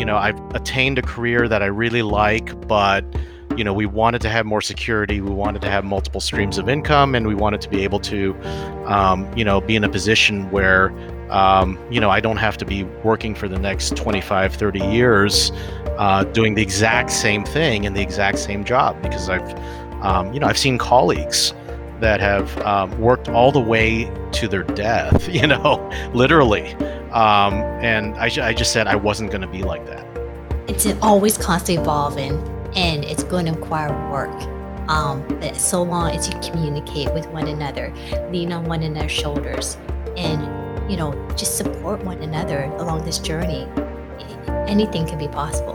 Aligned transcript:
you 0.00 0.06
know, 0.06 0.16
I've 0.16 0.40
attained 0.54 0.98
a 0.98 1.02
career 1.02 1.46
that 1.46 1.62
I 1.62 1.66
really 1.66 2.00
like, 2.00 2.66
but 2.66 3.04
you 3.54 3.64
know, 3.64 3.74
we 3.74 3.84
wanted 3.84 4.22
to 4.22 4.30
have 4.30 4.46
more 4.46 4.62
security. 4.62 5.20
We 5.20 5.30
wanted 5.30 5.60
to 5.60 5.70
have 5.70 5.84
multiple 5.84 6.22
streams 6.22 6.56
of 6.56 6.70
income, 6.70 7.14
and 7.14 7.26
we 7.26 7.34
wanted 7.34 7.60
to 7.60 7.68
be 7.68 7.84
able 7.84 8.00
to, 8.00 8.34
um, 8.86 9.30
you 9.36 9.44
know, 9.44 9.60
be 9.60 9.76
in 9.76 9.84
a 9.84 9.90
position 9.90 10.50
where, 10.50 10.90
um, 11.30 11.78
you 11.90 12.00
know, 12.00 12.08
I 12.08 12.20
don't 12.20 12.38
have 12.38 12.56
to 12.58 12.64
be 12.64 12.84
working 13.04 13.34
for 13.34 13.46
the 13.46 13.58
next 13.58 13.94
25, 13.94 14.54
30 14.54 14.78
years 14.86 15.52
uh, 15.98 16.24
doing 16.24 16.54
the 16.54 16.62
exact 16.62 17.10
same 17.10 17.44
thing 17.44 17.84
in 17.84 17.92
the 17.92 18.00
exact 18.00 18.38
same 18.38 18.64
job 18.64 19.02
because 19.02 19.28
I've, 19.28 19.54
um, 20.02 20.32
you 20.32 20.40
know, 20.40 20.46
I've 20.46 20.58
seen 20.58 20.78
colleagues 20.78 21.52
that 22.00 22.20
have 22.20 22.56
um, 22.62 22.98
worked 22.98 23.28
all 23.28 23.52
the 23.52 23.60
way 23.60 24.10
to 24.32 24.48
their 24.48 24.62
death, 24.62 25.28
you 25.34 25.46
know, 25.46 25.90
literally. 26.14 26.74
Um, 27.12 27.54
and 27.82 28.14
I, 28.16 28.30
I 28.40 28.54
just 28.54 28.72
said 28.72 28.86
I 28.86 28.96
wasn't 28.96 29.30
going 29.30 29.40
to 29.40 29.48
be 29.48 29.62
like 29.62 29.84
that. 29.86 30.06
It's 30.68 30.86
always 31.02 31.36
constantly 31.36 31.82
evolving 31.82 32.34
and 32.76 33.04
it's 33.04 33.24
going 33.24 33.46
to 33.46 33.52
require 33.52 33.90
work. 34.10 34.30
Um, 34.88 35.26
but 35.40 35.56
so 35.56 35.82
long 35.82 36.10
as 36.10 36.28
you 36.28 36.38
communicate 36.40 37.12
with 37.12 37.26
one 37.28 37.48
another, 37.48 37.92
lean 38.30 38.52
on 38.52 38.64
one 38.64 38.82
another's 38.82 39.12
shoulders, 39.12 39.76
and 40.16 40.42
you 40.90 40.96
know, 40.96 41.12
just 41.36 41.56
support 41.56 42.02
one 42.02 42.18
another 42.22 42.64
along 42.78 43.04
this 43.04 43.20
journey, 43.20 43.68
anything 44.66 45.06
can 45.06 45.18
be 45.18 45.28
possible. 45.28 45.74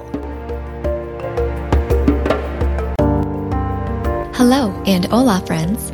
Hello 4.33 4.71
and 4.85 5.05
hola, 5.05 5.41
friends. 5.45 5.93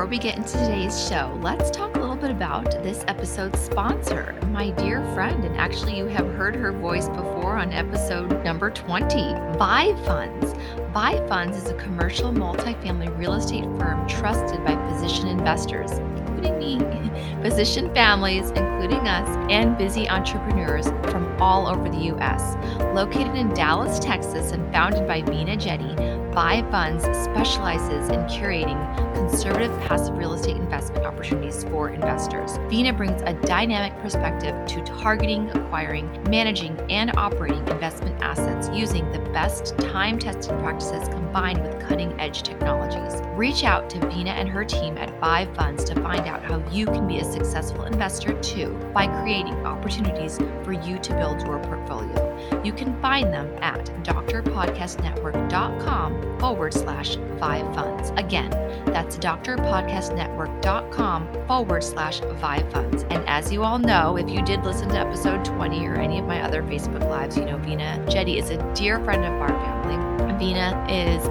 Before 0.00 0.08
we 0.08 0.18
get 0.18 0.38
into 0.38 0.52
today's 0.52 1.08
show, 1.10 1.38
let's 1.42 1.70
talk 1.70 1.94
a 1.94 1.98
little 1.98 2.16
bit 2.16 2.30
about 2.30 2.70
this 2.82 3.04
episode's 3.06 3.60
sponsor, 3.60 4.34
my 4.50 4.70
dear 4.70 5.04
friend. 5.12 5.44
And 5.44 5.54
actually, 5.58 5.98
you 5.98 6.06
have 6.06 6.26
heard 6.36 6.56
her 6.56 6.72
voice 6.72 7.10
before 7.10 7.58
on 7.58 7.70
episode 7.70 8.42
number 8.42 8.70
20 8.70 9.34
Vive 9.58 10.06
Funds. 10.06 10.54
Vive 10.94 11.28
Funds 11.28 11.58
is 11.58 11.68
a 11.68 11.74
commercial 11.74 12.32
multifamily 12.32 13.14
real 13.18 13.34
estate 13.34 13.64
firm 13.78 14.08
trusted 14.08 14.64
by 14.64 14.74
physician 14.90 15.28
investors, 15.28 15.92
including 15.92 16.58
me, 16.58 17.42
physician 17.42 17.92
families, 17.94 18.52
including 18.52 19.06
us, 19.06 19.28
and 19.50 19.76
busy 19.76 20.08
entrepreneurs 20.08 20.86
from 21.10 21.30
all 21.42 21.68
over 21.68 21.90
the 21.90 22.04
U.S. 22.04 22.56
Located 22.94 23.36
in 23.36 23.52
Dallas, 23.52 23.98
Texas, 23.98 24.52
and 24.52 24.72
founded 24.72 25.06
by 25.06 25.20
Veena 25.20 25.58
Jetti, 25.58 26.19
Vive 26.32 26.70
Funds 26.70 27.02
specializes 27.24 28.08
in 28.08 28.20
curating 28.26 28.78
conservative 29.14 29.76
passive 29.80 30.16
real 30.16 30.32
estate 30.32 30.56
investment 30.56 31.04
opportunities 31.04 31.64
for 31.64 31.90
investors. 31.90 32.52
Veena 32.70 32.96
brings 32.96 33.20
a 33.22 33.34
dynamic 33.42 34.00
perspective 34.00 34.54
to 34.66 34.80
targeting, 34.82 35.50
acquiring, 35.50 36.08
managing, 36.30 36.78
and 36.88 37.10
operating 37.16 37.66
investment 37.66 38.22
assets 38.22 38.70
using 38.72 39.10
the 39.10 39.18
best 39.30 39.76
time 39.78 40.20
tested 40.20 40.56
practices 40.60 41.08
combined 41.08 41.60
with 41.64 41.80
cutting 41.80 42.18
edge 42.20 42.44
technologies. 42.44 43.20
Reach 43.34 43.64
out 43.64 43.90
to 43.90 43.98
Veena 43.98 44.28
and 44.28 44.48
her 44.48 44.64
team 44.64 44.96
at 44.98 45.10
Vive 45.18 45.52
Funds 45.56 45.82
to 45.82 46.00
find 46.00 46.28
out 46.28 46.44
how 46.44 46.64
you 46.70 46.86
can 46.86 47.08
be 47.08 47.18
a 47.18 47.24
successful 47.24 47.86
investor 47.86 48.40
too 48.40 48.78
by 48.94 49.08
creating 49.20 49.54
opportunities 49.66 50.38
for 50.62 50.72
you 50.72 50.96
to 51.00 51.12
build 51.14 51.40
your 51.40 51.58
portfolio. 51.58 52.29
You 52.64 52.72
can 52.72 53.00
find 53.00 53.32
them 53.32 53.48
at 53.62 53.86
drpodcastnetwork.com 54.04 56.38
forward 56.38 56.74
slash 56.74 57.16
Vive 57.16 57.74
Funds. 57.74 58.12
Again, 58.16 58.50
that's 58.86 59.16
drpodcastnetwork.com 59.18 61.46
forward 61.46 61.84
slash 61.84 62.20
Vive 62.20 62.72
Funds. 62.72 63.04
And 63.10 63.22
as 63.28 63.52
you 63.52 63.62
all 63.62 63.78
know, 63.78 64.16
if 64.16 64.28
you 64.28 64.42
did 64.42 64.64
listen 64.64 64.88
to 64.90 64.98
episode 64.98 65.44
20 65.44 65.86
or 65.86 65.94
any 65.96 66.18
of 66.18 66.26
my 66.26 66.42
other 66.42 66.62
Facebook 66.62 67.08
Lives, 67.08 67.36
you 67.36 67.44
know 67.44 67.58
Veena 67.58 68.04
Jetti 68.06 68.38
is 68.38 68.50
a 68.50 68.56
dear 68.74 68.98
friend 69.04 69.24
of 69.24 69.32
our 69.40 69.48
family. 69.48 69.96
Veena 70.40 70.86
is 70.88 71.22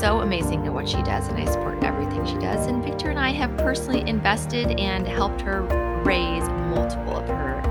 so 0.00 0.20
amazing 0.20 0.66
at 0.66 0.72
what 0.72 0.88
she 0.88 1.02
does, 1.02 1.28
and 1.28 1.38
I 1.38 1.44
support 1.44 1.84
everything 1.84 2.26
she 2.26 2.36
does. 2.38 2.66
And 2.66 2.82
Victor 2.82 3.10
and 3.10 3.18
I 3.18 3.30
have 3.30 3.56
personally 3.58 4.00
invested 4.08 4.80
and 4.80 5.06
helped 5.06 5.40
her 5.42 5.62
raise 6.04 6.48
multiple 6.74 7.18
of 7.18 7.28
her 7.28 7.69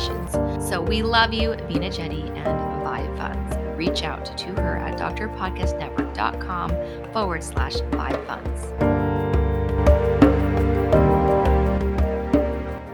syndications. 0.00 0.68
So 0.68 0.80
we 0.80 1.02
love 1.02 1.32
you, 1.32 1.50
Veena 1.50 1.90
Jetti 1.90 2.30
and 2.36 2.82
Vive 2.82 3.16
Funds. 3.16 3.56
Reach 3.76 4.02
out 4.02 4.36
to 4.38 4.48
her 4.60 4.76
at 4.76 4.98
drpodcastnetwork.com 4.98 7.12
forward 7.12 7.42
slash 7.42 7.76
Vive 7.92 8.26
Funds. 8.26 8.72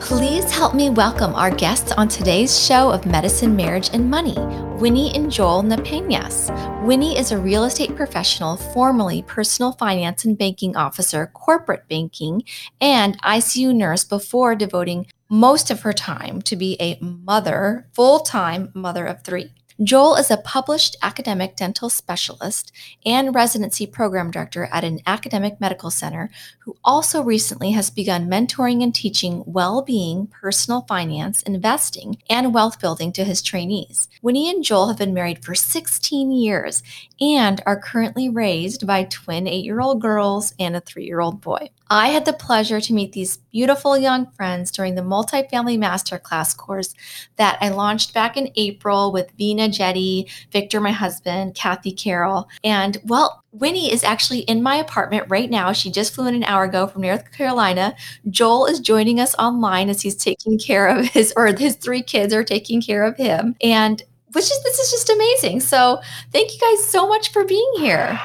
Please 0.06 0.50
help 0.53 0.72
me 0.72 0.89
welcome 0.89 1.34
our 1.34 1.50
guests 1.50 1.91
on 1.93 2.06
today's 2.06 2.65
show 2.65 2.91
of 2.91 3.06
Medicine, 3.06 3.56
Marriage, 3.56 3.91
and 3.93 4.09
Money, 4.09 4.37
Winnie 4.78 5.12
and 5.17 5.33
Joel 5.33 5.65
Napenas. 5.65 6.49
Winnie 6.83 7.19
is 7.19 7.33
a 7.33 7.38
real 7.38 7.65
estate 7.65 7.97
professional, 7.97 8.56
formerly 8.56 9.23
personal 9.23 9.73
finance 9.73 10.25
and 10.25 10.38
banking 10.38 10.77
officer, 10.77 11.27
corporate 11.34 11.88
banking, 11.88 12.44
and 12.81 13.21
ICU 13.23 13.75
nurse 13.75 14.05
before 14.05 14.55
devoting 14.55 15.09
most 15.28 15.70
of 15.70 15.82
her 15.82 15.92
time 15.92 16.41
to 16.42 16.56
be 16.56 16.76
a 16.81 16.98
mother, 17.00 17.88
full 17.92 18.20
time 18.20 18.70
mother 18.75 19.06
of 19.06 19.22
three. 19.22 19.50
Joel 19.82 20.16
is 20.16 20.31
a 20.31 20.38
published 20.38 20.97
academic 21.03 21.54
dental 21.54 21.91
specialist 21.91 22.72
and 23.04 23.34
residency 23.34 23.87
program 23.87 24.31
director 24.31 24.70
at 24.72 24.84
an 24.84 25.00
academic 25.06 25.60
medical 25.60 25.91
center 25.91 26.31
who 26.60 26.78
also 26.82 27.22
recently 27.22 27.72
has 27.72 27.91
begun 27.91 28.26
mentoring 28.26 28.82
and 28.82 28.94
teaching 28.94 29.44
well 29.47 29.82
being, 29.82 30.28
personal 30.28 30.87
finance, 30.88 31.43
investing, 31.43 32.22
and 32.31 32.54
wealth 32.54 32.81
building 32.81 33.12
to 33.12 33.25
his 33.25 33.43
trainees. 33.43 34.08
Winnie 34.22 34.48
and 34.48 34.64
Joel 34.64 34.88
have 34.88 34.97
been 34.97 35.12
married 35.12 35.44
for 35.44 35.54
16 35.54 36.32
years 36.32 36.82
and 37.20 37.62
are 37.66 37.78
currently 37.78 38.31
raised 38.31 38.87
by 38.87 39.04
twin 39.04 39.47
eight 39.47 39.64
year 39.64 39.82
old 39.82 40.00
girls 40.00 40.54
and 40.58 40.75
a 40.75 40.81
three 40.81 41.04
year 41.04 41.20
old 41.20 41.43
boy. 41.43 41.69
I 41.91 42.08
had 42.08 42.25
the 42.25 42.32
pleasure 42.32 42.81
to 42.81 42.93
meet 42.94 43.12
these 43.12 43.38
beautiful 43.56 43.97
young 43.97 44.31
friends 44.33 44.71
during 44.71 44.97
the 44.97 45.00
multifamily 45.00 45.78
masterclass 45.78 46.55
course 46.55 46.93
that 47.37 47.56
I 47.62 47.71
launched 47.71 48.12
back 48.12 48.37
in 48.37 48.53
April 48.56 49.11
with 49.11 49.34
Veena 49.39 49.71
Jetti, 49.71 50.31
Victor, 50.53 50.78
my 50.78 50.93
husband, 50.93 51.55
Kathy 51.55 51.91
Carroll. 51.91 52.50
And 52.62 52.99
well, 53.05 53.43
Winnie 53.53 53.91
is 53.91 54.05
actually 54.05 54.41
in 54.41 54.62
my 54.62 54.77
apartment 54.77 55.25
right 55.31 55.49
now. 55.49 55.72
She 55.72 55.91
just 55.91 56.15
flew 56.15 56.27
in 56.27 56.34
an 56.34 56.44
hour 56.44 56.65
ago 56.65 56.87
from 56.87 57.00
North 57.00 57.33
Carolina. 57.33 57.97
Joel 58.28 58.67
is 58.67 58.78
joining 58.78 59.21
us 59.21 59.34
online 59.37 59.88
as 59.88 60.03
he's 60.03 60.17
taking 60.17 60.59
care 60.59 60.88
of 60.88 61.06
his, 61.06 61.33
or 61.34 61.47
his 61.47 61.77
three 61.77 62.03
kids 62.03 62.34
are 62.34 62.44
taking 62.44 62.83
care 62.83 63.06
of 63.06 63.17
him. 63.17 63.56
And 63.62 64.03
which 64.33 64.44
is, 64.44 64.62
this 64.65 64.78
is 64.81 64.91
just 64.91 65.09
amazing. 65.09 65.61
So 65.61 65.99
thank 66.31 66.53
you 66.53 66.61
guys 66.61 66.87
so 66.87 67.09
much 67.09 67.33
for 67.33 67.43
being 67.47 67.73
here. 67.78 68.21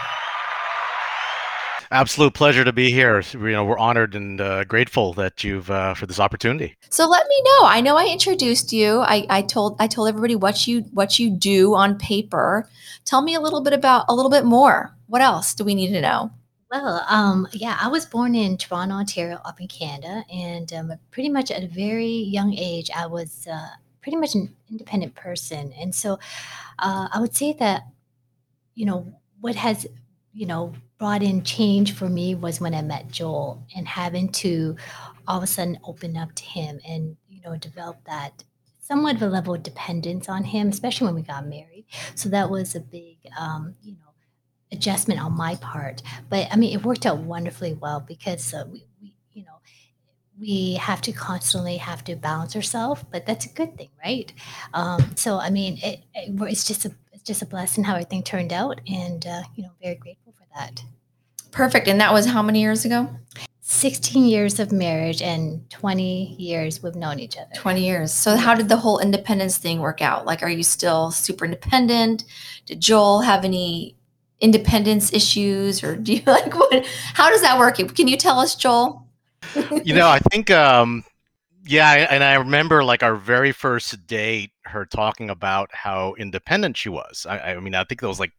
Absolute 1.91 2.33
pleasure 2.33 2.63
to 2.63 2.71
be 2.71 2.89
here. 2.89 3.21
You 3.33 3.51
know, 3.51 3.65
we're 3.65 3.77
honored 3.77 4.15
and 4.15 4.39
uh, 4.39 4.63
grateful 4.63 5.11
that 5.15 5.43
you've 5.43 5.69
uh, 5.69 5.93
for 5.93 6.05
this 6.05 6.21
opportunity. 6.21 6.77
So 6.89 7.05
let 7.05 7.27
me 7.27 7.41
know. 7.43 7.65
I 7.65 7.81
know 7.81 7.97
I 7.97 8.05
introduced 8.05 8.71
you. 8.71 8.99
I, 9.01 9.25
I 9.29 9.41
told 9.41 9.75
I 9.77 9.87
told 9.87 10.07
everybody 10.07 10.35
what 10.35 10.67
you 10.67 10.83
what 10.93 11.19
you 11.19 11.29
do 11.29 11.75
on 11.75 11.97
paper. 11.97 12.69
Tell 13.03 13.21
me 13.21 13.35
a 13.35 13.41
little 13.41 13.59
bit 13.59 13.73
about 13.73 14.05
a 14.07 14.15
little 14.15 14.31
bit 14.31 14.45
more. 14.45 14.95
What 15.07 15.21
else 15.21 15.53
do 15.53 15.65
we 15.65 15.75
need 15.75 15.91
to 15.91 15.99
know? 15.99 16.31
Well, 16.71 17.05
um, 17.09 17.49
yeah, 17.51 17.77
I 17.81 17.89
was 17.89 18.05
born 18.05 18.35
in 18.35 18.55
Toronto, 18.55 18.95
Ontario, 18.95 19.41
up 19.43 19.59
in 19.59 19.67
Canada, 19.67 20.23
and 20.33 20.71
um, 20.71 20.93
pretty 21.11 21.27
much 21.27 21.51
at 21.51 21.61
a 21.61 21.67
very 21.67 22.07
young 22.07 22.53
age, 22.53 22.89
I 22.95 23.07
was 23.07 23.45
uh, 23.51 23.67
pretty 24.01 24.15
much 24.15 24.35
an 24.35 24.55
independent 24.69 25.13
person, 25.15 25.73
and 25.77 25.93
so 25.93 26.13
uh, 26.79 27.09
I 27.11 27.19
would 27.19 27.35
say 27.35 27.51
that 27.59 27.83
you 28.75 28.85
know 28.85 29.13
what 29.41 29.55
has 29.55 29.85
you 30.33 30.45
know 30.45 30.73
brought 31.01 31.23
in 31.23 31.43
change 31.43 31.95
for 31.95 32.07
me 32.07 32.35
was 32.35 32.61
when 32.61 32.75
I 32.75 32.83
met 32.83 33.09
Joel 33.09 33.65
and 33.75 33.87
having 33.87 34.29
to 34.33 34.75
all 35.27 35.37
of 35.37 35.43
a 35.43 35.47
sudden 35.47 35.79
open 35.83 36.15
up 36.15 36.31
to 36.35 36.43
him 36.43 36.79
and 36.87 37.17
you 37.27 37.41
know 37.41 37.57
develop 37.57 37.97
that 38.05 38.43
somewhat 38.77 39.15
of 39.15 39.23
a 39.23 39.27
level 39.27 39.55
of 39.55 39.63
dependence 39.63 40.29
on 40.29 40.43
him, 40.43 40.67
especially 40.67 41.05
when 41.05 41.15
we 41.15 41.23
got 41.23 41.47
married. 41.47 41.85
So 42.13 42.29
that 42.29 42.51
was 42.51 42.75
a 42.75 42.79
big 42.79 43.17
um, 43.35 43.73
you 43.81 43.93
know 43.93 44.13
adjustment 44.71 45.19
on 45.19 45.35
my 45.35 45.55
part. 45.55 46.03
But 46.29 46.47
I 46.51 46.55
mean, 46.55 46.71
it 46.71 46.85
worked 46.85 47.07
out 47.07 47.17
wonderfully 47.17 47.73
well 47.73 47.99
because 47.99 48.53
uh, 48.53 48.65
we, 48.71 48.85
we, 49.01 49.15
you 49.33 49.43
know, 49.43 49.59
we 50.39 50.75
have 50.75 51.01
to 51.01 51.11
constantly 51.11 51.77
have 51.77 52.03
to 52.03 52.15
balance 52.15 52.55
ourselves, 52.55 53.03
but 53.11 53.25
that's 53.25 53.47
a 53.47 53.49
good 53.49 53.75
thing, 53.75 53.89
right? 54.05 54.31
Um, 54.75 55.15
so 55.15 55.39
I 55.39 55.49
mean, 55.49 55.79
it, 55.81 56.01
it, 56.13 56.39
it's 56.41 56.63
just 56.63 56.85
a 56.85 56.91
it's 57.11 57.23
just 57.23 57.41
a 57.41 57.47
blessing 57.47 57.85
how 57.85 57.93
everything 57.93 58.21
turned 58.21 58.53
out, 58.53 58.81
and 58.87 59.25
uh, 59.25 59.41
you 59.55 59.63
know, 59.63 59.71
very 59.81 59.95
grateful 59.95 60.30
that. 60.55 60.83
Perfect. 61.51 61.87
And 61.87 61.99
that 61.99 62.13
was 62.13 62.25
how 62.25 62.41
many 62.41 62.61
years 62.61 62.85
ago? 62.85 63.09
16 63.61 64.25
years 64.25 64.59
of 64.59 64.71
marriage 64.71 65.21
and 65.21 65.69
20 65.69 66.35
years 66.37 66.83
we've 66.83 66.95
known 66.95 67.19
each 67.19 67.37
other. 67.37 67.51
20 67.55 67.85
years. 67.85 68.11
So 68.11 68.35
how 68.35 68.53
did 68.53 68.67
the 68.67 68.77
whole 68.77 68.99
independence 68.99 69.57
thing 69.57 69.79
work 69.79 70.01
out? 70.01 70.25
Like 70.25 70.43
are 70.43 70.49
you 70.49 70.63
still 70.63 71.09
super 71.09 71.45
independent? 71.45 72.25
Did 72.65 72.81
Joel 72.81 73.21
have 73.21 73.45
any 73.45 73.95
independence 74.41 75.13
issues 75.13 75.83
or 75.83 75.95
do 75.95 76.13
you 76.15 76.21
like 76.27 76.53
what 76.53 76.85
how 77.13 77.29
does 77.29 77.41
that 77.41 77.57
work? 77.57 77.77
Can 77.77 78.07
you 78.07 78.17
tell 78.17 78.39
us, 78.39 78.55
Joel? 78.55 79.07
you 79.83 79.93
know, 79.93 80.09
I 80.09 80.19
think 80.19 80.51
um 80.51 81.05
yeah, 81.65 82.07
and 82.09 82.23
I 82.23 82.33
remember 82.33 82.83
like 82.83 83.03
our 83.03 83.15
very 83.15 83.51
first 83.51 84.05
date, 84.07 84.51
her 84.63 84.85
talking 84.85 85.29
about 85.29 85.69
how 85.71 86.15
independent 86.17 86.75
she 86.75 86.89
was. 86.89 87.25
I, 87.29 87.53
I 87.53 87.59
mean, 87.59 87.75
I 87.75 87.83
think 87.83 88.01
that 88.01 88.07
was 88.07 88.19
like 88.19 88.33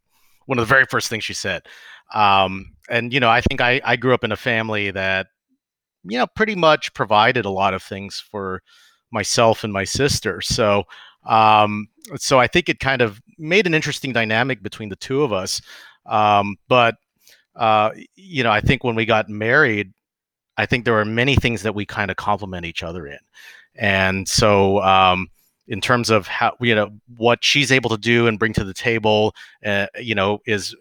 one 0.45 0.57
of 0.57 0.63
the 0.63 0.73
very 0.73 0.85
first 0.85 1.09
things 1.09 1.23
she 1.23 1.33
said. 1.33 1.63
Um, 2.13 2.75
and 2.89 3.13
you 3.13 3.19
know, 3.19 3.29
I 3.29 3.41
think 3.41 3.61
I, 3.61 3.81
I 3.83 3.95
grew 3.95 4.13
up 4.13 4.23
in 4.23 4.31
a 4.31 4.37
family 4.37 4.91
that, 4.91 5.27
you 6.03 6.17
know, 6.17 6.27
pretty 6.27 6.55
much 6.55 6.93
provided 6.93 7.45
a 7.45 7.49
lot 7.49 7.73
of 7.73 7.81
things 7.81 8.19
for 8.19 8.61
myself 9.11 9.63
and 9.63 9.71
my 9.71 9.83
sister. 9.83 10.41
So, 10.41 10.83
um, 11.25 11.87
so 12.15 12.39
I 12.39 12.47
think 12.47 12.67
it 12.67 12.79
kind 12.79 13.01
of 13.01 13.21
made 13.37 13.65
an 13.65 13.73
interesting 13.73 14.11
dynamic 14.11 14.61
between 14.61 14.89
the 14.89 14.95
two 14.95 15.23
of 15.23 15.31
us. 15.31 15.61
Um, 16.05 16.57
but 16.67 16.95
uh, 17.55 17.91
you 18.15 18.43
know, 18.43 18.51
I 18.51 18.61
think 18.61 18.83
when 18.83 18.95
we 18.95 19.05
got 19.05 19.29
married, 19.29 19.93
I 20.57 20.65
think 20.65 20.85
there 20.85 20.93
were 20.93 21.05
many 21.05 21.35
things 21.35 21.63
that 21.63 21.75
we 21.75 21.85
kind 21.85 22.11
of 22.11 22.17
complement 22.17 22.65
each 22.65 22.83
other 22.83 23.07
in, 23.07 23.19
and 23.75 24.27
so 24.27 24.81
um, 24.81 25.29
in 25.67 25.79
terms 25.79 26.09
of 26.09 26.27
how 26.27 26.53
you 26.59 26.75
know 26.75 26.89
what 27.15 27.43
she's 27.43 27.71
able 27.71 27.89
to 27.89 27.97
do 27.97 28.27
and 28.27 28.39
bring 28.39 28.53
to 28.53 28.63
the 28.63 28.73
table 28.73 29.33
uh, 29.65 29.87
you 29.97 30.15
know 30.15 30.39
is 30.45 30.75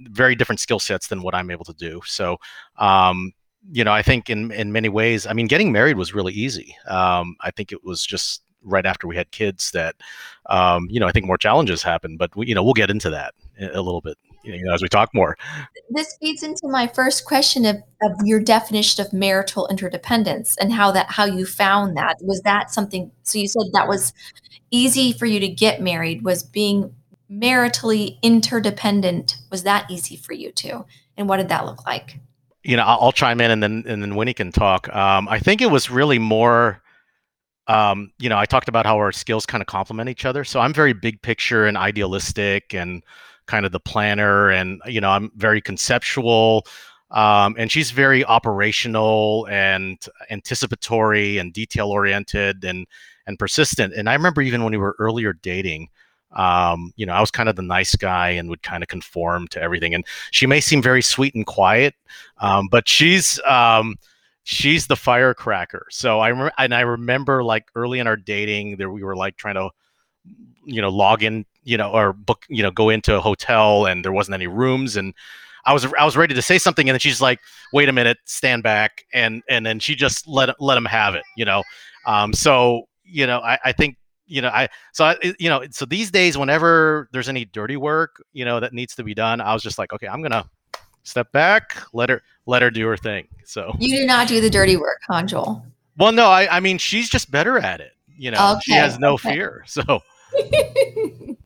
very 0.00 0.34
different 0.34 0.60
skill 0.60 0.78
sets 0.78 1.08
than 1.08 1.22
what 1.22 1.34
i'm 1.34 1.50
able 1.50 1.64
to 1.64 1.74
do. 1.74 2.00
So 2.04 2.36
um, 2.78 3.32
you 3.70 3.84
know 3.84 3.92
i 3.92 4.02
think 4.02 4.30
in 4.30 4.52
in 4.52 4.72
many 4.72 4.88
ways 4.88 5.26
i 5.26 5.32
mean 5.32 5.46
getting 5.46 5.72
married 5.72 5.96
was 5.96 6.14
really 6.14 6.32
easy. 6.32 6.76
Um, 6.86 7.36
i 7.40 7.50
think 7.50 7.72
it 7.72 7.84
was 7.84 8.04
just 8.04 8.42
right 8.62 8.86
after 8.86 9.06
we 9.06 9.16
had 9.16 9.30
kids 9.30 9.70
that 9.72 9.94
um, 10.46 10.86
you 10.90 11.00
know 11.00 11.06
i 11.06 11.12
think 11.12 11.26
more 11.26 11.38
challenges 11.38 11.82
happened 11.82 12.18
but 12.18 12.34
we, 12.36 12.46
you 12.46 12.54
know 12.54 12.62
we'll 12.62 12.74
get 12.74 12.90
into 12.90 13.10
that 13.10 13.34
a 13.60 13.80
little 13.80 14.00
bit 14.00 14.18
you 14.46 14.64
know, 14.64 14.72
as 14.72 14.82
we 14.82 14.88
talk 14.88 15.10
more. 15.12 15.36
This 15.90 16.16
feeds 16.20 16.42
into 16.42 16.68
my 16.68 16.86
first 16.86 17.24
question 17.24 17.66
of, 17.66 17.76
of 18.02 18.12
your 18.24 18.40
definition 18.40 19.04
of 19.04 19.12
marital 19.12 19.66
interdependence 19.68 20.56
and 20.58 20.72
how 20.72 20.90
that 20.92 21.10
how 21.10 21.24
you 21.24 21.44
found 21.44 21.96
that. 21.96 22.16
Was 22.22 22.40
that 22.42 22.70
something 22.70 23.10
so 23.22 23.38
you 23.38 23.48
said 23.48 23.64
that 23.72 23.88
was 23.88 24.12
easy 24.70 25.12
for 25.12 25.26
you 25.26 25.40
to 25.40 25.48
get 25.48 25.80
married 25.80 26.22
was 26.22 26.42
being 26.42 26.94
maritally 27.30 28.18
interdependent 28.22 29.36
was 29.50 29.64
that 29.64 29.90
easy 29.90 30.16
for 30.16 30.32
you 30.32 30.52
too 30.52 30.84
and 31.16 31.28
what 31.28 31.38
did 31.38 31.48
that 31.48 31.64
look 31.66 31.84
like 31.86 32.18
you 32.62 32.76
know 32.76 32.84
i'll, 32.84 32.98
I'll 33.00 33.12
chime 33.12 33.40
in 33.40 33.50
and 33.50 33.62
then 33.62 33.84
and 33.86 34.00
then 34.00 34.14
winnie 34.14 34.34
can 34.34 34.52
talk 34.52 34.88
um, 34.94 35.28
i 35.28 35.38
think 35.38 35.60
it 35.60 35.70
was 35.70 35.90
really 35.90 36.18
more 36.18 36.82
um, 37.66 38.12
you 38.18 38.28
know 38.28 38.38
i 38.38 38.46
talked 38.46 38.68
about 38.68 38.86
how 38.86 38.96
our 38.96 39.10
skills 39.10 39.44
kind 39.44 39.60
of 39.60 39.66
complement 39.66 40.08
each 40.08 40.24
other 40.24 40.44
so 40.44 40.60
i'm 40.60 40.72
very 40.72 40.92
big 40.92 41.20
picture 41.22 41.66
and 41.66 41.76
idealistic 41.76 42.72
and 42.74 43.02
kind 43.46 43.66
of 43.66 43.72
the 43.72 43.80
planner 43.80 44.50
and 44.50 44.80
you 44.86 45.00
know 45.00 45.10
i'm 45.10 45.30
very 45.36 45.60
conceptual 45.60 46.66
um, 47.12 47.54
and 47.56 47.70
she's 47.70 47.92
very 47.92 48.24
operational 48.24 49.46
and 49.48 50.04
anticipatory 50.30 51.38
and 51.38 51.52
detail 51.52 51.90
oriented 51.90 52.64
and 52.64 52.86
and 53.26 53.38
persistent. 53.38 53.94
And 53.94 54.08
i 54.08 54.14
remember 54.14 54.42
even 54.42 54.62
when 54.62 54.72
we 54.72 54.78
were 54.78 54.96
earlier 54.98 55.32
dating 55.32 55.88
um, 56.32 56.92
you 56.96 57.06
know 57.06 57.12
i 57.12 57.20
was 57.20 57.30
kind 57.30 57.48
of 57.48 57.56
the 57.56 57.62
nice 57.62 57.94
guy 57.94 58.30
and 58.30 58.48
would 58.48 58.62
kind 58.62 58.82
of 58.82 58.88
conform 58.88 59.46
to 59.48 59.62
everything. 59.62 59.94
And 59.94 60.04
she 60.32 60.46
may 60.46 60.60
seem 60.60 60.82
very 60.82 61.02
sweet 61.02 61.34
and 61.34 61.46
quiet 61.46 61.94
um, 62.38 62.68
but 62.68 62.88
she's 62.88 63.40
um, 63.42 63.96
she's 64.42 64.86
the 64.86 64.96
firecracker. 64.96 65.86
So 65.90 66.18
i 66.20 66.28
remember 66.28 66.52
and 66.58 66.74
i 66.74 66.80
remember 66.80 67.44
like 67.44 67.68
early 67.76 68.00
in 68.00 68.06
our 68.08 68.16
dating 68.16 68.76
there 68.78 68.90
we 68.90 69.04
were 69.04 69.16
like 69.16 69.36
trying 69.36 69.54
to 69.54 69.70
you 70.64 70.82
know 70.82 70.90
log 70.90 71.22
in 71.22 71.46
you 71.66 71.76
know, 71.76 71.90
or 71.90 72.12
book, 72.12 72.46
you 72.48 72.62
know, 72.62 72.70
go 72.70 72.88
into 72.88 73.16
a 73.16 73.20
hotel 73.20 73.86
and 73.86 74.04
there 74.04 74.12
wasn't 74.12 74.34
any 74.34 74.46
rooms 74.46 74.96
and 74.96 75.12
I 75.66 75.72
was 75.72 75.84
I 75.98 76.04
was 76.04 76.16
ready 76.16 76.32
to 76.32 76.42
say 76.42 76.58
something 76.58 76.88
and 76.88 76.94
then 76.94 77.00
she's 77.00 77.20
like, 77.20 77.40
"Wait 77.72 77.88
a 77.88 77.92
minute, 77.92 78.18
stand 78.24 78.62
back," 78.62 79.04
and 79.12 79.42
and 79.50 79.66
then 79.66 79.80
she 79.80 79.96
just 79.96 80.26
let 80.28 80.58
let 80.60 80.78
him 80.78 80.84
have 80.84 81.16
it, 81.16 81.24
you 81.36 81.44
know. 81.44 81.64
Um, 82.06 82.32
so 82.32 82.88
you 83.04 83.26
know, 83.26 83.40
I, 83.40 83.58
I 83.64 83.72
think 83.72 83.96
you 84.26 84.40
know 84.40 84.48
I 84.48 84.68
so 84.92 85.04
I, 85.04 85.16
you 85.40 85.48
know 85.48 85.64
so 85.72 85.84
these 85.84 86.12
days 86.12 86.38
whenever 86.38 87.08
there's 87.12 87.28
any 87.28 87.44
dirty 87.46 87.76
work 87.76 88.22
you 88.32 88.44
know 88.44 88.60
that 88.60 88.72
needs 88.72 88.94
to 88.94 89.02
be 89.02 89.12
done, 89.12 89.40
I 89.40 89.52
was 89.52 89.62
just 89.62 89.76
like, 89.76 89.92
okay, 89.92 90.06
I'm 90.06 90.22
gonna 90.22 90.48
step 91.02 91.32
back, 91.32 91.76
let 91.92 92.10
her 92.10 92.22
let 92.46 92.62
her 92.62 92.70
do 92.70 92.86
her 92.86 92.96
thing. 92.96 93.26
So 93.44 93.74
you 93.80 93.96
do 93.96 94.06
not 94.06 94.28
do 94.28 94.40
the 94.40 94.50
dirty 94.50 94.76
work, 94.76 95.00
huh, 95.08 95.24
Joel? 95.24 95.66
Well, 95.98 96.12
no, 96.12 96.26
I 96.26 96.58
I 96.58 96.60
mean 96.60 96.78
she's 96.78 97.10
just 97.10 97.32
better 97.32 97.58
at 97.58 97.80
it. 97.80 97.92
You 98.16 98.30
know, 98.30 98.52
okay, 98.52 98.60
she 98.62 98.72
has 98.74 99.00
no 99.00 99.14
okay. 99.14 99.32
fear. 99.32 99.64
So. 99.72 100.00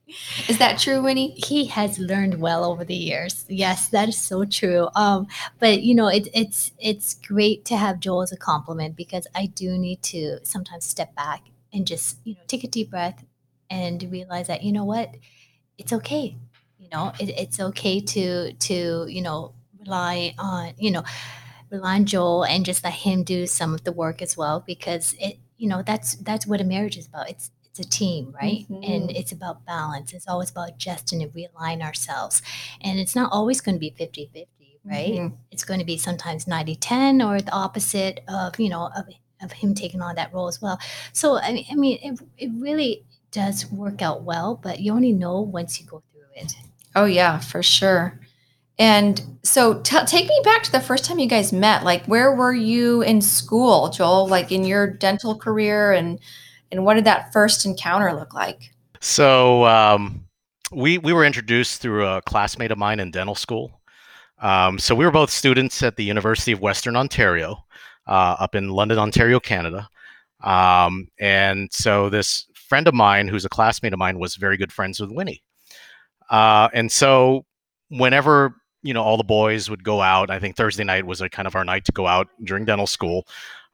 Is 0.49 0.59
that 0.59 0.79
true, 0.79 1.03
Winnie? 1.03 1.35
He 1.37 1.67
has 1.67 1.99
learned 1.99 2.41
well 2.41 2.65
over 2.65 2.85
the 2.85 2.95
years. 2.95 3.45
Yes, 3.49 3.89
that 3.89 4.09
is 4.09 4.19
so 4.19 4.45
true. 4.45 4.89
Um, 4.95 5.27
but 5.59 5.83
you 5.83 5.95
know, 5.95 6.09
it, 6.09 6.29
it's 6.35 6.73
it's 6.79 7.15
great 7.15 7.65
to 7.67 7.77
have 7.77 8.01
Joel 8.01 8.23
as 8.23 8.33
a 8.33 8.37
compliment 8.37 8.97
because 8.97 9.27
I 9.35 9.47
do 9.47 9.79
need 9.79 10.03
to 10.05 10.39
sometimes 10.45 10.85
step 10.85 11.15
back 11.15 11.43
and 11.73 11.87
just 11.87 12.19
you 12.25 12.35
know 12.35 12.41
take 12.47 12.65
a 12.65 12.69
deep 12.69 12.91
breath 12.91 13.25
and 13.69 14.03
realize 14.11 14.49
that 14.49 14.63
you 14.63 14.73
know 14.73 14.85
what, 14.85 15.15
it's 15.79 15.93
okay. 15.93 16.37
You 16.79 16.89
know, 16.93 17.13
it, 17.21 17.31
it's 17.31 17.61
okay 17.61 18.01
to 18.01 18.53
to 18.53 19.07
you 19.09 19.23
know 19.23 19.55
rely 19.81 20.35
on 20.39 20.75
you 20.79 20.91
know 20.91 21.05
rely 21.71 21.95
on 21.97 22.05
Joel 22.07 22.45
and 22.45 22.65
just 22.65 22.85
let 22.85 22.93
him 22.95 23.23
do 23.23 23.47
some 23.47 23.75
of 23.75 23.85
the 23.85 23.93
work 23.93 24.23
as 24.23 24.37
well 24.37 24.63
because 24.67 25.15
it 25.21 25.39
you 25.57 25.69
know 25.69 25.83
that's 25.83 26.17
that's 26.17 26.47
what 26.47 26.61
a 26.61 26.65
marriage 26.65 26.97
is 26.97 27.07
about. 27.07 27.31
It's 27.31 27.51
it's 27.71 27.87
a 27.87 27.89
team, 27.89 28.35
right? 28.41 28.67
Mm-hmm. 28.71 28.83
And 28.83 29.11
it's 29.11 29.33
about 29.33 29.65
balance. 29.65 30.13
It's 30.13 30.27
always 30.27 30.51
about 30.51 30.71
adjusting 30.71 31.23
and 31.23 31.33
realign 31.33 31.83
ourselves. 31.83 32.43
And 32.81 32.99
it's 32.99 33.15
not 33.15 33.33
always 33.33 33.61
going 33.61 33.77
to 33.77 33.81
be 33.81 33.91
50 33.91 34.31
50, 34.33 34.49
right? 34.85 35.13
Mm-hmm. 35.13 35.35
It's 35.53 35.65
going 35.65 35.79
to 35.81 35.87
be 35.87 35.97
sometimes 35.97 36.47
90 36.47 36.75
10 36.77 37.23
or 37.23 37.41
the 37.41 37.53
opposite 37.53 38.21
of, 38.29 38.59
you 38.59 38.69
know, 38.69 38.91
of, 38.97 39.07
of 39.43 39.53
him 39.53 39.75
taking 39.75 40.03
on 40.03 40.17
that 40.17 40.35
role 40.35 40.49
as 40.49 40.61
well. 40.61 40.79
So, 41.13 41.39
I 41.39 41.53
mean, 41.53 41.67
I 41.71 41.75
mean 41.75 41.99
it, 42.03 42.21
it 42.39 42.51
really 42.59 43.05
does 43.31 43.71
work 43.71 44.03
out 44.03 44.25
well, 44.25 44.59
but 44.61 44.81
you 44.81 44.93
only 44.93 45.13
know 45.13 45.41
once 45.41 45.81
you 45.81 45.87
go 45.87 46.03
through 46.13 46.43
it. 46.43 46.53
Oh, 46.97 47.05
yeah, 47.05 47.39
for 47.39 47.63
sure. 47.63 48.19
And 48.81 49.39
so 49.45 49.81
t- 49.81 50.05
take 50.07 50.27
me 50.27 50.41
back 50.43 50.63
to 50.65 50.73
the 50.73 50.81
first 50.81 51.05
time 51.05 51.19
you 51.19 51.29
guys 51.29 51.53
met. 51.53 51.85
Like, 51.85 52.07
where 52.07 52.35
were 52.35 52.55
you 52.55 53.03
in 53.03 53.21
school, 53.21 53.91
Joel? 53.91 54.27
Like 54.27 54.51
in 54.51 54.65
your 54.65 54.89
dental 54.89 55.37
career 55.37 55.93
and 55.93 56.19
and 56.73 56.85
what 56.85 56.95
did 56.95 57.05
that 57.05 57.33
first 57.33 57.65
encounter 57.67 58.13
look 58.13 58.35
like? 58.35 58.71
So 59.01 59.65
um, 59.65 60.25
we 60.73 60.99
we 60.99 61.13
were 61.13 61.25
introduced 61.25 61.81
through 61.81 62.07
a 62.07 62.23
classmate 62.23 62.71
of 62.71 62.79
mine 62.79 63.01
in 63.01 63.11
dental 63.11 63.35
school. 63.35 63.81
Um, 64.41 64.79
so 64.79 64.95
we 64.95 65.05
were 65.05 65.11
both 65.11 65.31
students 65.31 65.83
at 65.83 65.97
the 65.97 66.05
University 66.05 66.53
of 66.53 66.61
Western 66.61 66.97
Ontario, 66.97 67.65
uh, 68.07 68.37
up 68.39 68.55
in 68.55 68.71
London, 68.71 68.99
Ontario, 68.99 69.39
Canada. 69.39 69.89
Um, 70.43 71.09
and 71.19 71.71
so 71.71 72.09
this 72.09 72.47
friend 72.55 72.89
of 72.89 72.95
mine, 72.95 73.29
who's 73.29 73.45
a 73.45 73.51
classmate 73.51 73.93
of 73.93 73.99
mine, 73.99 74.19
was 74.19 74.37
very 74.37 74.57
good 74.57 74.73
friends 74.73 74.99
with 74.99 75.11
Winnie. 75.11 75.43
Uh, 76.31 76.69
and 76.73 76.91
so 76.91 77.45
whenever 77.91 78.55
you 78.83 78.95
know 78.95 79.03
all 79.03 79.17
the 79.17 79.25
boys 79.25 79.69
would 79.69 79.85
go 79.85 80.01
out, 80.01 80.31
I 80.31 80.39
think 80.39 80.57
Thursday 80.57 80.85
night 80.85 81.05
was 81.05 81.21
a 81.21 81.29
kind 81.29 81.49
of 81.49 81.57
our 81.57 81.65
night 81.65 81.85
to 81.87 81.93
go 81.93 82.07
out 82.07 82.29
during 82.45 82.65
dental 82.65 82.87
school 82.87 83.27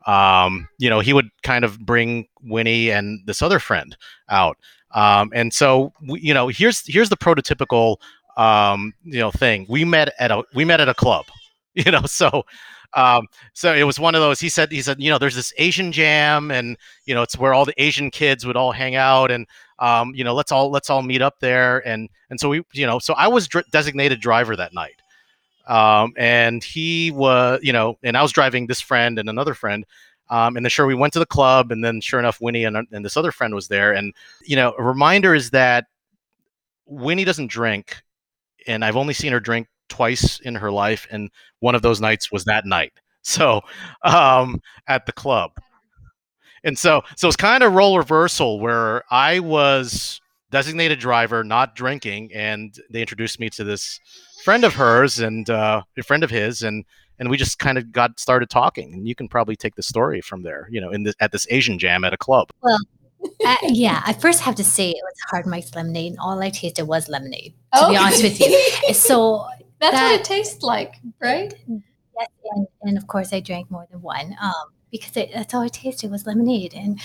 um, 0.07 0.69
you 0.79 0.89
know, 0.89 1.01
he 1.01 1.13
would 1.13 1.29
kind 1.43 1.65
of 1.65 1.79
bring 1.81 2.29
Winnie 2.43 2.91
and 2.91 3.21
this 3.27 3.43
other 3.43 3.59
friend 3.59 3.97
out. 4.29 4.57
Um, 4.95 5.31
and 5.35 5.53
so, 5.53 5.93
you 6.03 6.33
know, 6.33 6.49
here's 6.49 6.87
here's 6.87 7.09
the 7.09 7.17
prototypical, 7.17 7.97
um, 8.37 8.95
you 9.05 9.19
know, 9.19 9.31
thing. 9.31 9.67
We 9.69 9.85
met 9.85 10.15
at 10.19 10.31
a 10.31 10.45
we 10.55 10.65
met 10.65 10.81
at 10.81 10.89
a 10.89 10.95
club, 10.95 11.27
you 11.75 11.91
know. 11.91 12.03
So, 12.07 12.45
um, 12.95 13.27
so 13.53 13.75
it 13.75 13.83
was 13.83 13.99
one 13.99 14.15
of 14.15 14.21
those. 14.21 14.41
He 14.41 14.49
said 14.49 14.71
he 14.71 14.81
said, 14.81 15.01
you 15.01 15.11
know, 15.11 15.19
there's 15.19 15.35
this 15.35 15.53
Asian 15.59 15.91
jam, 15.93 16.51
and 16.51 16.77
you 17.05 17.15
know, 17.15 17.23
it's 17.23 17.37
where 17.37 17.53
all 17.53 17.65
the 17.65 17.75
Asian 17.83 18.11
kids 18.11 18.47
would 18.47 18.57
all 18.57 18.73
hang 18.73 18.95
out, 18.95 19.31
and 19.31 19.47
um, 19.81 20.15
you 20.15 20.23
know, 20.25 20.35
let's 20.35 20.53
all 20.53 20.71
let's 20.71 20.89
all 20.89 21.03
meet 21.03 21.21
up 21.21 21.41
there. 21.41 21.87
And 21.87 22.09
and 22.31 22.39
so 22.41 22.49
we, 22.49 22.63
you 22.73 22.87
know, 22.87 22.99
so 23.01 23.13
I 23.15 23.27
was 23.27 23.49
dr- 23.49 23.71
designated 23.73 24.21
driver 24.21 24.57
that 24.57 24.73
night. 24.73 25.03
Um, 25.67 26.13
and 26.17 26.63
he 26.63 27.11
was, 27.11 27.61
you 27.63 27.73
know, 27.73 27.99
and 28.03 28.17
I 28.17 28.23
was 28.23 28.33
driving 28.33 28.67
this 28.67 28.81
friend 28.81 29.19
and 29.19 29.29
another 29.29 29.55
friend. 29.55 29.85
Um, 30.29 30.57
and 30.57 30.65
then 30.65 30.71
sure, 30.71 30.87
we 30.87 30.95
went 30.95 31.13
to 31.13 31.19
the 31.19 31.27
club, 31.27 31.71
and 31.71 31.85
then 31.85 32.01
sure 32.01 32.19
enough, 32.19 32.41
Winnie 32.41 32.65
and, 32.65 32.77
and 32.91 33.05
this 33.05 33.17
other 33.17 33.31
friend 33.33 33.55
was 33.55 33.69
there. 33.69 33.93
And 33.93 34.13
you 34.45 34.57
know, 34.57 34.75
a 34.79 34.83
reminder 34.83 35.35
is 35.35 35.51
that 35.51 35.87
Winnie 36.87 37.25
doesn't 37.25 37.51
drink, 37.51 38.03
and 38.67 38.85
I've 38.85 38.97
only 38.97 39.15
seen 39.15 39.33
her 39.33 39.41
drink 39.41 39.69
twice 39.89 40.41
in 40.41 40.57
her 40.57 40.71
life, 40.73 41.07
and 41.11 41.31
one 41.61 41.75
of 41.75 41.83
those 41.83 42.01
nights 42.01 42.33
was 42.33 42.45
that 42.45 42.67
night. 42.67 42.93
So 43.29 43.63
um, 44.05 44.63
at 44.87 45.05
the 45.05 45.13
club, 45.13 45.51
and 46.63 46.79
so 46.79 47.03
so 47.17 47.27
it's 47.27 47.37
kind 47.37 47.65
of 47.65 47.73
role 47.73 47.99
reversal 47.99 48.61
where 48.61 49.03
I 49.11 49.41
was 49.41 50.21
designated 50.53 51.01
driver, 51.01 51.43
not 51.43 51.75
drinking, 51.75 52.33
and 52.33 52.79
they 52.89 53.01
introduced 53.01 53.41
me 53.41 53.51
to 53.51 53.65
this 53.65 53.99
friend 54.47 54.63
of 54.63 54.75
hers 54.75 55.19
and 55.19 55.51
uh, 55.51 55.83
a 55.99 56.03
friend 56.05 56.23
of 56.23 56.31
his, 56.31 56.63
and 56.63 56.85
and 57.19 57.29
we 57.29 57.37
just 57.37 57.59
kind 57.59 57.77
of 57.77 57.91
got 57.91 58.21
started 58.21 58.49
talking. 58.49 58.95
And 58.95 59.09
you 59.09 59.17
can 59.17 59.27
probably 59.27 59.57
take 59.57 59.75
the 59.75 59.83
story 59.83 60.21
from 60.21 60.43
there, 60.43 60.69
you 60.71 60.81
know, 60.81 60.91
in 60.91 61.03
the, 61.03 61.15
at 61.19 61.33
this 61.33 61.49
Asian 61.51 61.81
jam 61.81 62.05
at 62.05 62.13
a 62.13 62.17
club. 62.17 62.51
Well, 62.63 62.79
uh, 63.45 63.57
yeah, 63.65 64.03
I 64.07 64.13
first 64.13 64.41
have 64.43 64.55
to 64.55 64.63
say 64.63 64.91
it 64.91 65.03
was 65.03 65.15
hard 65.31 65.47
Mike's 65.47 65.75
lemonade, 65.75 66.13
and 66.13 66.21
all 66.21 66.41
I 66.41 66.51
tasted 66.51 66.85
was 66.85 67.09
lemonade. 67.09 67.55
To 67.75 67.89
be 67.89 67.97
honest 67.97 68.23
with 68.23 68.39
you, 68.41 68.95
so 68.95 69.47
That's 69.81 69.97
That- 69.97 70.13
what 70.13 70.21
it 70.21 70.25
tastes 70.25 70.63
like, 70.63 70.95
right? 71.21 71.53
yes, 71.67 72.29
and, 72.55 72.69
and 72.83 72.97
of 72.99 73.09
course 73.09 73.33
I 73.33 73.41
drank 73.41 73.69
more 73.69 73.89
than 73.91 74.01
one 74.01 74.37
um, 74.41 74.67
because 74.93 75.17
it, 75.17 75.31
that's 75.35 75.55
all 75.55 75.63
I 75.63 75.69
tasted 75.69 76.13
was 76.13 76.25
lemonade, 76.25 76.73
and 76.73 77.01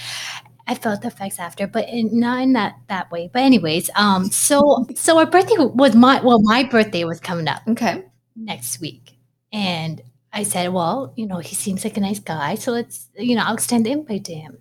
I 0.68 0.76
felt 0.76 1.02
the 1.02 1.08
effects 1.08 1.40
after, 1.40 1.68
but 1.68 1.88
in, 1.90 2.20
not 2.20 2.42
in 2.42 2.54
that 2.54 2.76
that 2.88 3.12
way. 3.12 3.30
But 3.32 3.42
anyways, 3.44 3.90
um, 3.96 4.30
so 4.32 4.86
so 4.96 5.18
our 5.18 5.26
birthday 5.26 5.56
was 5.58 5.96
my 5.96 6.22
well, 6.22 6.42
my 6.42 6.64
birthday 6.64 7.04
was 7.04 7.20
coming 7.20 7.48
up 7.48 7.62
Okay. 7.68 8.04
next 8.36 8.80
week, 8.80 9.18
and 9.52 10.02
I 10.34 10.44
said, 10.44 10.72
well, 10.72 11.14
you 11.18 11.28
know, 11.28 11.40
he 11.40 11.56
seems 11.56 11.84
like 11.84 11.98
a 11.98 12.02
nice 12.02 12.20
guy, 12.20 12.56
so 12.56 12.72
let's, 12.72 13.10
you 13.18 13.36
know, 13.36 13.44
I'll 13.46 13.56
extend 13.56 13.86
the 13.86 13.92
invite 13.92 14.24
to 14.26 14.34
him. 14.36 14.60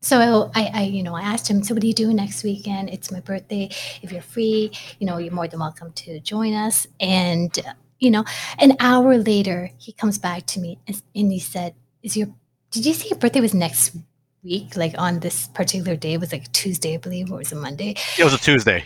So 0.00 0.50
I, 0.54 0.70
I, 0.74 0.82
you 0.84 1.02
know, 1.02 1.14
I 1.14 1.22
asked 1.22 1.48
him, 1.48 1.62
so 1.62 1.74
what 1.74 1.82
are 1.82 1.86
you 1.86 1.94
doing 1.94 2.16
next 2.16 2.42
weekend? 2.42 2.90
It's 2.90 3.12
my 3.12 3.20
birthday. 3.20 3.70
If 4.02 4.10
you're 4.10 4.20
free, 4.20 4.72
you 4.98 5.06
know, 5.06 5.18
you're 5.18 5.32
more 5.32 5.46
than 5.46 5.60
welcome 5.60 5.92
to 5.92 6.18
join 6.20 6.54
us. 6.54 6.88
And, 6.98 7.56
you 8.00 8.10
know, 8.10 8.24
an 8.58 8.76
hour 8.80 9.16
later, 9.18 9.70
he 9.78 9.92
comes 9.92 10.18
back 10.18 10.46
to 10.46 10.60
me 10.60 10.80
and, 10.88 11.00
and 11.14 11.30
he 11.30 11.38
said, 11.38 11.74
is 12.02 12.16
your, 12.16 12.28
did 12.72 12.84
you 12.84 12.94
say 12.94 13.10
your 13.10 13.18
birthday 13.18 13.40
was 13.40 13.54
next 13.54 13.96
week? 14.44 14.76
Like 14.76 14.94
on 14.98 15.20
this 15.20 15.48
particular 15.48 15.96
day, 15.96 16.14
it 16.14 16.20
was 16.20 16.32
like 16.32 16.50
Tuesday, 16.52 16.94
I 16.94 16.98
believe, 16.98 17.30
or 17.30 17.38
was 17.38 17.52
it 17.52 17.56
Monday? 17.56 17.94
It 18.18 18.24
was 18.24 18.34
a 18.34 18.38
Tuesday. 18.38 18.84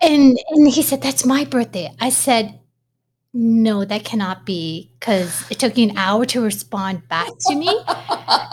And 0.00 0.38
and 0.50 0.68
he 0.68 0.82
said, 0.82 1.02
That's 1.02 1.24
my 1.24 1.44
birthday. 1.44 1.90
I 2.00 2.10
said, 2.10 2.60
No, 3.34 3.84
that 3.84 4.04
cannot 4.04 4.46
be 4.46 4.92
because 4.98 5.44
it 5.50 5.58
took 5.58 5.76
you 5.76 5.88
an 5.90 5.96
hour 5.98 6.24
to 6.26 6.40
respond 6.40 7.08
back 7.08 7.28
to 7.48 7.54
me. 7.54 7.68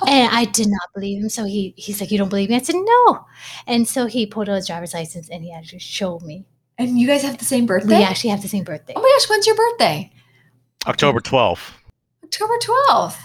And 0.08 0.29
I 0.32 0.46
did 0.46 0.67
not 0.67 0.89
believe 0.94 1.22
him. 1.24 1.29
So 1.29 1.46
he 1.46 1.74
he's 1.77 2.00
like, 2.00 2.12
You 2.12 2.17
don't 2.17 2.29
believe 2.29 2.50
me? 2.50 2.55
I 2.55 2.60
said, 2.62 2.75
No. 2.75 3.25
And 3.67 3.88
so 3.88 4.05
he 4.05 4.25
pulled 4.25 4.50
out 4.50 4.55
his 4.55 4.67
driver's 4.67 4.94
license 4.94 5.29
and 5.29 5.44
he 5.44 5.51
actually 5.51 5.79
showed 5.79 6.22
me. 6.22 6.46
and 6.77 6.98
you 7.00 7.08
guys 7.08 7.22
have 7.24 7.38
the 7.38 7.46
same 7.46 7.65
birthday? 7.65 7.98
We 7.98 8.03
actually 8.03 8.29
have 8.32 8.41
the 8.41 8.48
same 8.48 8.63
birthday. 8.63 8.94
Oh 8.96 9.01
my 9.01 9.12
gosh, 9.17 9.29
when's 9.29 9.48
your 9.48 9.55
birthday? 9.55 10.12
October 10.88 11.20
12th. 11.20 11.72
October 12.24 12.53
12th. 12.62 13.17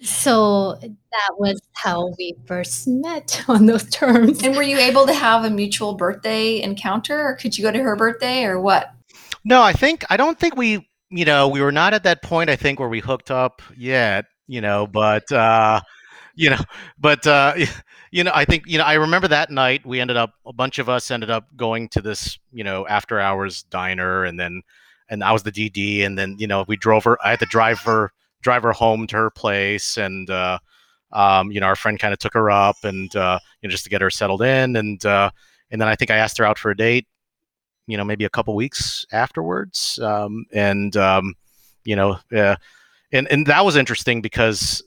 So 0.00 0.78
that 0.82 1.30
was 1.38 1.60
how 1.72 2.12
we 2.18 2.34
first 2.46 2.86
met 2.86 3.42
on 3.48 3.66
those 3.66 3.88
terms. 3.90 4.42
And 4.42 4.56
were 4.56 4.62
you 4.62 4.78
able 4.78 5.06
to 5.06 5.14
have 5.14 5.44
a 5.44 5.50
mutual 5.50 5.94
birthday 5.94 6.60
encounter 6.60 7.18
or 7.18 7.36
could 7.36 7.56
you 7.56 7.64
go 7.64 7.70
to 7.70 7.82
her 7.82 7.96
birthday 7.96 8.44
or 8.44 8.60
what? 8.60 8.92
No, 9.44 9.62
I 9.62 9.72
think 9.72 10.04
I 10.10 10.16
don't 10.16 10.38
think 10.38 10.56
we, 10.56 10.88
you 11.10 11.24
know, 11.24 11.48
we 11.48 11.60
were 11.60 11.72
not 11.72 11.94
at 11.94 12.04
that 12.04 12.22
point. 12.22 12.50
I 12.50 12.56
think 12.56 12.80
where 12.80 12.88
we 12.88 13.00
hooked 13.00 13.30
up 13.30 13.62
yet, 13.76 14.24
you 14.46 14.60
know, 14.60 14.86
but 14.86 15.30
uh, 15.30 15.80
you 16.34 16.50
know, 16.50 16.60
but 16.98 17.26
uh, 17.26 17.54
you 18.10 18.24
know, 18.24 18.32
I 18.34 18.44
think 18.44 18.64
you 18.66 18.78
know, 18.78 18.84
I 18.84 18.94
remember 18.94 19.28
that 19.28 19.50
night 19.50 19.84
we 19.84 20.00
ended 20.00 20.16
up 20.16 20.32
a 20.46 20.52
bunch 20.52 20.78
of 20.78 20.88
us 20.88 21.10
ended 21.10 21.30
up 21.30 21.48
going 21.56 21.88
to 21.90 22.00
this, 22.00 22.38
you 22.52 22.64
know, 22.64 22.86
after 22.86 23.20
hours 23.20 23.64
diner, 23.64 24.24
and 24.24 24.38
then 24.38 24.62
and 25.08 25.22
I 25.22 25.32
was 25.32 25.42
the 25.42 25.52
DD, 25.52 26.04
and 26.04 26.18
then 26.18 26.36
you 26.38 26.46
know 26.46 26.64
we 26.66 26.76
drove 26.76 27.04
her. 27.04 27.18
I 27.24 27.30
had 27.30 27.40
to 27.40 27.46
drive 27.46 27.80
her 27.80 28.12
drive 28.44 28.62
her 28.62 28.72
home 28.72 29.08
to 29.08 29.16
her 29.16 29.30
place, 29.30 29.96
and 29.96 30.30
uh, 30.30 30.58
um, 31.12 31.50
you 31.50 31.60
know, 31.60 31.66
our 31.66 31.76
friend 31.76 31.98
kind 31.98 32.12
of 32.12 32.20
took 32.20 32.34
her 32.34 32.50
up, 32.50 32.76
and 32.84 33.14
uh, 33.16 33.38
you 33.60 33.68
know, 33.68 33.72
just 33.72 33.84
to 33.84 33.90
get 33.90 34.00
her 34.00 34.10
settled 34.10 34.42
in, 34.42 34.76
and 34.76 35.04
uh, 35.04 35.30
and 35.72 35.80
then 35.80 35.88
I 35.88 35.96
think 35.96 36.12
I 36.12 36.16
asked 36.16 36.38
her 36.38 36.44
out 36.44 36.58
for 36.58 36.70
a 36.70 36.76
date 36.76 37.06
you 37.86 37.96
know 37.96 38.04
maybe 38.04 38.24
a 38.24 38.30
couple 38.30 38.54
weeks 38.54 39.06
afterwards 39.12 39.98
um, 40.02 40.44
and 40.52 40.96
um, 40.96 41.34
you 41.84 41.96
know 41.96 42.18
uh, 42.34 42.56
and 43.12 43.30
and 43.30 43.46
that 43.46 43.64
was 43.64 43.76
interesting 43.76 44.20
because 44.20 44.82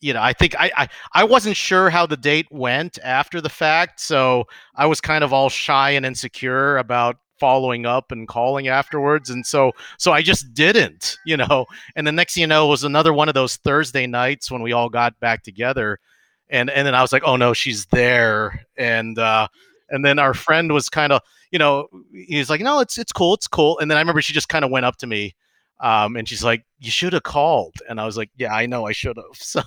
you 0.00 0.12
know 0.12 0.20
i 0.20 0.32
think 0.32 0.54
I, 0.58 0.70
I 0.76 0.88
i 1.12 1.24
wasn't 1.24 1.56
sure 1.56 1.88
how 1.88 2.06
the 2.06 2.16
date 2.16 2.46
went 2.50 2.98
after 3.02 3.40
the 3.40 3.48
fact 3.48 4.00
so 4.00 4.44
i 4.74 4.86
was 4.86 5.00
kind 5.00 5.22
of 5.22 5.32
all 5.32 5.48
shy 5.48 5.90
and 5.90 6.04
insecure 6.04 6.76
about 6.78 7.16
following 7.38 7.86
up 7.86 8.12
and 8.12 8.28
calling 8.28 8.68
afterwards 8.68 9.30
and 9.30 9.44
so 9.44 9.72
so 9.98 10.12
i 10.12 10.22
just 10.22 10.54
didn't 10.54 11.16
you 11.26 11.36
know? 11.36 11.66
And 11.96 12.06
the 12.06 12.12
next 12.12 12.34
thing 12.34 12.42
you 12.42 12.46
know 12.46 12.66
was 12.66 12.84
another 12.84 13.12
one 13.12 13.28
of 13.28 13.34
those 13.34 13.56
thursday 13.56 14.06
nights 14.06 14.50
when 14.50 14.62
we 14.62 14.72
all 14.72 14.88
got 14.88 15.18
back 15.20 15.42
together 15.42 15.98
and 16.48 16.70
and 16.70 16.86
then 16.86 16.94
i 16.94 17.02
was 17.02 17.12
like 17.12 17.22
oh 17.24 17.36
no 17.36 17.52
she's 17.52 17.86
there 17.86 18.64
and 18.76 19.18
uh 19.18 19.48
and 19.90 20.04
then 20.04 20.18
our 20.18 20.34
friend 20.34 20.72
was 20.72 20.88
kind 20.88 21.12
of 21.12 21.20
you 21.50 21.58
know 21.58 21.88
he's 22.12 22.50
like 22.50 22.60
no 22.60 22.80
it's 22.80 22.98
it's 22.98 23.12
cool 23.12 23.34
it's 23.34 23.48
cool 23.48 23.78
and 23.78 23.90
then 23.90 23.98
i 23.98 24.00
remember 24.00 24.22
she 24.22 24.32
just 24.32 24.48
kind 24.48 24.64
of 24.64 24.70
went 24.70 24.86
up 24.86 24.96
to 24.96 25.06
me 25.06 25.34
um, 25.80 26.16
and 26.16 26.28
she's 26.28 26.44
like 26.44 26.64
you 26.78 26.90
should 26.90 27.12
have 27.12 27.24
called 27.24 27.74
and 27.88 28.00
i 28.00 28.06
was 28.06 28.16
like 28.16 28.30
yeah 28.36 28.54
i 28.54 28.64
know 28.64 28.86
i 28.86 28.92
should 28.92 29.16
have 29.16 29.26
so 29.34 29.60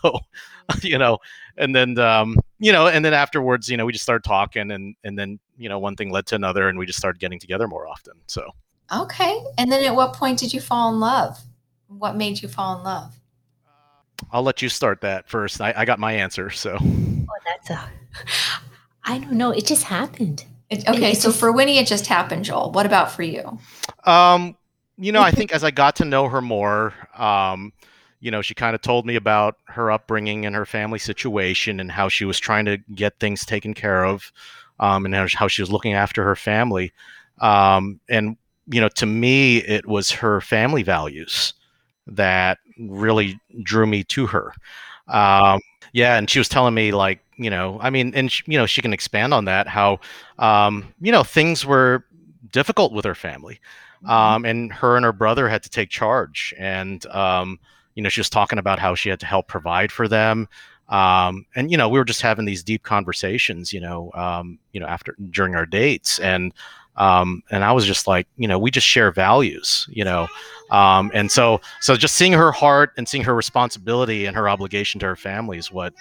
you 0.81 0.97
know? 0.97 1.17
And 1.57 1.75
then 1.75 1.97
um, 1.99 2.37
you 2.59 2.71
know 2.71 2.87
and 2.87 3.03
then 3.03 3.13
afterwards 3.13 3.69
you 3.69 3.77
know 3.77 3.85
we 3.85 3.91
just 3.91 4.03
started 4.03 4.23
talking 4.23 4.71
and 4.71 4.95
and 5.03 5.17
then 5.17 5.39
you 5.57 5.67
know 5.69 5.79
one 5.79 5.95
thing 5.95 6.11
led 6.11 6.25
to 6.27 6.35
another 6.35 6.69
and 6.69 6.77
we 6.77 6.85
just 6.85 6.99
started 6.99 7.19
getting 7.19 7.39
together 7.39 7.67
more 7.67 7.87
often 7.87 8.13
so 8.27 8.49
Okay. 8.89 9.43
And 9.57 9.69
then 9.69 9.83
at 9.83 9.93
what 9.95 10.13
point 10.13 10.39
did 10.39 10.53
you 10.53 10.61
fall 10.61 10.93
in 10.93 11.01
love? 11.01 11.37
What 11.89 12.15
made 12.15 12.41
you 12.41 12.47
fall 12.47 12.77
in 12.77 12.83
love? 12.83 13.15
i'll 14.31 14.43
let 14.43 14.61
you 14.61 14.69
start 14.69 15.01
that 15.01 15.29
first 15.29 15.61
i, 15.61 15.71
I 15.77 15.85
got 15.85 15.99
my 15.99 16.11
answer 16.13 16.49
so 16.49 16.77
Oh, 16.81 17.25
that's 17.45 17.69
a, 17.69 17.89
I 19.03 19.19
don't 19.19 19.33
know. 19.33 19.51
It 19.51 19.65
just 19.65 19.83
happened. 19.83 20.43
It, 20.69 20.87
okay, 20.87 21.11
It 21.11 21.17
so 21.17 21.29
just- 21.29 21.39
for 21.39 21.51
Winnie, 21.51 21.77
it 21.77 21.87
just 21.87 22.07
happened, 22.07 22.45
Joel. 22.45 22.71
What 22.71 22.85
about 22.85 23.11
for 23.11 23.23
you? 23.23 23.57
Um, 24.05 24.57
you 24.97 25.11
know, 25.11 25.21
I 25.21 25.31
think 25.37 25.51
as 25.53 25.63
I 25.63 25.71
got 25.71 25.95
to 25.97 26.05
know 26.05 26.27
her 26.29 26.41
more, 26.41 26.93
um, 27.17 27.71
you 28.19 28.31
know, 28.31 28.41
she 28.41 28.53
kind 28.53 28.75
of 28.75 28.81
told 28.81 29.05
me 29.05 29.15
about 29.15 29.55
her 29.67 29.91
upbringing 29.91 30.45
and 30.45 30.55
her 30.55 30.65
family 30.65 30.99
situation 30.99 31.79
and 31.79 31.91
how 31.91 32.09
she 32.09 32.25
was 32.25 32.39
trying 32.39 32.65
to 32.65 32.77
get 32.95 33.19
things 33.19 33.45
taken 33.45 33.73
care 33.73 34.03
of, 34.05 34.31
um, 34.79 35.05
and 35.05 35.15
how, 35.33 35.47
she 35.47 35.61
was 35.61 35.71
looking 35.71 35.93
after 35.93 36.23
her 36.23 36.35
family. 36.35 36.91
Um, 37.39 37.99
and 38.09 38.37
you 38.69 38.81
know, 38.81 38.89
to 38.89 39.05
me, 39.05 39.57
it 39.59 39.85
was 39.85 40.11
her 40.11 40.41
family 40.41 40.83
values 40.83 41.53
that 42.07 42.57
really 42.79 43.39
drew 43.63 43.87
me 43.87 44.03
to 44.05 44.27
her. 44.27 44.53
Um, 45.07 45.61
yeah, 45.93 46.17
and 46.17 46.29
she 46.29 46.39
was 46.39 46.49
telling 46.49 46.73
me 46.73 46.91
like, 46.91 47.19
you 47.37 47.49
know, 47.49 47.79
I 47.81 47.89
mean, 47.89 48.13
and 48.15 48.31
sh 48.31 48.43
you 48.45 48.57
know, 48.57 48.65
she 48.65 48.81
can 48.81 48.93
expand 48.93 49.33
on 49.33 49.45
that. 49.45 49.67
How, 49.67 49.99
um, 50.39 50.93
you 50.99 51.11
know, 51.11 51.23
things 51.23 51.65
were 51.65 52.05
difficult 52.51 52.93
with 52.93 53.05
her 53.05 53.15
family 53.15 53.59
um, 54.05 54.45
and 54.45 54.71
her 54.71 54.95
and 54.95 55.05
her 55.05 55.13
brother 55.13 55.49
had 55.49 55.63
to 55.63 55.69
take 55.69 55.89
charge 55.89 56.53
and 56.57 57.05
um, 57.07 57.59
you 57.95 58.03
know 58.03 58.09
she 58.09 58.19
was 58.19 58.29
talking 58.29 58.59
about 58.59 58.79
how 58.79 58.95
she 58.95 59.09
had 59.09 59.19
to 59.19 59.25
help 59.25 59.47
provide 59.47 59.91
for 59.91 60.07
them 60.07 60.47
um, 60.89 61.45
and 61.55 61.71
you 61.71 61.77
know 61.77 61.89
we 61.89 61.99
were 61.99 62.05
just 62.05 62.21
having 62.21 62.45
these 62.45 62.63
deep 62.63 62.83
conversations 62.83 63.73
you 63.73 63.79
know 63.79 64.11
um, 64.13 64.59
you 64.71 64.79
know 64.79 64.85
after 64.87 65.15
during 65.31 65.55
our 65.55 65.65
dates 65.65 66.19
and 66.19 66.53
um, 66.95 67.43
and 67.51 67.63
I 67.63 67.71
was 67.73 67.85
just 67.85 68.07
like 68.07 68.27
you 68.37 68.47
know 68.47 68.57
we 68.57 68.71
just 68.71 68.87
share 68.87 69.11
values 69.11 69.87
you 69.91 70.03
know 70.03 70.27
um, 70.71 71.11
and 71.13 71.31
so 71.31 71.61
so 71.81 71.95
just 71.95 72.15
seeing 72.15 72.33
her 72.33 72.51
heart 72.51 72.93
and 72.97 73.07
seeing 73.07 73.23
her 73.23 73.35
responsibility 73.35 74.25
and 74.25 74.35
her 74.35 74.49
obligation 74.49 74.99
to 74.99 75.05
her 75.05 75.15
family 75.15 75.57
is 75.57 75.71
what 75.71 75.93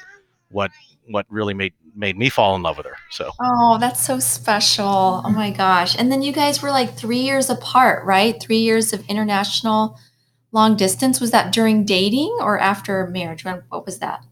what 0.51 0.71
what 1.09 1.27
really 1.29 1.55
made 1.55 1.73
made 1.95 2.19
me 2.19 2.29
fall 2.29 2.55
in 2.57 2.63
love 2.63 2.77
with 2.77 2.87
her 2.87 2.97
so 3.11 3.31
Oh, 3.41 3.79
that's 3.79 4.05
so 4.05 4.19
special. 4.19 5.23
Oh 5.25 5.31
my 5.31 5.51
gosh. 5.51 5.99
And 5.99 6.13
then 6.13 6.23
you 6.23 6.33
guys 6.33 6.63
were 6.63 6.71
like 6.71 6.95
three 6.95 7.19
years 7.21 7.49
apart, 7.49 8.05
right? 8.05 8.41
Three 8.41 8.59
years 8.59 8.93
of 8.93 9.05
international 9.09 9.99
long 10.53 10.77
distance. 10.77 11.21
Was 11.21 11.31
that 11.31 11.53
during 11.53 11.85
dating 11.85 12.37
or 12.41 12.59
after 12.59 13.07
marriage? 13.07 13.45
When, 13.45 13.63
what 13.69 13.87
was 13.87 13.99
that? 14.01 14.23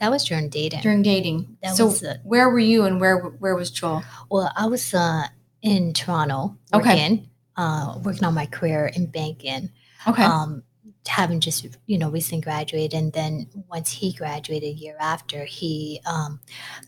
That 0.00 0.10
was 0.10 0.24
during 0.24 0.48
dating. 0.50 0.80
During 0.82 1.02
dating. 1.02 1.56
That 1.62 1.76
so 1.76 1.86
was, 1.86 2.02
uh, 2.04 2.16
where 2.22 2.50
were 2.50 2.58
you 2.58 2.84
and 2.84 3.00
where 3.00 3.18
where 3.18 3.54
was 3.56 3.70
Joel? 3.70 4.02
Well, 4.30 4.52
I 4.56 4.66
was 4.66 4.92
uh, 4.94 5.24
in 5.62 5.92
Toronto 5.94 6.56
Okay. 6.74 6.88
working, 6.90 7.28
uh, 7.56 7.98
working 8.02 8.24
on 8.24 8.34
my 8.34 8.46
career 8.46 8.86
in 8.94 9.06
banking. 9.06 9.70
Okay. 10.06 10.22
Um, 10.22 10.62
having 11.08 11.40
just 11.40 11.66
you 11.86 11.96
know 11.98 12.10
recently 12.10 12.42
graduated, 12.42 12.94
and 12.94 13.12
then 13.12 13.46
once 13.68 13.90
he 13.90 14.12
graduated 14.12 14.68
a 14.68 14.72
year 14.72 14.96
after, 15.00 15.44
he 15.44 16.00
um, 16.06 16.40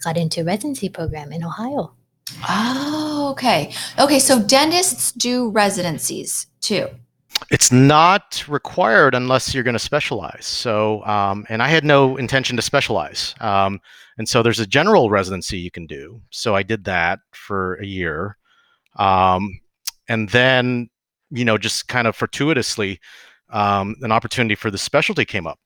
got 0.04 0.16
into 0.16 0.40
a 0.42 0.44
residency 0.44 0.88
program 0.88 1.32
in 1.32 1.42
Ohio. 1.44 1.94
oh, 2.48 3.28
okay. 3.32 3.72
Okay, 3.98 4.18
so 4.18 4.42
dentists 4.42 5.12
do 5.12 5.48
residencies 5.50 6.46
too. 6.60 6.88
It's 7.50 7.72
not 7.72 8.44
required 8.48 9.14
unless 9.14 9.54
you're 9.54 9.64
going 9.64 9.74
to 9.74 9.78
specialize. 9.78 10.44
So, 10.44 11.04
um, 11.04 11.46
and 11.48 11.62
I 11.62 11.68
had 11.68 11.84
no 11.84 12.16
intention 12.16 12.56
to 12.56 12.62
specialize. 12.62 13.34
Um, 13.40 13.80
and 14.18 14.28
so 14.28 14.42
there's 14.42 14.60
a 14.60 14.66
general 14.66 15.10
residency 15.10 15.58
you 15.58 15.70
can 15.70 15.86
do. 15.86 16.20
So 16.30 16.54
I 16.54 16.62
did 16.62 16.84
that 16.84 17.20
for 17.32 17.74
a 17.76 17.86
year. 17.86 18.36
Um, 18.96 19.60
and 20.08 20.28
then, 20.30 20.90
you 21.30 21.44
know, 21.44 21.58
just 21.58 21.88
kind 21.88 22.06
of 22.06 22.16
fortuitously, 22.16 23.00
um, 23.50 23.96
an 24.02 24.12
opportunity 24.12 24.54
for 24.54 24.70
the 24.70 24.78
specialty 24.78 25.24
came 25.24 25.46
up. 25.46 25.58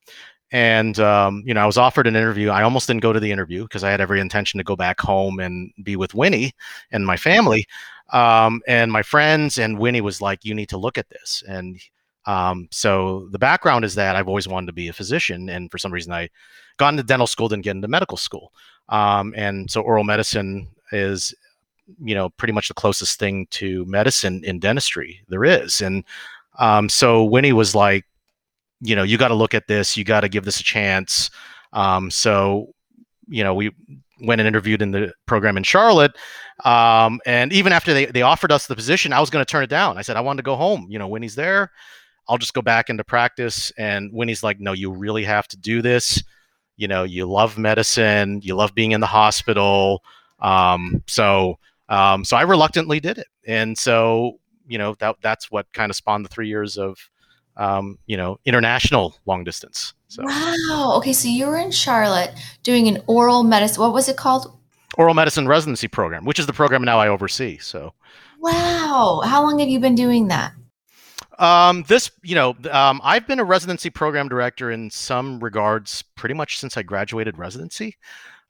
And 0.52 1.00
um, 1.00 1.42
you 1.46 1.54
know, 1.54 1.62
I 1.62 1.66
was 1.66 1.78
offered 1.78 2.06
an 2.06 2.14
interview. 2.14 2.50
I 2.50 2.62
almost 2.62 2.86
didn't 2.86 3.00
go 3.02 3.12
to 3.12 3.20
the 3.20 3.32
interview 3.32 3.62
because 3.62 3.82
I 3.82 3.90
had 3.90 4.02
every 4.02 4.20
intention 4.20 4.58
to 4.58 4.64
go 4.64 4.76
back 4.76 5.00
home 5.00 5.40
and 5.40 5.72
be 5.82 5.96
with 5.96 6.14
Winnie 6.14 6.52
and 6.90 7.06
my 7.06 7.16
family 7.16 7.66
um, 8.12 8.62
and 8.66 8.92
my 8.92 9.02
friends. 9.02 9.58
And 9.58 9.78
Winnie 9.78 10.00
was 10.00 10.20
like, 10.20 10.44
"You 10.44 10.54
need 10.54 10.68
to 10.70 10.78
look 10.78 10.98
at 10.98 11.08
this." 11.08 11.42
And 11.46 11.80
um, 12.26 12.68
so 12.70 13.28
the 13.32 13.38
background 13.38 13.84
is 13.84 13.94
that 13.96 14.16
I've 14.16 14.28
always 14.28 14.46
wanted 14.46 14.66
to 14.66 14.72
be 14.72 14.88
a 14.88 14.92
physician, 14.92 15.48
and 15.48 15.70
for 15.70 15.78
some 15.78 15.92
reason 15.92 16.12
I 16.12 16.28
got 16.76 16.92
into 16.92 17.02
dental 17.02 17.26
school, 17.26 17.48
didn't 17.48 17.64
get 17.64 17.76
into 17.76 17.88
medical 17.88 18.16
school. 18.16 18.52
Um, 18.88 19.32
and 19.36 19.70
so 19.70 19.80
oral 19.80 20.04
medicine 20.04 20.68
is, 20.92 21.34
you 22.02 22.14
know, 22.14 22.30
pretty 22.30 22.52
much 22.52 22.68
the 22.68 22.74
closest 22.74 23.18
thing 23.18 23.46
to 23.50 23.84
medicine 23.86 24.42
in 24.44 24.58
dentistry 24.58 25.20
there 25.28 25.44
is. 25.44 25.80
And 25.80 26.04
um, 26.58 26.88
so 26.88 27.24
Winnie 27.24 27.52
was 27.52 27.74
like, 27.74 28.04
you 28.80 28.96
know, 28.96 29.02
you 29.02 29.16
got 29.16 29.28
to 29.28 29.34
look 29.34 29.54
at 29.54 29.68
this, 29.68 29.96
you 29.96 30.04
got 30.04 30.20
to 30.20 30.28
give 30.28 30.44
this 30.44 30.60
a 30.60 30.64
chance. 30.64 31.30
Um, 31.72 32.10
so, 32.10 32.74
you 33.28 33.44
know, 33.44 33.54
we 33.54 33.70
went 34.20 34.40
and 34.40 34.48
interviewed 34.48 34.82
in 34.82 34.90
the 34.90 35.12
program 35.26 35.56
in 35.56 35.62
Charlotte. 35.62 36.12
Um, 36.64 37.20
and 37.26 37.52
even 37.52 37.72
after 37.72 37.92
they, 37.92 38.06
they 38.06 38.22
offered 38.22 38.52
us 38.52 38.66
the 38.66 38.76
position, 38.76 39.12
I 39.12 39.20
was 39.20 39.30
going 39.30 39.44
to 39.44 39.50
turn 39.50 39.64
it 39.64 39.70
down. 39.70 39.98
I 39.98 40.02
said, 40.02 40.16
I 40.16 40.20
wanted 40.20 40.38
to 40.38 40.44
go 40.44 40.56
home. 40.56 40.86
You 40.88 40.98
know, 40.98 41.08
Winnie's 41.08 41.34
there. 41.34 41.70
I'll 42.28 42.38
just 42.38 42.54
go 42.54 42.62
back 42.62 42.88
into 42.88 43.02
practice. 43.02 43.72
And 43.76 44.12
Winnie's 44.12 44.42
like, 44.42 44.60
no, 44.60 44.72
you 44.72 44.92
really 44.92 45.24
have 45.24 45.48
to 45.48 45.56
do 45.56 45.82
this. 45.82 46.22
You 46.76 46.88
know, 46.88 47.02
you 47.02 47.26
love 47.26 47.58
medicine, 47.58 48.40
you 48.42 48.54
love 48.54 48.74
being 48.74 48.92
in 48.92 49.00
the 49.00 49.06
hospital. 49.06 50.02
Um, 50.40 51.02
so, 51.06 51.58
um, 51.88 52.24
so 52.24 52.36
I 52.36 52.42
reluctantly 52.42 52.98
did 52.98 53.18
it. 53.18 53.26
And 53.46 53.76
so, 53.76 54.38
you 54.66 54.78
know, 54.78 54.94
that 54.98 55.16
that's 55.20 55.50
what 55.50 55.70
kind 55.72 55.90
of 55.90 55.96
spawned 55.96 56.24
the 56.24 56.28
three 56.28 56.48
years 56.48 56.78
of, 56.78 56.98
um, 57.56 57.98
you 58.06 58.16
know, 58.16 58.38
international 58.44 59.14
long 59.26 59.44
distance. 59.44 59.94
So. 60.08 60.22
Wow. 60.24 60.94
Okay. 60.96 61.12
So 61.12 61.28
you 61.28 61.46
were 61.46 61.58
in 61.58 61.70
Charlotte 61.70 62.32
doing 62.62 62.88
an 62.88 63.02
oral 63.06 63.42
medicine. 63.42 63.82
What 63.82 63.92
was 63.92 64.08
it 64.08 64.16
called? 64.16 64.56
Oral 64.96 65.14
medicine 65.14 65.48
residency 65.48 65.88
program, 65.88 66.24
which 66.24 66.38
is 66.38 66.46
the 66.46 66.52
program 66.52 66.82
now 66.82 66.98
I 66.98 67.08
oversee. 67.08 67.58
So. 67.58 67.94
Wow. 68.40 69.22
How 69.24 69.42
long 69.42 69.58
have 69.60 69.68
you 69.68 69.80
been 69.80 69.94
doing 69.94 70.28
that? 70.28 70.52
Um, 71.38 71.84
this, 71.88 72.10
you 72.22 72.34
know, 72.34 72.54
um, 72.70 73.00
I've 73.02 73.26
been 73.26 73.40
a 73.40 73.44
residency 73.44 73.90
program 73.90 74.28
director 74.28 74.70
in 74.70 74.90
some 74.90 75.40
regards 75.40 76.02
pretty 76.14 76.34
much 76.34 76.58
since 76.58 76.76
I 76.76 76.82
graduated 76.82 77.38
residency. 77.38 77.96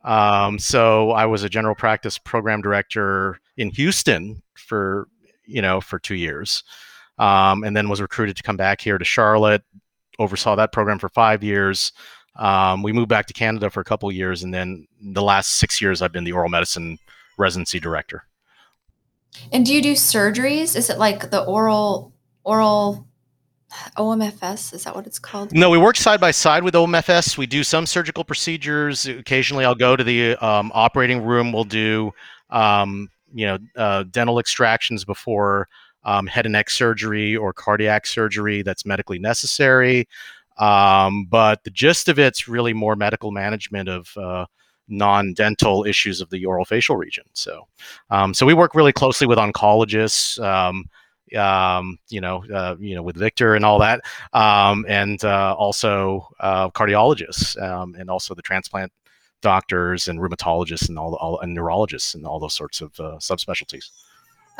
Um, 0.05 0.59
so 0.59 1.13
I 1.13 1.27
was 1.27 1.45
a 1.45 1.49
general 1.49 1.75
practice 1.75 2.19
program 2.19 2.61
director 2.61 3.39
in 3.57 3.71
Houston 3.71 4.43
for, 4.55 5.09
you 5.47 5.63
know, 5.63 5.81
for 5.81 5.99
two 5.99 6.17
years. 6.17 6.65
Um, 7.19 7.63
and 7.63 7.77
then 7.77 7.89
was 7.89 8.01
recruited 8.01 8.37
to 8.37 8.43
come 8.43 8.57
back 8.57 8.81
here 8.81 8.99
to 8.99 9.05
Charlotte, 9.05 9.63
oversaw 10.19 10.57
that 10.57 10.73
program 10.73 10.99
for 10.99 11.09
five 11.09 11.45
years. 11.45 11.93
Um, 12.37 12.83
we 12.83 12.93
moved 12.93 13.09
back 13.09 13.27
to 13.27 13.33
Canada 13.33 13.71
for 13.71 13.81
a 13.81 13.85
couple 13.85 14.11
years, 14.11 14.43
and 14.43 14.53
then 14.53 14.87
the 15.01 15.23
last 15.23 15.57
six 15.57 15.81
years, 15.81 16.01
I've 16.01 16.13
been 16.13 16.25
the 16.25 16.33
oral 16.33 16.49
medicine 16.49 16.99
residency 17.39 17.79
director. 17.79 18.25
And 19.53 19.65
do 19.65 19.75
you 19.75 19.83
do 19.83 19.93
surgeries? 19.93 20.77
Is 20.77 20.91
it 20.91 20.99
like 20.99 21.31
the 21.31 21.43
oral 21.45 22.13
oral 22.45 23.07
OMFS? 23.97 24.75
Is 24.75 24.85
that 24.85 24.95
what 24.95 25.07
it's 25.07 25.19
called? 25.19 25.53
No, 25.53 25.71
we 25.71 25.79
work 25.79 25.97
side 25.97 26.21
by 26.21 26.31
side 26.31 26.63
with 26.63 26.75
OMFS. 26.75 27.39
We 27.39 27.47
do 27.47 27.65
some 27.65 27.87
surgical 27.87 28.25
procedures. 28.25 29.07
Occasionally, 29.07 29.65
I'll 29.65 29.75
go 29.75 29.97
to 29.97 30.05
the 30.05 30.37
um, 30.37 30.71
operating 30.75 31.23
room. 31.23 31.53
We'll 31.53 31.65
do, 31.65 32.13
um, 32.51 33.09
you 33.33 33.47
know, 33.47 33.59
uh, 33.77 34.05
dental 34.05 34.39
extractions 34.39 35.05
before 35.05 35.69
um, 36.05 36.27
head 36.27 36.47
and 36.47 36.53
neck 36.53 36.69
surgery 36.69 37.37
or 37.37 37.53
cardiac 37.53 38.07
surgery 38.07 38.63
that's 38.63 38.85
medically 38.85 39.19
necessary. 39.19 40.09
Um, 40.59 41.27
but 41.27 41.65
the 41.65 41.71
gist 41.71 42.09
of 42.09 42.19
it's 42.19 42.49
really 42.49 42.73
more 42.73 42.97
medical 42.97 43.31
management 43.31 43.89
of 43.89 44.17
uh, 44.17 44.47
non-dental 44.89 45.85
issues 45.85 46.21
of 46.21 46.31
the 46.31 46.45
oral 46.45 46.65
facial 46.65 46.97
region. 46.97 47.25
So, 47.33 47.67
um, 48.11 48.35
so 48.35 48.47
we 48.47 48.55
work 48.55 48.75
really 48.75 48.93
closely 48.93 49.27
with 49.27 49.39
oncologists. 49.39 50.43
Um, 50.43 50.85
um, 51.37 51.99
you 52.11 52.21
know, 52.21 52.45
uh, 52.53 52.77
you 52.79 52.95
know, 52.95 53.03
with 53.03 53.17
Victor 53.17 53.55
and 53.55 53.65
all 53.65 53.79
that, 53.79 54.03
um, 54.35 54.85
and 54.87 55.25
uh, 55.25 55.55
also 55.57 56.29
uh, 56.41 56.69
cardiologists, 56.71 57.61
um, 57.63 57.95
and 57.99 58.11
also 58.11 58.35
the 58.35 58.43
transplant 58.43 58.93
doctors 59.41 60.09
and 60.09 60.21
rheumatologists 60.21 60.89
and 60.89 60.99
all, 60.99 61.15
all 61.17 61.41
and 61.41 61.55
neurologists 61.55 62.15
and 62.15 62.27
all 62.27 62.39
those 62.39 62.55
sorts 62.55 62.81
of 62.81 62.99
uh, 63.01 63.17
subspecialties. 63.19 63.91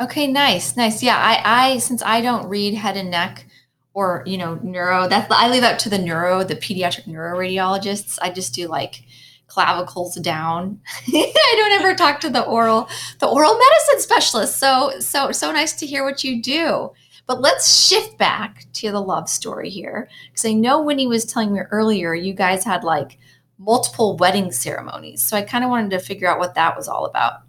Okay, 0.01 0.27
nice, 0.27 0.75
nice. 0.75 1.03
Yeah, 1.03 1.17
I, 1.17 1.73
I 1.73 1.77
since 1.77 2.01
I 2.01 2.21
don't 2.21 2.47
read 2.47 2.73
head 2.73 2.97
and 2.97 3.11
neck 3.11 3.45
or 3.93 4.23
you 4.25 4.37
know 4.37 4.59
neuro, 4.63 5.07
that's 5.07 5.31
I 5.31 5.49
leave 5.49 5.61
that 5.61 5.79
to 5.79 5.89
the 5.89 5.97
neuro, 5.97 6.43
the 6.43 6.55
pediatric 6.55 7.05
neuroradiologists. 7.05 8.17
I 8.21 8.29
just 8.31 8.53
do 8.53 8.67
like 8.67 9.03
clavicles 9.47 10.15
down. 10.15 10.81
I 11.07 11.55
don't 11.57 11.79
ever 11.79 11.95
talk 11.95 12.19
to 12.21 12.29
the 12.29 12.43
oral 12.43 12.89
the 13.19 13.27
oral 13.27 13.57
medicine 13.57 13.99
specialist. 13.99 14.57
So 14.57 14.99
so 14.99 15.31
so 15.31 15.51
nice 15.51 15.73
to 15.73 15.85
hear 15.85 16.03
what 16.03 16.23
you 16.23 16.41
do. 16.41 16.91
But 17.25 17.39
let's 17.39 17.87
shift 17.87 18.17
back 18.17 18.65
to 18.73 18.91
the 18.91 18.99
love 18.99 19.29
story 19.29 19.69
here 19.69 20.09
because 20.29 20.45
I 20.45 20.53
know 20.53 20.81
Winnie 20.81 21.07
was 21.07 21.23
telling 21.23 21.53
me 21.53 21.61
earlier 21.71 22.13
you 22.13 22.33
guys 22.33 22.65
had 22.65 22.83
like 22.83 23.17
multiple 23.57 24.17
wedding 24.17 24.51
ceremonies. 24.51 25.21
So 25.21 25.37
I 25.37 25.43
kind 25.43 25.63
of 25.63 25.69
wanted 25.69 25.91
to 25.91 25.99
figure 25.99 26.27
out 26.27 26.39
what 26.39 26.55
that 26.55 26.75
was 26.75 26.87
all 26.87 27.05
about. 27.05 27.41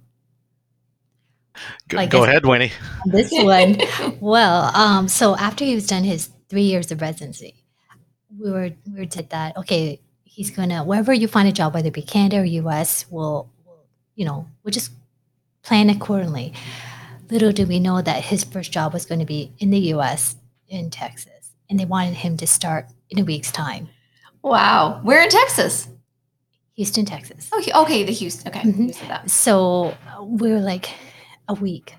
Go, 1.88 1.96
like 1.96 2.10
go 2.10 2.24
ahead, 2.24 2.44
Winnie. 2.44 2.72
This 3.06 3.30
one. 3.32 3.78
well, 4.20 4.74
um, 4.76 5.08
so 5.08 5.36
after 5.36 5.64
he 5.64 5.74
was 5.74 5.86
done 5.86 6.04
his 6.04 6.30
three 6.54 6.62
years 6.62 6.92
of 6.92 7.00
residency, 7.00 7.52
we 8.38 8.48
were 8.48 8.70
we 8.86 9.00
were 9.00 9.06
did 9.06 9.28
that. 9.30 9.56
Okay, 9.56 10.00
he's 10.22 10.52
gonna 10.52 10.84
wherever 10.84 11.12
you 11.12 11.26
find 11.26 11.48
a 11.48 11.52
job, 11.52 11.74
whether 11.74 11.88
it 11.88 11.94
be 11.94 12.02
Canada 12.02 12.42
or 12.42 12.44
U.S., 12.44 13.06
we'll, 13.10 13.50
we'll 13.66 13.84
you 14.14 14.24
know 14.24 14.46
we'll 14.62 14.70
just 14.70 14.92
plan 15.62 15.90
accordingly. 15.90 16.52
Little 17.28 17.50
did 17.50 17.66
we 17.66 17.80
know 17.80 18.00
that 18.00 18.22
his 18.22 18.44
first 18.44 18.70
job 18.70 18.92
was 18.92 19.04
going 19.04 19.18
to 19.18 19.26
be 19.26 19.50
in 19.58 19.70
the 19.70 19.80
U.S. 19.94 20.36
in 20.68 20.90
Texas, 20.90 21.50
and 21.68 21.80
they 21.80 21.86
wanted 21.86 22.14
him 22.14 22.36
to 22.36 22.46
start 22.46 22.86
in 23.10 23.18
a 23.18 23.24
week's 23.24 23.50
time. 23.50 23.88
Wow, 24.42 25.00
where 25.02 25.24
in 25.24 25.30
Texas? 25.30 25.88
Houston, 26.76 27.04
Texas. 27.04 27.50
Oh, 27.52 27.82
okay, 27.82 28.04
the 28.04 28.12
Houston. 28.12 28.46
Okay, 28.46 28.60
mm-hmm. 28.60 29.26
so 29.26 29.96
we 30.22 30.52
were 30.52 30.60
like 30.60 30.88
a 31.48 31.54
week. 31.54 31.94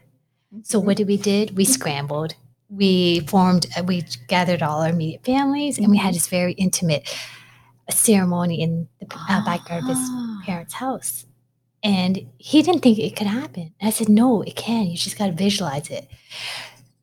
So 0.63 0.79
what 0.79 0.95
did 0.95 1.07
we 1.07 1.17
did? 1.17 1.57
We 1.57 1.65
scrambled. 1.65 2.35
We 2.69 3.21
formed. 3.21 3.67
We 3.85 4.03
gathered 4.27 4.63
all 4.63 4.81
our 4.81 4.89
immediate 4.89 5.23
families, 5.23 5.77
and 5.77 5.89
we 5.89 5.97
had 5.97 6.15
this 6.15 6.27
very 6.27 6.53
intimate 6.53 7.07
ceremony 7.89 8.61
in 8.61 8.87
the 8.99 9.07
uh, 9.29 9.45
backyard 9.45 9.83
of 9.83 9.89
his 9.89 9.97
ah. 9.99 10.41
parents' 10.45 10.73
house. 10.73 11.25
And 11.83 12.25
he 12.39 12.63
didn't 12.63 12.81
think 12.81 12.97
it 12.97 13.15
could 13.15 13.27
happen. 13.27 13.73
I 13.79 13.91
said, 13.91 14.09
no, 14.09 14.41
it 14.41 14.55
can. 14.55 14.87
You 14.87 14.97
just 14.97 15.17
got 15.19 15.27
to 15.27 15.31
visualize 15.31 15.89
it. 15.91 16.07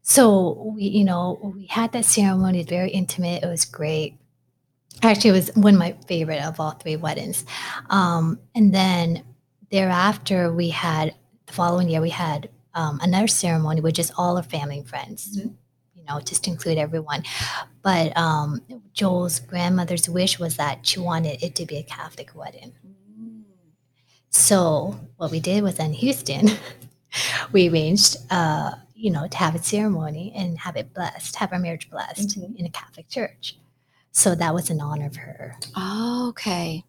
So 0.03 0.73
we, 0.75 0.83
you 0.83 1.05
know, 1.05 1.39
we 1.55 1.67
had 1.67 1.93
that 1.93 2.05
ceremony. 2.05 2.61
It's 2.61 2.69
very 2.69 2.91
intimate. 2.91 3.45
It 3.45 3.47
was 3.47 3.65
great. 3.65 4.19
Actually, 5.03 5.31
it 5.31 5.35
was 5.35 5.51
one 5.55 5.75
of 5.75 5.79
my 5.79 5.97
favorite 6.09 6.43
of 6.43 6.59
all 6.59 6.73
three 6.73 6.97
weddings. 6.97 7.45
Um, 7.91 8.41
and 8.57 8.75
then 8.75 9.23
thereafter, 9.71 10.53
we 10.53 10.71
had 10.71 11.15
the 11.47 11.53
following 11.53 11.89
year 11.89 12.01
we 12.01 12.11
had 12.11 12.49
um, 12.75 12.99
another 13.03 13.29
ceremony, 13.29 13.81
which 13.81 13.99
is 13.99 14.13
all 14.17 14.37
our 14.37 14.43
family 14.43 14.79
and 14.79 14.89
friends. 14.89 15.39
Mm-hmm 15.39 15.55
you 16.03 16.13
know, 16.13 16.21
just 16.21 16.45
to 16.45 16.51
include 16.51 16.79
everyone. 16.79 17.23
But 17.83 18.17
um, 18.17 18.61
Joel's 18.93 19.41
grandmother's 19.41 20.09
wish 20.09 20.39
was 20.39 20.57
that 20.57 20.87
she 20.87 20.99
wanted 20.99 21.43
it 21.43 21.55
to 21.57 21.67
be 21.67 21.77
a 21.77 21.83
Catholic 21.83 22.35
wedding. 22.35 22.73
So 24.31 24.99
what 25.17 25.31
we 25.31 25.41
did 25.41 25.63
was 25.63 25.79
in 25.79 25.93
Houston, 25.93 26.51
we 27.53 27.69
arranged, 27.69 28.17
uh, 28.31 28.73
you 28.95 29.11
know, 29.11 29.29
to 29.29 29.37
have 29.37 29.55
a 29.55 29.63
ceremony 29.63 30.33
and 30.35 30.59
have 30.59 30.77
it 30.77 30.95
blessed, 30.95 31.37
have 31.37 31.53
our 31.53 31.59
marriage 31.59 31.91
blessed 31.91 32.39
mm-hmm. 32.39 32.57
in 32.57 32.67
a 32.67 32.71
Catholic 32.71 33.09
church. 33.09 33.59
So 34.11 34.35
that 34.35 34.55
was 34.55 34.71
an 34.71 34.81
honor 34.81 35.07
of 35.07 35.17
her. 35.17 35.57
Oh, 35.77 36.29
okay. 36.31 36.85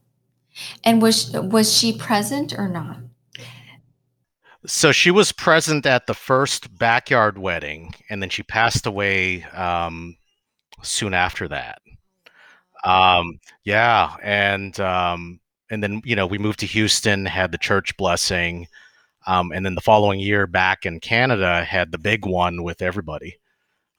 And 0.84 1.02
was 1.02 1.32
was 1.32 1.76
she 1.76 1.98
present 1.98 2.54
or 2.58 2.68
not? 2.68 2.98
So 4.66 4.92
she 4.92 5.12
was 5.12 5.32
present 5.32 5.86
at 5.86 6.08
the 6.08 6.14
first 6.14 6.78
backyard 6.78 7.38
wedding, 7.38 7.94
and 8.10 8.22
then 8.22 8.30
she 8.30 8.44
passed 8.44 8.86
away 8.86 9.44
um, 9.44 10.16
soon 10.82 11.14
after 11.14 11.48
that. 11.50 11.82
Um, 12.84 13.40
yeah, 13.64 14.16
and 14.24 14.78
um, 14.80 15.40
and 15.70 15.84
then 15.84 16.02
you 16.06 16.16
know 16.16 16.28
we 16.28 16.38
moved 16.38 16.60
to 16.60 16.66
Houston, 16.66 17.26
had 17.26 17.52
the 17.52 17.58
church 17.58 17.96
blessing, 17.98 18.68
um, 19.28 19.52
and 19.52 19.66
then 19.66 19.76
the 19.76 19.82
following 19.82 20.20
year 20.20 20.48
back 20.48 20.86
in 20.86 21.00
Canada 21.00 21.64
had 21.64 21.92
the 21.92 21.98
big 21.98 22.26
one 22.26 22.64
with 22.64 22.82
everybody, 22.82 23.38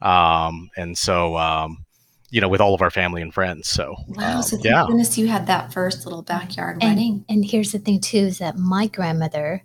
um, 0.00 0.70
and 0.76 0.96
so 0.96 1.36
um, 1.36 1.84
you 2.30 2.40
know 2.40 2.48
with 2.48 2.60
all 2.60 2.74
of 2.74 2.80
our 2.80 2.90
family 2.90 3.20
and 3.20 3.34
friends. 3.34 3.68
So 3.68 3.96
wow, 4.08 4.40
so 4.40 4.56
thank 4.56 4.64
yeah. 4.64 4.84
goodness 4.86 5.18
you 5.18 5.28
had 5.28 5.46
that 5.46 5.72
first 5.72 6.06
little 6.06 6.22
backyard 6.22 6.78
and, 6.80 6.96
wedding. 6.96 7.24
And 7.28 7.44
here's 7.44 7.72
the 7.72 7.78
thing 7.78 8.00
too 8.00 8.18
is 8.18 8.38
that 8.38 8.56
my 8.56 8.86
grandmother 8.86 9.62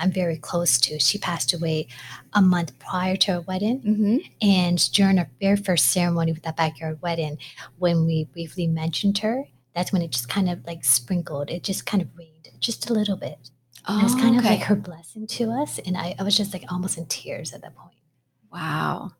I'm 0.00 0.10
very 0.10 0.36
close 0.38 0.78
to. 0.80 0.98
She 0.98 1.18
passed 1.18 1.52
away 1.52 1.88
a 2.32 2.42
month 2.42 2.78
prior 2.78 3.16
to 3.16 3.34
our 3.34 3.40
wedding. 3.42 3.80
Mm-hmm. 3.80 4.16
And 4.42 4.92
during 4.92 5.18
our 5.18 5.28
very 5.40 5.56
first 5.56 5.90
ceremony 5.90 6.32
with 6.32 6.42
that 6.42 6.56
backyard 6.56 7.00
wedding, 7.02 7.38
when 7.78 8.06
we 8.06 8.24
briefly 8.24 8.66
mentioned 8.66 9.18
her, 9.18 9.44
that's 9.74 9.92
when 9.92 10.02
it 10.02 10.10
just 10.10 10.28
kind 10.28 10.50
of 10.50 10.64
like 10.66 10.84
sprinkled. 10.84 11.50
It 11.50 11.62
just 11.62 11.86
kind 11.86 12.02
of 12.02 12.08
rained 12.16 12.48
just 12.60 12.90
a 12.90 12.92
little 12.92 13.16
bit. 13.16 13.50
And 13.86 14.00
it 14.00 14.04
was 14.04 14.14
kind 14.14 14.38
of 14.38 14.44
like 14.44 14.60
her 14.60 14.74
blessing 14.74 15.26
to 15.26 15.50
us. 15.50 15.78
And 15.80 15.96
I, 15.96 16.14
I 16.18 16.22
was 16.22 16.36
just 16.36 16.52
like 16.52 16.64
almost 16.70 16.98
in 16.98 17.06
tears 17.06 17.52
at 17.52 17.62
that 17.62 17.74
point. 17.74 17.96
Wow. 18.52 19.12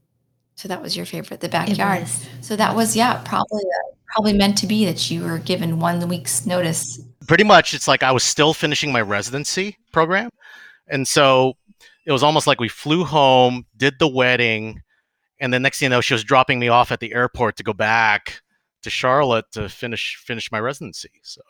So 0.54 0.68
that 0.68 0.82
was 0.82 0.96
your 0.96 1.06
favorite, 1.06 1.40
the 1.40 1.48
backyard. 1.48 2.06
So 2.42 2.56
that 2.56 2.76
was 2.76 2.94
yeah, 2.94 3.22
probably 3.24 3.62
uh, 3.62 3.94
probably 4.12 4.34
meant 4.34 4.58
to 4.58 4.66
be 4.66 4.84
that 4.84 5.10
you 5.10 5.22
were 5.22 5.38
given 5.38 5.78
one 5.78 6.06
week's 6.08 6.44
notice. 6.44 7.00
pretty 7.26 7.44
much 7.44 7.72
it's 7.72 7.88
like 7.88 8.02
I 8.02 8.12
was 8.12 8.24
still 8.24 8.52
finishing 8.52 8.92
my 8.92 9.00
residency 9.00 9.78
program. 9.92 10.28
And 10.90 11.06
so 11.06 11.54
it 12.04 12.12
was 12.12 12.22
almost 12.22 12.46
like 12.46 12.60
we 12.60 12.68
flew 12.68 13.04
home, 13.04 13.66
did 13.76 13.98
the 13.98 14.08
wedding, 14.08 14.82
and 15.40 15.52
the 15.54 15.60
next 15.60 15.78
thing 15.78 15.86
you 15.86 15.90
know, 15.90 16.00
she 16.00 16.14
was 16.14 16.24
dropping 16.24 16.58
me 16.58 16.68
off 16.68 16.92
at 16.92 17.00
the 17.00 17.14
airport 17.14 17.56
to 17.56 17.62
go 17.62 17.72
back 17.72 18.42
to 18.82 18.90
Charlotte 18.90 19.46
to 19.52 19.68
finish 19.68 20.16
finish 20.16 20.52
my 20.52 20.60
residency. 20.60 21.10
So 21.22 21.40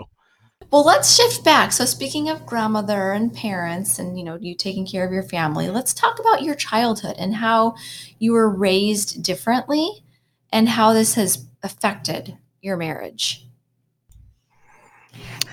Well, 0.70 0.85
let's 0.85 1.14
shift 1.14 1.44
back. 1.44 1.72
So 1.72 1.85
speaking 1.85 2.29
of 2.29 2.46
grandmother 2.46 3.12
and 3.12 3.35
parents 3.35 3.98
and 3.98 4.18
you 4.18 4.24
know, 4.24 4.38
you 4.40 4.55
taking 4.55 4.87
care 4.87 5.05
of 5.05 5.12
your 5.12 5.22
family, 5.22 5.68
let's 5.68 5.92
talk 5.92 6.18
about 6.18 6.42
your 6.42 6.55
childhood 6.55 7.16
and 7.18 7.37
how 7.37 7.74
you 8.18 8.33
were 8.33 8.48
raised 8.48 9.22
differently 9.22 10.05
and 10.53 10.68
how 10.68 10.92
this 10.92 11.14
has 11.14 11.46
affected 11.62 12.37
your 12.61 12.76
marriage. 12.76 13.46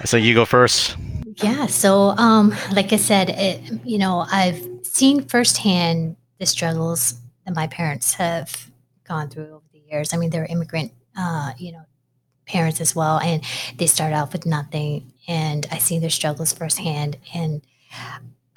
so 0.05 0.17
you 0.17 0.33
go 0.33 0.45
first. 0.45 0.95
Yeah. 1.37 1.67
So, 1.67 2.09
um, 2.17 2.55
like 2.71 2.93
I 2.93 2.97
said, 2.97 3.29
it, 3.29 3.61
you 3.85 3.97
know, 3.97 4.25
I've 4.31 4.65
seen 4.83 5.23
firsthand 5.23 6.15
the 6.39 6.45
struggles 6.45 7.15
that 7.45 7.55
my 7.55 7.67
parents 7.67 8.15
have 8.15 8.69
gone 9.07 9.29
through 9.29 9.47
over 9.47 9.65
the 9.71 9.81
years. 9.89 10.13
I 10.13 10.17
mean, 10.17 10.29
they're 10.31 10.45
immigrant, 10.45 10.91
uh, 11.17 11.51
you 11.57 11.71
know, 11.73 11.85
parents 12.47 12.81
as 12.81 12.95
well, 12.95 13.19
and 13.19 13.43
they 13.77 13.87
start 13.87 14.13
out 14.13 14.33
with 14.33 14.45
nothing, 14.45 15.11
and 15.27 15.65
I 15.71 15.77
see 15.77 15.99
their 15.99 16.09
struggles 16.09 16.53
firsthand, 16.53 17.17
and 17.33 17.61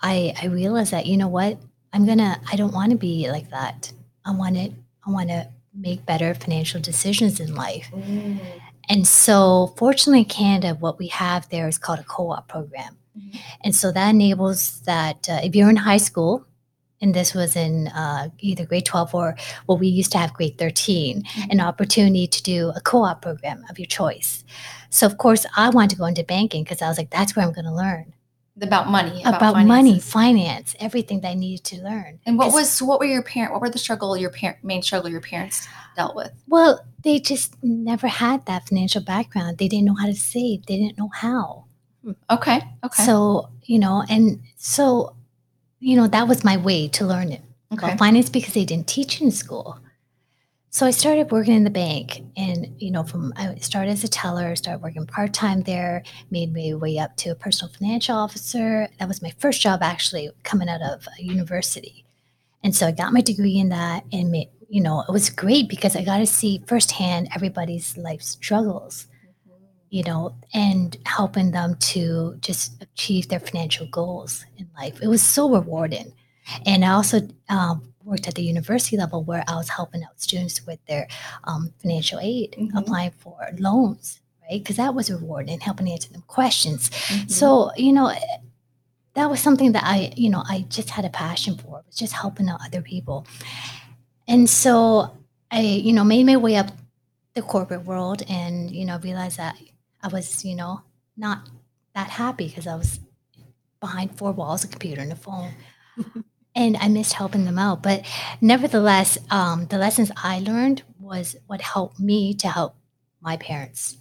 I 0.00 0.32
I 0.40 0.46
realize 0.46 0.90
that 0.90 1.06
you 1.06 1.16
know 1.16 1.28
what 1.28 1.58
I'm 1.92 2.06
gonna 2.06 2.40
I 2.50 2.56
don't 2.56 2.72
want 2.72 2.92
to 2.92 2.96
be 2.96 3.30
like 3.30 3.50
that. 3.50 3.92
I 4.24 4.32
want 4.32 4.56
to 4.56 4.72
I 5.06 5.10
want 5.10 5.28
to 5.30 5.48
make 5.74 6.06
better 6.06 6.34
financial 6.34 6.80
decisions 6.80 7.40
in 7.40 7.54
life. 7.54 7.90
And 8.88 9.06
so, 9.06 9.74
fortunately, 9.76 10.20
in 10.20 10.24
Canada, 10.26 10.76
what 10.80 10.98
we 10.98 11.08
have 11.08 11.48
there 11.48 11.68
is 11.68 11.78
called 11.78 12.00
a 12.00 12.04
co 12.04 12.30
op 12.30 12.48
program. 12.48 12.96
Mhm. 13.18 13.38
And 13.62 13.74
so 13.74 13.92
that 13.92 14.10
enables 14.10 14.80
that 14.80 15.28
uh, 15.28 15.40
if 15.42 15.54
you're 15.54 15.70
in 15.70 15.76
high 15.76 15.98
school, 15.98 16.44
and 17.02 17.14
this 17.14 17.34
was 17.34 17.56
in 17.56 17.88
uh, 17.88 18.28
either 18.40 18.66
grade 18.66 18.84
12 18.84 19.14
or 19.14 19.36
what 19.66 19.80
we 19.80 19.88
used 19.88 20.12
to 20.12 20.18
have 20.18 20.34
grade 20.34 20.58
13, 20.58 21.22
an 21.50 21.60
opportunity 21.60 22.26
to 22.26 22.42
do 22.42 22.72
a 22.76 22.80
co 22.80 23.04
op 23.04 23.22
program 23.22 23.64
of 23.70 23.78
your 23.78 23.86
choice. 23.86 24.44
So, 24.90 25.06
of 25.06 25.18
course, 25.18 25.46
I 25.56 25.70
wanted 25.70 25.90
to 25.90 25.96
go 25.96 26.04
into 26.06 26.24
banking 26.24 26.64
because 26.64 26.82
I 26.82 26.88
was 26.88 26.98
like, 26.98 27.10
that's 27.10 27.34
where 27.34 27.46
I'm 27.46 27.52
going 27.52 27.64
to 27.64 27.74
learn 27.74 28.12
About 28.62 28.90
money, 28.90 29.22
about, 29.24 29.64
money, 29.64 29.98
finance, 29.98 30.76
everything 30.78 31.20
they 31.20 31.34
needed 31.34 31.64
to 31.64 31.82
learn. 31.82 32.20
And 32.26 32.36
what 32.36 32.52
was 32.52 32.82
what 32.82 33.00
were 33.00 33.06
your 33.06 33.22
parent 33.22 33.52
what 33.52 33.62
were 33.62 33.70
the 33.70 33.78
struggle 33.78 34.16
your 34.16 34.30
parent 34.30 34.62
main 34.62 34.82
struggle 34.82 35.10
your 35.10 35.22
parents 35.22 35.66
dealt 35.96 36.14
with? 36.14 36.30
Well, 36.46 36.84
they 37.02 37.20
just 37.20 37.56
never 37.62 38.06
had 38.06 38.44
that 38.46 38.68
financial 38.68 39.02
background. 39.02 39.58
They 39.58 39.68
didn't 39.68 39.86
know 39.86 39.94
how 39.94 40.06
to 40.06 40.14
save, 40.14 40.66
they 40.66 40.76
didn't 40.76 40.98
know 40.98 41.10
how. 41.12 41.64
Hmm, 42.04 42.12
okay. 42.30 42.60
Okay. 42.84 43.02
So, 43.02 43.48
you 43.64 43.78
know, 43.78 44.04
and 44.08 44.42
so, 44.56 45.14
you 45.78 45.96
know, 45.96 46.08
that 46.08 46.28
was 46.28 46.44
my 46.44 46.56
way 46.56 46.88
to 46.88 47.06
learn 47.06 47.32
it 47.32 47.42
okay. 47.72 47.86
about 47.86 47.98
finance 47.98 48.28
because 48.28 48.54
they 48.54 48.64
didn't 48.64 48.86
teach 48.86 49.20
in 49.20 49.30
school. 49.30 49.78
So 50.72 50.86
I 50.86 50.92
started 50.92 51.32
working 51.32 51.54
in 51.54 51.64
the 51.64 51.70
bank 51.70 52.22
and, 52.36 52.72
you 52.78 52.92
know, 52.92 53.02
from 53.02 53.32
I 53.36 53.56
started 53.56 53.90
as 53.90 54.04
a 54.04 54.08
teller, 54.08 54.54
started 54.54 54.82
working 54.82 55.04
part 55.04 55.34
time 55.34 55.62
there, 55.62 56.04
made 56.30 56.54
my 56.54 56.74
way 56.74 56.96
up 56.96 57.16
to 57.18 57.30
a 57.30 57.34
personal 57.34 57.72
financial 57.74 58.16
officer. 58.16 58.88
That 59.00 59.08
was 59.08 59.20
my 59.20 59.32
first 59.38 59.60
job 59.60 59.80
actually 59.82 60.30
coming 60.44 60.68
out 60.68 60.80
of 60.80 61.08
a 61.18 61.22
university. 61.22 62.04
And 62.62 62.74
so 62.74 62.86
I 62.86 62.92
got 62.92 63.12
my 63.12 63.20
degree 63.20 63.58
in 63.58 63.70
that 63.70 64.04
and 64.12 64.30
made, 64.30 64.50
you 64.68 64.80
know, 64.80 65.02
it 65.08 65.10
was 65.10 65.28
great 65.28 65.68
because 65.68 65.96
I 65.96 66.04
got 66.04 66.18
to 66.18 66.26
see 66.26 66.62
firsthand 66.68 67.28
everybody's 67.34 67.96
life 67.96 68.22
struggles 68.22 69.08
you 69.90 70.04
know, 70.04 70.34
and 70.54 70.96
helping 71.04 71.50
them 71.50 71.74
to 71.76 72.36
just 72.40 72.80
achieve 72.80 73.28
their 73.28 73.40
financial 73.40 73.86
goals 73.88 74.44
in 74.56 74.68
life. 74.78 75.00
It 75.02 75.08
was 75.08 75.20
so 75.20 75.50
rewarding. 75.50 76.12
And 76.64 76.84
I 76.84 76.90
also 76.90 77.28
um, 77.48 77.89
worked 78.10 78.26
at 78.28 78.34
the 78.34 78.42
university 78.42 78.96
level 78.96 79.22
where 79.22 79.44
I 79.48 79.54
was 79.54 79.68
helping 79.68 80.02
out 80.04 80.20
students 80.20 80.66
with 80.66 80.84
their 80.86 81.06
um, 81.44 81.72
financial 81.80 82.18
aid, 82.20 82.48
Mhm. 82.58 82.70
applying 82.80 83.12
for 83.12 83.36
loans, 83.58 84.20
right? 84.42 84.60
Because 84.62 84.76
that 84.76 84.94
was 84.94 85.10
rewarding, 85.10 85.60
helping 85.60 85.88
answer 85.88 86.12
them 86.12 86.24
questions. 86.26 86.90
Mhm. 86.90 87.30
So, 87.30 87.70
you 87.76 87.92
know, 87.92 88.12
that 89.14 89.30
was 89.30 89.40
something 89.40 89.72
that 89.72 89.84
I, 89.84 90.12
you 90.16 90.30
know, 90.30 90.42
I 90.48 90.62
just 90.68 90.90
had 90.90 91.04
a 91.04 91.10
passion 91.10 91.56
for, 91.56 91.82
was 91.86 91.96
just 91.96 92.12
helping 92.12 92.48
out 92.48 92.60
other 92.66 92.82
people. 92.82 93.26
And 94.28 94.48
so 94.48 95.10
I, 95.50 95.60
you 95.60 95.92
know, 95.92 96.04
made 96.04 96.26
my 96.26 96.36
way 96.36 96.56
up 96.56 96.70
the 97.34 97.42
corporate 97.42 97.84
world 97.84 98.22
and, 98.28 98.70
you 98.70 98.84
know, 98.84 98.98
realized 98.98 99.36
that 99.38 99.56
I 100.02 100.08
was, 100.08 100.44
you 100.44 100.56
know, 100.56 100.82
not 101.16 101.48
that 101.94 102.08
happy 102.10 102.48
because 102.48 102.66
I 102.66 102.74
was 102.76 103.00
behind 103.80 104.16
four 104.18 104.32
walls, 104.32 104.64
a 104.64 104.68
computer 104.68 105.00
and 105.02 105.12
a 105.12 105.16
phone. 105.16 105.52
and 106.54 106.76
I 106.76 106.88
missed 106.88 107.14
helping 107.14 107.44
them 107.44 107.58
out. 107.58 107.82
But 107.82 108.04
nevertheless, 108.40 109.18
um, 109.30 109.66
the 109.66 109.78
lessons 109.78 110.10
I 110.16 110.40
learned 110.40 110.82
was 110.98 111.36
what 111.46 111.60
helped 111.60 112.00
me 112.00 112.34
to 112.34 112.48
help 112.48 112.76
my 113.20 113.36
parents. 113.36 113.96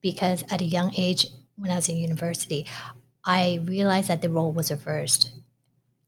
Because 0.00 0.44
at 0.50 0.60
a 0.60 0.64
young 0.64 0.92
age, 0.96 1.26
when 1.56 1.70
I 1.70 1.76
was 1.76 1.88
in 1.88 1.96
university, 1.96 2.66
I 3.24 3.60
realized 3.64 4.08
that 4.08 4.20
the 4.20 4.30
role 4.30 4.52
was 4.52 4.70
reversed. 4.70 5.32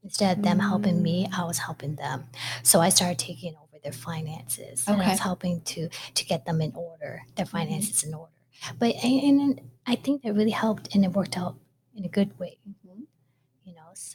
Instead 0.03 0.37
of 0.37 0.43
them 0.43 0.59
helping 0.59 1.01
me, 1.01 1.27
I 1.35 1.45
was 1.45 1.59
helping 1.59 1.95
them. 1.95 2.25
So 2.61 2.79
I 2.79 2.89
started 2.89 3.17
taking 3.17 3.55
over 3.55 3.79
their 3.81 3.93
finances. 3.93 4.85
And 4.87 5.01
I 5.01 5.09
was 5.11 5.19
helping 5.19 5.61
to 5.61 5.89
to 6.13 6.25
get 6.25 6.45
them 6.45 6.61
in 6.61 6.73
order, 6.75 7.23
their 7.35 7.45
finances 7.45 8.03
in 8.03 8.13
order. 8.13 8.31
But 8.77 8.95
and, 9.03 9.39
and 9.41 9.61
I 9.87 9.95
think 9.95 10.23
that 10.23 10.33
really 10.33 10.51
helped 10.51 10.93
and 10.93 11.03
it 11.05 11.13
worked 11.13 11.37
out 11.37 11.55
in 11.95 12.03
a 12.05 12.09
good 12.09 12.37
way 12.37 12.57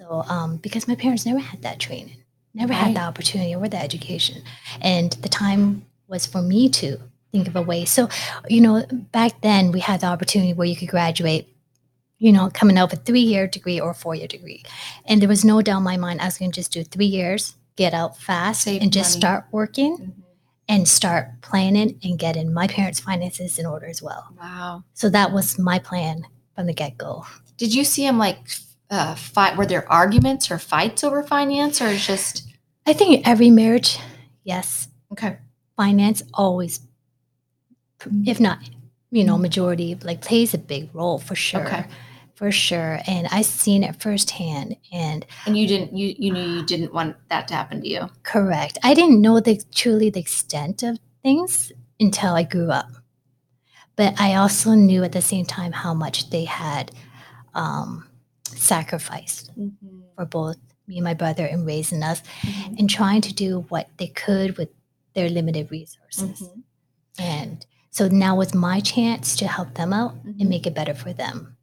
so 0.00 0.24
um, 0.28 0.56
because 0.56 0.88
my 0.88 0.94
parents 0.94 1.26
never 1.26 1.38
had 1.38 1.62
that 1.62 1.78
training 1.78 2.16
never 2.54 2.72
had 2.72 2.86
Right. 2.86 2.94
the 2.94 3.00
opportunity 3.02 3.54
or 3.54 3.68
the 3.68 3.76
education 3.80 4.42
and 4.80 5.12
the 5.24 5.28
time 5.28 5.84
was 6.08 6.26
for 6.26 6.42
me 6.42 6.68
to 6.70 6.98
think 7.32 7.46
of 7.46 7.54
a 7.54 7.62
way 7.62 7.84
so 7.84 8.08
you 8.48 8.60
know 8.60 8.84
back 9.12 9.40
then 9.42 9.70
we 9.72 9.80
had 9.80 10.00
the 10.00 10.06
opportunity 10.06 10.52
where 10.52 10.66
you 10.66 10.74
could 10.76 10.88
graduate 10.88 11.46
you 12.18 12.32
know 12.32 12.50
coming 12.52 12.76
out 12.78 12.90
with 12.90 13.00
a 13.00 13.02
three 13.04 13.20
year 13.20 13.46
degree 13.46 13.78
or 13.78 13.90
a 13.90 13.94
four 13.94 14.14
year 14.16 14.26
degree 14.26 14.62
and 15.04 15.20
there 15.20 15.28
was 15.28 15.44
no 15.44 15.62
doubt 15.62 15.78
in 15.78 15.84
my 15.84 15.96
mind 15.96 16.20
i 16.20 16.24
was 16.24 16.38
going 16.38 16.50
to 16.50 16.60
just 16.60 16.72
do 16.72 16.82
three 16.82 17.06
years 17.06 17.54
get 17.76 17.94
out 17.94 18.16
fast 18.16 18.62
Save 18.62 18.82
and 18.82 18.92
just 18.92 19.12
money. 19.14 19.20
start 19.20 19.44
working 19.52 19.96
Mhm. 19.98 20.12
and 20.68 20.88
start 20.88 21.28
planning 21.40 21.98
and 22.02 22.18
getting 22.18 22.52
my 22.52 22.66
parents 22.66 22.98
finances 23.00 23.58
in 23.60 23.64
order 23.66 23.86
as 23.86 24.02
well 24.02 24.24
Wow. 24.40 24.82
so 24.94 25.08
that 25.10 25.32
was 25.32 25.56
my 25.58 25.78
plan 25.78 26.26
from 26.56 26.66
the 26.66 26.74
get-go 26.74 27.24
Did 27.58 27.72
you 27.74 27.84
see 27.84 28.04
him 28.04 28.18
like 28.18 28.38
uh, 28.90 29.14
fight? 29.14 29.56
Were 29.56 29.66
there 29.66 29.90
arguments 29.90 30.50
or 30.50 30.58
fights 30.58 31.04
over 31.04 31.22
finance, 31.22 31.80
or 31.80 31.96
just 31.96 32.46
i 32.86 32.92
think 32.92 33.26
every 33.28 33.50
marriage 33.50 33.98
yes 34.44 34.88
okay? 35.12 35.36
finance 35.76 36.22
always 36.34 36.80
if 38.26 38.40
not 38.40 38.58
you 39.10 39.22
know 39.24 39.36
majority 39.36 39.94
like 40.02 40.22
plays 40.22 40.54
a 40.54 40.58
big 40.58 40.88
role 40.94 41.18
for 41.18 41.34
sure 41.34 41.66
Okay. 41.66 41.84
for 42.34 42.50
sure 42.50 42.98
and 43.06 43.26
i've 43.30 43.44
seen 43.46 43.82
it 43.84 44.00
firsthand 44.00 44.76
and 44.92 45.26
And 45.46 45.56
you 45.58 45.66
didn't 45.66 45.94
you 45.96 46.14
you 46.18 46.32
knew 46.32 46.42
you 46.56 46.62
didn't 46.64 46.94
want 46.94 47.16
that 47.28 47.46
to 47.48 47.54
happen 47.54 47.82
to 47.82 47.88
you. 47.88 48.08
correct 48.22 48.78
i 48.82 48.94
didn't 48.94 49.20
know 49.20 49.38
the 49.40 49.62
truly 49.74 50.08
the 50.10 50.20
extent 50.20 50.82
of 50.82 50.98
things 51.22 51.70
until 52.00 52.34
i 52.34 52.42
grew 52.42 52.70
up 52.70 52.88
but 53.96 54.18
i 54.18 54.34
also 54.34 54.72
knew 54.72 55.04
at 55.04 55.12
the 55.12 55.20
same 55.22 55.44
time 55.44 55.72
how 55.72 55.92
much 55.92 56.30
they 56.30 56.44
had 56.46 56.90
um, 57.54 58.06
sacrificed 58.58 59.50
for 60.16 60.24
both 60.26 60.56
me 60.86 60.96
and 60.96 61.04
my 61.04 61.14
brother 61.14 61.46
in 61.46 61.64
raising 61.64 62.02
us 62.02 62.22
Mhm. 62.42 62.78
and 62.78 62.90
trying 62.90 63.20
to 63.22 63.32
do 63.32 63.64
what 63.68 63.88
they 63.98 64.08
could 64.08 64.56
with 64.58 64.70
their 65.14 65.28
limited 65.28 65.70
resources 65.70 66.40
Mhm. 66.42 66.62
And 67.18 67.66
so 67.90 68.08
now 68.08 68.36
was 68.36 68.54
my 68.54 68.80
chance 68.80 69.36
to 69.36 69.46
help 69.48 69.74
them 69.74 69.92
out 69.92 70.14
and 70.24 70.48
make 70.48 70.66
it 70.66 70.74
better 70.74 70.94
for 70.94 71.12
them. 71.12 71.56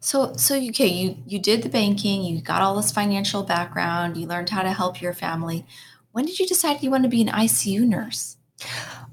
So 0.00 0.34
so 0.36 0.54
you- 0.54 0.70
okay, 0.70 0.86
you 0.88 1.16
you 1.26 1.38
did 1.38 1.62
the 1.62 1.68
banking, 1.68 2.22
you 2.24 2.40
got 2.40 2.62
all 2.62 2.76
this 2.76 2.92
financial 2.92 3.42
background, 3.42 4.16
you 4.16 4.26
learned 4.26 4.50
how 4.50 4.62
to 4.62 4.72
help 4.72 5.00
your 5.02 5.14
family. 5.14 5.66
When 6.12 6.26
did 6.26 6.38
you 6.38 6.46
decide 6.46 6.82
you 6.82 6.90
want 6.90 7.02
to 7.04 7.08
be 7.08 7.22
an 7.22 7.28
ICU 7.28 7.84
nurse? 7.84 8.36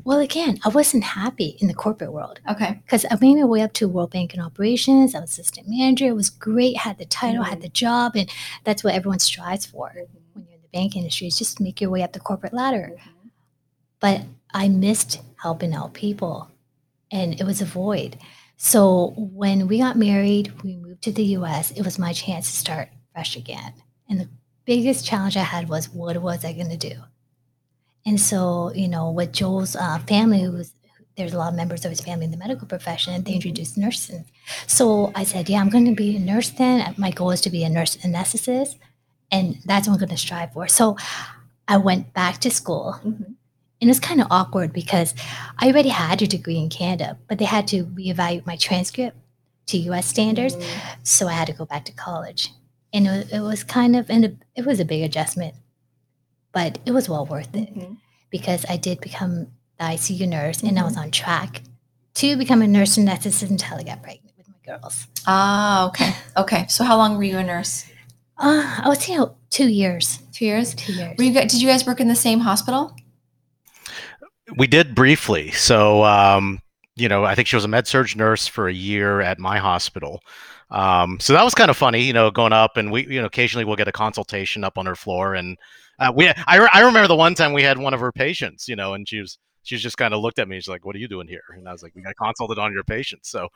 Well, 0.03 0.19
again, 0.19 0.59
I 0.65 0.69
wasn't 0.69 1.03
happy 1.03 1.57
in 1.59 1.67
the 1.67 1.73
corporate 1.73 2.11
world 2.11 2.39
Okay. 2.49 2.79
because 2.83 3.05
I 3.09 3.17
made 3.21 3.35
my 3.35 3.45
way 3.45 3.61
up 3.61 3.73
to 3.73 3.87
World 3.87 4.11
Bank 4.11 4.33
in 4.33 4.39
operations. 4.39 5.13
I 5.13 5.19
was 5.19 5.31
assistant 5.31 5.67
manager. 5.69 6.07
It 6.07 6.15
was 6.15 6.29
great. 6.29 6.77
Had 6.77 6.97
the 6.97 7.05
title, 7.05 7.43
had 7.43 7.55
mm-hmm. 7.55 7.61
the 7.61 7.69
job, 7.69 8.15
and 8.15 8.29
that's 8.63 8.83
what 8.83 8.95
everyone 8.95 9.19
strives 9.19 9.65
for 9.65 9.91
when 10.33 10.45
you're 10.47 10.55
in 10.55 10.61
the 10.61 10.69
bank 10.73 10.95
industry. 10.95 11.27
Is 11.27 11.37
just 11.37 11.59
make 11.59 11.79
your 11.79 11.91
way 11.91 12.01
up 12.01 12.13
the 12.13 12.19
corporate 12.19 12.53
ladder. 12.53 12.93
Mm-hmm. 12.93 13.27
But 13.99 14.21
I 14.53 14.69
missed 14.69 15.21
helping 15.35 15.75
out 15.75 15.93
people, 15.93 16.49
and 17.11 17.39
it 17.39 17.43
was 17.43 17.61
a 17.61 17.65
void. 17.65 18.17
So 18.57 19.13
when 19.17 19.67
we 19.67 19.77
got 19.77 19.97
married, 19.97 20.51
we 20.63 20.75
moved 20.75 21.03
to 21.03 21.11
the 21.11 21.23
U.S. 21.37 21.71
It 21.71 21.83
was 21.83 21.99
my 21.99 22.13
chance 22.13 22.49
to 22.49 22.57
start 22.57 22.89
fresh 23.13 23.35
again. 23.35 23.73
And 24.09 24.19
the 24.19 24.29
biggest 24.65 25.05
challenge 25.05 25.37
I 25.37 25.43
had 25.43 25.69
was 25.69 25.89
what 25.89 26.19
was 26.21 26.43
I 26.43 26.53
going 26.53 26.69
to 26.69 26.77
do? 26.77 26.95
And 28.05 28.19
so, 28.19 28.71
you 28.73 28.87
know, 28.87 29.11
with 29.11 29.31
Joel's 29.31 29.75
uh, 29.75 29.99
family, 29.99 30.47
was 30.49 30.73
there's 31.17 31.33
a 31.33 31.37
lot 31.37 31.49
of 31.49 31.55
members 31.55 31.85
of 31.85 31.91
his 31.91 32.01
family 32.01 32.25
in 32.25 32.31
the 32.31 32.37
medical 32.37 32.67
profession, 32.67 33.23
they 33.23 33.33
introduced 33.33 33.77
nursing. 33.77 34.25
So 34.65 35.11
I 35.13 35.23
said, 35.23 35.49
yeah, 35.49 35.59
I'm 35.59 35.69
going 35.69 35.85
to 35.85 35.93
be 35.95 36.15
a 36.15 36.19
nurse 36.19 36.49
then. 36.49 36.95
My 36.97 37.11
goal 37.11 37.31
is 37.31 37.41
to 37.41 37.49
be 37.49 37.63
a 37.63 37.69
nurse 37.69 37.97
anesthetist, 37.97 38.75
and 39.29 39.57
that's 39.65 39.87
what 39.87 39.93
I'm 39.95 39.99
going 39.99 40.09
to 40.09 40.17
strive 40.17 40.53
for. 40.53 40.67
So 40.67 40.97
I 41.67 41.77
went 41.77 42.13
back 42.13 42.39
to 42.39 42.49
school. 42.51 42.99
Mhm. 43.05 43.35
And 43.81 43.87
it 43.89 43.93
was 43.95 43.99
kind 43.99 44.21
of 44.21 44.27
awkward 44.29 44.73
because 44.73 45.15
I 45.57 45.67
already 45.67 45.89
had 45.89 46.21
a 46.21 46.27
degree 46.27 46.57
in 46.57 46.69
Canada, 46.69 47.17
but 47.27 47.39
they 47.39 47.45
had 47.45 47.67
to 47.69 47.85
reevaluate 47.85 48.45
my 48.45 48.55
transcript 48.55 49.17
to 49.67 49.77
US 49.89 50.05
standards. 50.05 50.55
So 51.01 51.27
I 51.27 51.33
had 51.33 51.47
to 51.47 51.53
go 51.53 51.65
back 51.65 51.85
to 51.85 51.91
college. 51.91 52.49
And 52.93 53.07
it 53.07 53.33
it 53.33 53.39
was 53.41 53.63
kind 53.63 53.95
of, 53.95 54.09
and 54.09 54.37
it 54.55 54.65
was 54.65 54.79
a 54.79 54.85
big 54.85 55.01
adjustment, 55.01 55.55
but 56.51 56.79
it 56.85 56.91
was 56.91 57.07
well 57.09 57.25
worth 57.25 57.53
it 57.55 57.73
Mhm. 57.75 57.97
because 58.29 58.65
I 58.69 58.77
did 58.77 58.99
become 59.01 59.47
the 59.77 59.85
ICU 59.85 60.27
nurse 60.27 60.61
and 60.63 60.77
I 60.79 60.83
was 60.83 60.97
on 60.97 61.11
track 61.11 61.61
to 62.15 62.35
become 62.37 62.61
a 62.61 62.67
nurse 62.67 62.97
anesthetist 62.97 63.49
until 63.49 63.77
I 63.77 63.83
got 63.83 64.03
pregnant 64.03 64.33
with 64.37 64.47
my 64.49 64.55
girls. 64.65 65.07
Ah, 65.27 65.87
okay. 65.87 66.13
Okay. 66.37 66.65
So 66.67 66.83
how 66.83 66.97
long 66.97 67.17
were 67.17 67.23
you 67.23 67.37
a 67.37 67.43
nurse? 67.43 67.85
Uh, 68.37 68.81
I 68.83 68.89
would 68.89 68.99
say 68.99 69.17
two 69.49 69.67
years. 69.69 70.19
Two 70.33 70.45
years. 70.45 70.73
Two 70.75 70.93
years. 70.93 71.15
Were 71.17 71.23
you 71.23 71.31
guys, 71.31 71.51
did 71.51 71.61
you 71.61 71.67
guys 71.67 71.85
work 71.85 71.99
in 71.99 72.07
the 72.07 72.15
same 72.15 72.39
hospital? 72.39 72.95
We 74.57 74.67
did 74.67 74.95
briefly. 74.95 75.51
So, 75.51 76.03
um, 76.03 76.59
you 76.95 77.07
know, 77.07 77.23
I 77.23 77.35
think 77.35 77.47
she 77.47 77.55
was 77.55 77.63
a 77.65 77.69
med 77.69 77.87
surg 77.87 78.15
nurse 78.17 78.47
for 78.47 78.67
a 78.67 78.73
year 78.73 79.21
at 79.21 79.39
my 79.39 79.57
hospital. 79.57 80.21
Um, 80.69 81.19
so 81.19 81.33
that 81.33 81.43
was 81.43 81.53
kind 81.55 81.69
of 81.69 81.77
funny, 81.77 82.01
you 82.01 82.13
know, 82.13 82.31
going 82.31 82.53
up 82.53 82.77
and 82.77 82.91
we, 82.91 83.05
you 83.07 83.19
know, 83.19 83.25
occasionally 83.27 83.65
we'll 83.65 83.75
get 83.75 83.87
a 83.87 83.91
consultation 83.93 84.63
up 84.63 84.77
on 84.77 84.85
her 84.85 84.95
floor. 84.95 85.35
And 85.35 85.57
uh, 86.01 86.11
we, 86.13 86.27
I, 86.27 86.57
re- 86.57 86.69
I 86.73 86.81
remember 86.81 87.07
the 87.07 87.15
one 87.15 87.35
time 87.35 87.53
we 87.53 87.63
had 87.63 87.77
one 87.77 87.93
of 87.93 87.99
her 87.99 88.11
patients, 88.11 88.67
you 88.67 88.75
know, 88.75 88.93
and 88.93 89.07
she 89.07 89.19
was, 89.19 89.37
she 89.63 89.75
was 89.75 89.83
just 89.83 89.97
kind 89.97 90.13
of 90.13 90.21
looked 90.21 90.39
at 90.39 90.47
me. 90.47 90.57
She's 90.57 90.67
like, 90.67 90.85
"What 90.85 90.95
are 90.95 90.99
you 90.99 91.07
doing 91.07 91.27
here?" 91.27 91.43
And 91.53 91.69
I 91.69 91.71
was 91.71 91.83
like, 91.83 91.93
"We 91.95 92.01
got 92.01 92.15
consulted 92.15 92.57
on 92.57 92.73
your 92.73 92.83
patient." 92.83 93.25
So, 93.27 93.47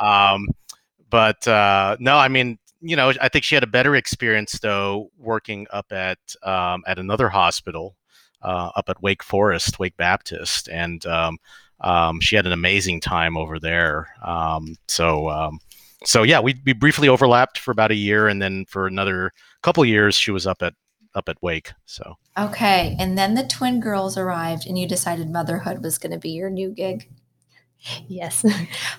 um, 0.00 0.46
but 1.10 1.46
uh, 1.48 1.96
no, 1.98 2.16
I 2.16 2.28
mean, 2.28 2.58
you 2.80 2.94
know, 2.94 3.12
I 3.20 3.28
think 3.28 3.44
she 3.44 3.56
had 3.56 3.64
a 3.64 3.68
better 3.68 3.96
experience 3.96 4.60
though 4.60 5.10
working 5.18 5.66
up 5.72 5.90
at 5.90 6.18
um, 6.44 6.84
at 6.86 7.00
another 7.00 7.28
hospital 7.28 7.96
uh, 8.42 8.70
up 8.76 8.88
at 8.88 9.02
Wake 9.02 9.22
Forest, 9.22 9.78
Wake 9.78 9.96
Baptist, 9.96 10.68
and 10.68 11.04
um, 11.06 11.38
um, 11.80 12.20
she 12.20 12.36
had 12.36 12.46
an 12.46 12.52
amazing 12.52 13.00
time 13.00 13.36
over 13.36 13.58
there. 13.58 14.08
Um, 14.24 14.76
so, 14.86 15.28
um, 15.28 15.58
so 16.04 16.22
yeah, 16.22 16.40
we, 16.40 16.60
we 16.64 16.72
briefly 16.72 17.08
overlapped 17.08 17.58
for 17.58 17.70
about 17.70 17.90
a 17.90 17.96
year, 17.96 18.28
and 18.28 18.40
then 18.40 18.64
for 18.66 18.86
another 18.86 19.32
couple 19.62 19.84
years, 19.84 20.14
she 20.14 20.30
was 20.30 20.46
up 20.46 20.62
at 20.62 20.74
up 21.14 21.28
at 21.28 21.42
Wake. 21.42 21.72
So, 21.86 22.16
Okay. 22.36 22.96
And 22.98 23.18
then 23.18 23.34
the 23.34 23.42
twin 23.42 23.80
girls 23.80 24.16
arrived 24.16 24.66
and 24.66 24.78
you 24.78 24.86
decided 24.86 25.30
motherhood 25.30 25.82
was 25.82 25.98
going 25.98 26.12
to 26.12 26.18
be 26.18 26.30
your 26.30 26.50
new 26.50 26.70
gig. 26.70 27.08
Yes. 28.06 28.44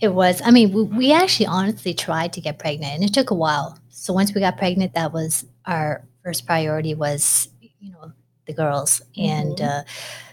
it 0.00 0.08
was. 0.08 0.40
I 0.44 0.50
mean, 0.50 0.72
we, 0.72 0.82
we 0.82 1.12
actually 1.12 1.46
honestly 1.46 1.94
tried 1.94 2.32
to 2.34 2.40
get 2.40 2.58
pregnant 2.58 2.94
and 2.94 3.04
it 3.04 3.12
took 3.14 3.30
a 3.30 3.34
while. 3.34 3.78
So 3.90 4.12
once 4.12 4.34
we 4.34 4.40
got 4.40 4.56
pregnant, 4.56 4.94
that 4.94 5.12
was 5.12 5.44
our 5.66 6.04
first 6.24 6.46
priority 6.46 6.94
was, 6.94 7.48
you 7.80 7.92
know, 7.92 8.12
the 8.46 8.52
girls. 8.54 9.02
And 9.16 9.56
Mhm. 9.58 9.80
uh, 9.80 9.82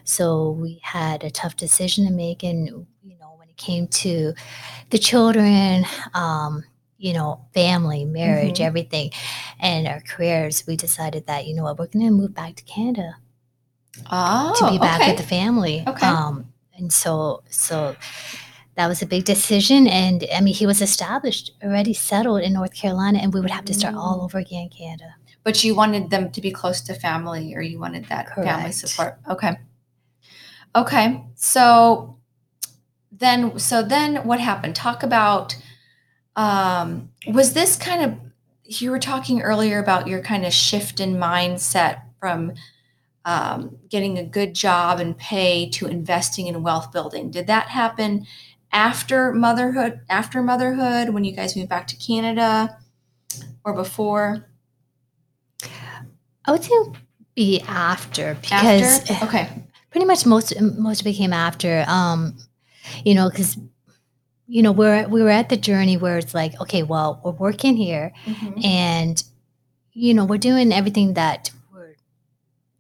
so 0.04 0.52
we 0.52 0.80
had 0.84 1.24
a 1.24 1.30
tough 1.30 1.56
decision 1.58 2.06
to 2.06 2.12
make. 2.12 2.44
And, 2.44 2.88
you 3.04 3.18
know, 3.20 3.34
when 3.38 3.50
it 3.50 3.58
came 3.58 3.88
to 3.88 4.34
the 4.90 4.98
children, 4.98 5.86
um, 6.14 6.64
you 6.98 7.14
know, 7.14 7.46
family, 7.54 8.06
marriage, 8.06 8.58
Mhm. 8.60 8.66
everything, 8.66 9.12
and 9.60 9.88
our 9.88 10.02
careers, 10.02 10.66
we 10.68 10.76
decided 10.76 11.28
that, 11.28 11.46
you 11.46 11.54
know 11.56 11.64
what, 11.64 11.78
we're 11.78 11.88
going 11.88 12.06
to 12.06 12.12
move 12.12 12.34
back 12.34 12.56
to 12.56 12.64
Canada 12.64 13.18
Oh, 14.12 14.54
to 14.58 14.72
be 14.72 14.78
back 14.78 15.02
okay. 15.02 15.12
with 15.12 15.18
the 15.22 15.28
family. 15.28 15.84
Okay. 15.88 16.08
Um, 16.08 16.46
and 16.76 16.92
so, 16.94 17.44
so 17.50 17.96
that 18.76 18.88
was 18.88 19.02
a 19.02 19.06
big 19.06 19.26
decision. 19.26 19.88
And 19.88 20.26
I 20.36 20.42
mean, 20.42 20.54
he 20.54 20.66
was 20.66 20.82
established, 20.82 21.52
already 21.64 21.94
settled 21.94 22.42
in 22.42 22.54
North 22.54 22.74
Carolina, 22.74 23.20
and 23.20 23.34
we 23.34 23.42
would 23.42 23.50
have 23.52 23.66
to 23.66 23.74
start 23.74 23.96
all 23.96 24.20
Mm. 24.20 24.24
over 24.24 24.38
again 24.40 24.64
in 24.64 24.70
Canada. 24.70 25.16
But 25.44 25.64
you 25.64 25.74
wanted 25.76 26.10
them 26.10 26.32
to 26.32 26.42
be 26.42 26.52
close 26.52 26.82
to 26.82 26.94
family 26.94 27.56
or 27.56 27.62
you 27.62 27.80
wanted 27.80 28.06
that 28.10 28.34
family 28.36 28.72
support. 28.72 29.18
Okay. 29.30 29.58
Okay. 30.76 31.24
So 31.36 32.18
then 33.12 33.58
so 33.58 33.82
then 33.82 34.18
what 34.28 34.40
happened? 34.40 34.76
Talk 34.76 35.02
about 35.04 35.56
um 36.38 37.10
was 37.28 37.54
this 37.54 37.76
kind 37.76 38.04
of 38.04 38.18
you 38.64 38.92
were 38.92 39.00
talking 39.00 39.42
earlier 39.42 39.80
about 39.80 40.08
your 40.08 40.22
kind 40.22 40.46
of 40.46 40.54
shift 40.54 41.00
in 41.00 41.16
mindset 41.16 42.02
from 42.20 42.54
um, 43.26 43.78
getting 43.90 44.18
a 44.18 44.24
good 44.24 44.56
job 44.56 45.00
and 45.00 45.18
pay 45.18 45.70
to 45.72 45.86
investing 45.86 46.48
in 46.48 46.64
wealth 46.64 46.92
building. 46.92 47.30
Did 47.30 47.48
that 47.48 47.68
happen 47.68 48.26
after 48.72 49.34
motherhood? 49.34 50.00
After 50.10 50.42
motherhood, 50.42 51.10
when 51.10 51.26
you 51.26 51.34
guys 51.34 51.56
moved 51.56 51.70
back 51.70 51.88
to 51.88 51.98
Canada, 51.98 52.78
or 53.66 53.74
before? 53.74 54.48
I 56.46 56.52
would 56.52 56.64
say 56.64 56.74
be 57.36 57.62
after 57.68 58.36
because 58.36 59.10
After? 59.10 59.26
Okay. 59.26 59.50
pretty 59.92 60.06
much 60.06 60.26
most 60.26 60.60
most 60.62 61.02
of 61.02 61.08
it 61.08 61.14
came 61.14 61.34
after. 61.34 61.84
Um, 61.88 62.38
you 63.04 63.14
know, 63.14 63.30
because 63.30 63.58
you 64.48 64.62
know 64.64 64.72
we're 64.72 65.08
we 65.08 65.22
were 65.22 65.30
at 65.30 65.50
the 65.50 65.58
journey 65.58 65.98
where 65.98 66.18
it's 66.18 66.34
like, 66.34 66.60
okay, 66.62 66.84
well, 66.84 67.20
we're 67.24 67.32
working 67.32 67.76
here, 67.76 68.12
Mhm. 68.26 68.64
and 68.66 69.24
you 69.94 70.14
know 70.14 70.26
we're 70.26 70.38
doing 70.38 70.72
everything 70.72 71.14
that 71.16 71.52
we're 71.74 71.96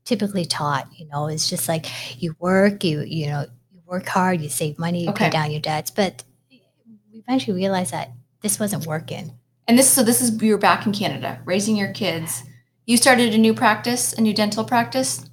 typically 0.05 0.45
taught 0.45 0.87
you 0.95 1.05
know 1.07 1.27
it's 1.27 1.49
just 1.49 1.67
like 1.67 1.87
you 2.21 2.35
work 2.39 2.83
you 2.83 3.01
you 3.01 3.25
know 3.27 3.41
you 3.71 3.79
work 3.87 4.05
hard 4.07 4.39
you 4.39 4.49
save 4.49 4.77
money 4.77 5.03
you 5.03 5.09
Okay. 5.09 5.25
pay 5.25 5.31
down 5.31 5.49
your 5.49 5.59
debts 5.59 5.89
but 5.89 6.23
we 6.51 7.19
eventually 7.19 7.55
realized 7.57 7.91
that 7.91 8.11
this 8.41 8.59
wasn't 8.59 8.85
working 8.85 9.31
And 9.67 9.77
this 9.79 9.89
so 9.89 10.03
this 10.03 10.21
is 10.21 10.39
you're 10.41 10.59
back 10.59 10.85
in 10.85 10.93
Canada, 10.93 11.39
raising 11.43 11.75
your 11.75 11.91
kids. 11.91 12.43
You 12.85 12.95
started 12.97 13.33
a 13.33 13.37
new 13.37 13.53
practice, 13.53 14.13
a 14.13 14.21
new 14.21 14.33
dental 14.33 14.63
practice. 14.63 15.25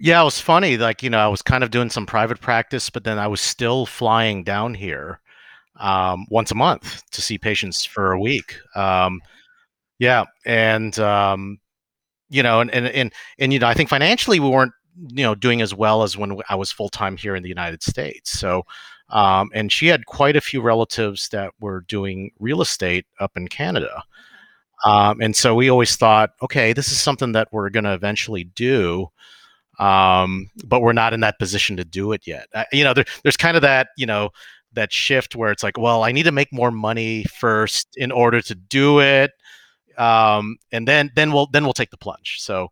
yeah, 0.00 0.20
it 0.20 0.24
was 0.24 0.40
funny. 0.40 0.76
Like, 0.76 1.02
you 1.02 1.08
know, 1.10 1.18
I 1.18 1.28
was 1.28 1.40
kind 1.42 1.64
of 1.64 1.70
doing 1.70 1.88
some 1.90 2.04
private 2.06 2.40
practice, 2.40 2.90
but 2.90 3.04
then 3.04 3.18
I 3.18 3.26
was 3.28 3.40
still 3.40 3.86
flying 3.86 4.44
down 4.44 4.74
here 4.74 5.20
um, 5.78 6.26
once 6.30 6.50
a 6.50 6.54
month 6.54 7.02
to 7.10 7.22
see 7.22 7.38
patients 7.38 7.84
for 7.84 8.12
a 8.12 8.20
week. 8.20 8.56
Um, 8.74 9.20
yeah, 9.98 10.24
and 10.44 10.98
um, 10.98 11.58
you 12.28 12.42
know, 12.42 12.60
and, 12.60 12.70
and 12.70 12.86
and 12.86 13.12
and 13.38 13.52
you 13.52 13.58
know, 13.58 13.66
I 13.66 13.74
think 13.74 13.88
financially 13.88 14.40
we 14.40 14.48
weren't 14.48 14.72
you 15.08 15.22
know 15.22 15.34
doing 15.34 15.62
as 15.62 15.74
well 15.74 16.02
as 16.02 16.16
when 16.16 16.38
I 16.48 16.54
was 16.54 16.72
full 16.72 16.88
time 16.88 17.16
here 17.16 17.34
in 17.34 17.42
the 17.42 17.48
United 17.48 17.82
States. 17.82 18.30
So, 18.38 18.64
um, 19.10 19.50
and 19.54 19.72
she 19.72 19.86
had 19.86 20.06
quite 20.06 20.36
a 20.36 20.40
few 20.40 20.60
relatives 20.60 21.28
that 21.30 21.52
were 21.60 21.82
doing 21.82 22.30
real 22.38 22.60
estate 22.60 23.06
up 23.20 23.36
in 23.36 23.48
Canada. 23.48 24.02
Um, 24.84 25.20
and 25.20 25.34
so 25.34 25.54
we 25.54 25.70
always 25.70 25.96
thought, 25.96 26.30
okay, 26.42 26.72
this 26.72 26.92
is 26.92 27.00
something 27.00 27.32
that 27.32 27.48
we're 27.50 27.70
going 27.70 27.84
to 27.84 27.94
eventually 27.94 28.44
do, 28.44 29.08
um, 29.78 30.50
but 30.64 30.82
we're 30.82 30.92
not 30.92 31.12
in 31.12 31.20
that 31.20 31.38
position 31.38 31.76
to 31.76 31.84
do 31.84 32.12
it 32.12 32.26
yet. 32.26 32.46
Uh, 32.54 32.64
you 32.72 32.84
know, 32.84 32.94
there, 32.94 33.04
there's 33.22 33.36
kind 33.36 33.56
of 33.56 33.62
that, 33.62 33.88
you 33.96 34.06
know, 34.06 34.30
that 34.72 34.92
shift 34.92 35.34
where 35.34 35.50
it's 35.50 35.62
like, 35.62 35.78
well, 35.78 36.04
I 36.04 36.12
need 36.12 36.24
to 36.24 36.32
make 36.32 36.52
more 36.52 36.70
money 36.70 37.24
first 37.24 37.88
in 37.96 38.12
order 38.12 38.40
to 38.42 38.54
do 38.54 39.00
it, 39.00 39.30
um, 39.96 40.56
and 40.72 40.86
then 40.86 41.10
then 41.16 41.32
we'll 41.32 41.46
then 41.46 41.64
we'll 41.64 41.72
take 41.72 41.90
the 41.90 41.96
plunge. 41.96 42.36
So, 42.38 42.68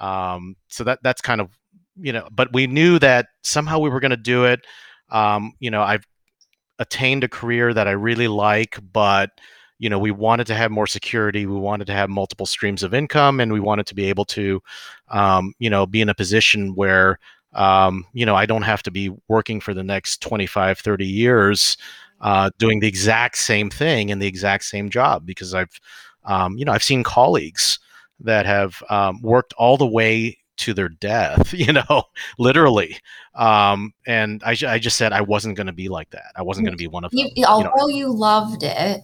um, 0.00 0.56
so 0.68 0.84
that 0.84 1.00
that's 1.02 1.20
kind 1.20 1.40
of, 1.40 1.50
you 1.96 2.12
know, 2.12 2.28
but 2.30 2.52
we 2.52 2.66
knew 2.66 2.98
that 2.98 3.26
somehow 3.42 3.78
we 3.78 3.90
were 3.90 4.00
going 4.00 4.10
to 4.10 4.16
do 4.16 4.44
it. 4.44 4.60
Um, 5.10 5.52
you 5.58 5.70
know, 5.70 5.82
I've 5.82 6.06
attained 6.78 7.24
a 7.24 7.28
career 7.28 7.74
that 7.74 7.88
I 7.88 7.92
really 7.92 8.28
like, 8.28 8.78
but 8.92 9.30
you 9.80 9.88
know, 9.88 9.98
we 9.98 10.10
wanted 10.10 10.46
to 10.48 10.54
have 10.54 10.70
more 10.72 10.88
security. 10.88 11.46
We 11.46 11.56
wanted 11.56 11.86
to 11.86 11.92
have 11.92 12.10
multiple 12.10 12.46
streams 12.46 12.82
of 12.82 12.94
income, 12.94 13.40
and 13.40 13.52
we 13.52 13.60
wanted 13.60 13.86
to 13.86 13.94
be 13.94 14.06
able 14.06 14.24
to, 14.26 14.60
um, 15.08 15.54
you 15.60 15.70
know, 15.70 15.86
be 15.86 16.00
in 16.00 16.08
a 16.08 16.14
position 16.14 16.74
where, 16.74 17.18
um, 17.54 18.04
you 18.12 18.26
know, 18.26 18.34
I 18.34 18.46
don't 18.46 18.62
have 18.62 18.82
to 18.84 18.90
be 18.90 19.10
working 19.28 19.60
for 19.60 19.74
the 19.74 19.82
next 19.82 20.20
25, 20.22 20.78
30 20.78 21.06
years 21.06 21.76
uh, 22.20 22.50
doing 22.58 22.80
the 22.80 22.88
exact 22.88 23.38
same 23.38 23.70
thing 23.70 24.08
in 24.08 24.18
the 24.18 24.26
exact 24.26 24.64
same 24.64 24.90
job 24.90 25.24
because 25.24 25.54
I've, 25.54 25.80
um, 26.24 26.56
you 26.56 26.64
know, 26.64 26.72
I've 26.72 26.82
seen 26.82 27.02
colleagues 27.02 27.78
that 28.20 28.46
have 28.46 28.82
um, 28.90 29.22
worked 29.22 29.54
all 29.54 29.76
the 29.76 29.86
way 29.86 30.38
to 30.58 30.74
their 30.74 30.88
death, 30.88 31.54
you 31.54 31.72
know, 31.72 32.02
literally. 32.38 32.96
Um, 33.34 33.92
and 34.06 34.42
I, 34.44 34.56
I 34.66 34.78
just 34.78 34.96
said 34.96 35.12
I 35.12 35.20
wasn't 35.20 35.56
going 35.56 35.68
to 35.68 35.72
be 35.72 35.88
like 35.88 36.10
that. 36.10 36.32
I 36.36 36.42
wasn't 36.42 36.66
going 36.66 36.76
to 36.76 36.82
be 36.82 36.88
one 36.88 37.04
of 37.04 37.10
them. 37.10 37.18
You, 37.18 37.30
you 37.36 37.44
although 37.46 37.70
know. 37.76 37.88
you 37.88 38.12
loved 38.12 38.62
it, 38.62 39.00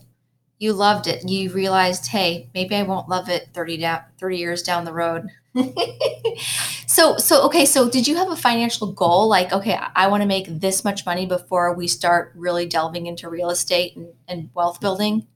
you 0.64 0.72
loved 0.72 1.06
it. 1.06 1.28
You 1.28 1.50
realized, 1.50 2.06
hey, 2.06 2.48
maybe 2.54 2.74
I 2.74 2.84
won't 2.84 3.06
love 3.06 3.28
it 3.28 3.50
30 3.52 3.76
down 3.76 4.00
30 4.18 4.38
years 4.38 4.62
down 4.62 4.86
the 4.86 4.94
road. 4.94 5.28
so 6.86 7.18
so 7.18 7.44
okay, 7.44 7.66
so 7.66 7.88
did 7.88 8.08
you 8.08 8.16
have 8.16 8.30
a 8.30 8.36
financial 8.36 8.90
goal 8.90 9.28
like 9.28 9.52
okay, 9.52 9.78
I 9.94 10.08
want 10.08 10.22
to 10.22 10.26
make 10.26 10.46
this 10.48 10.82
much 10.82 11.04
money 11.04 11.26
before 11.26 11.74
we 11.74 11.86
start 11.86 12.32
really 12.34 12.66
delving 12.66 13.06
into 13.06 13.28
real 13.28 13.50
estate 13.50 13.94
and, 13.94 14.08
and 14.26 14.50
wealth 14.54 14.80
building? 14.80 15.26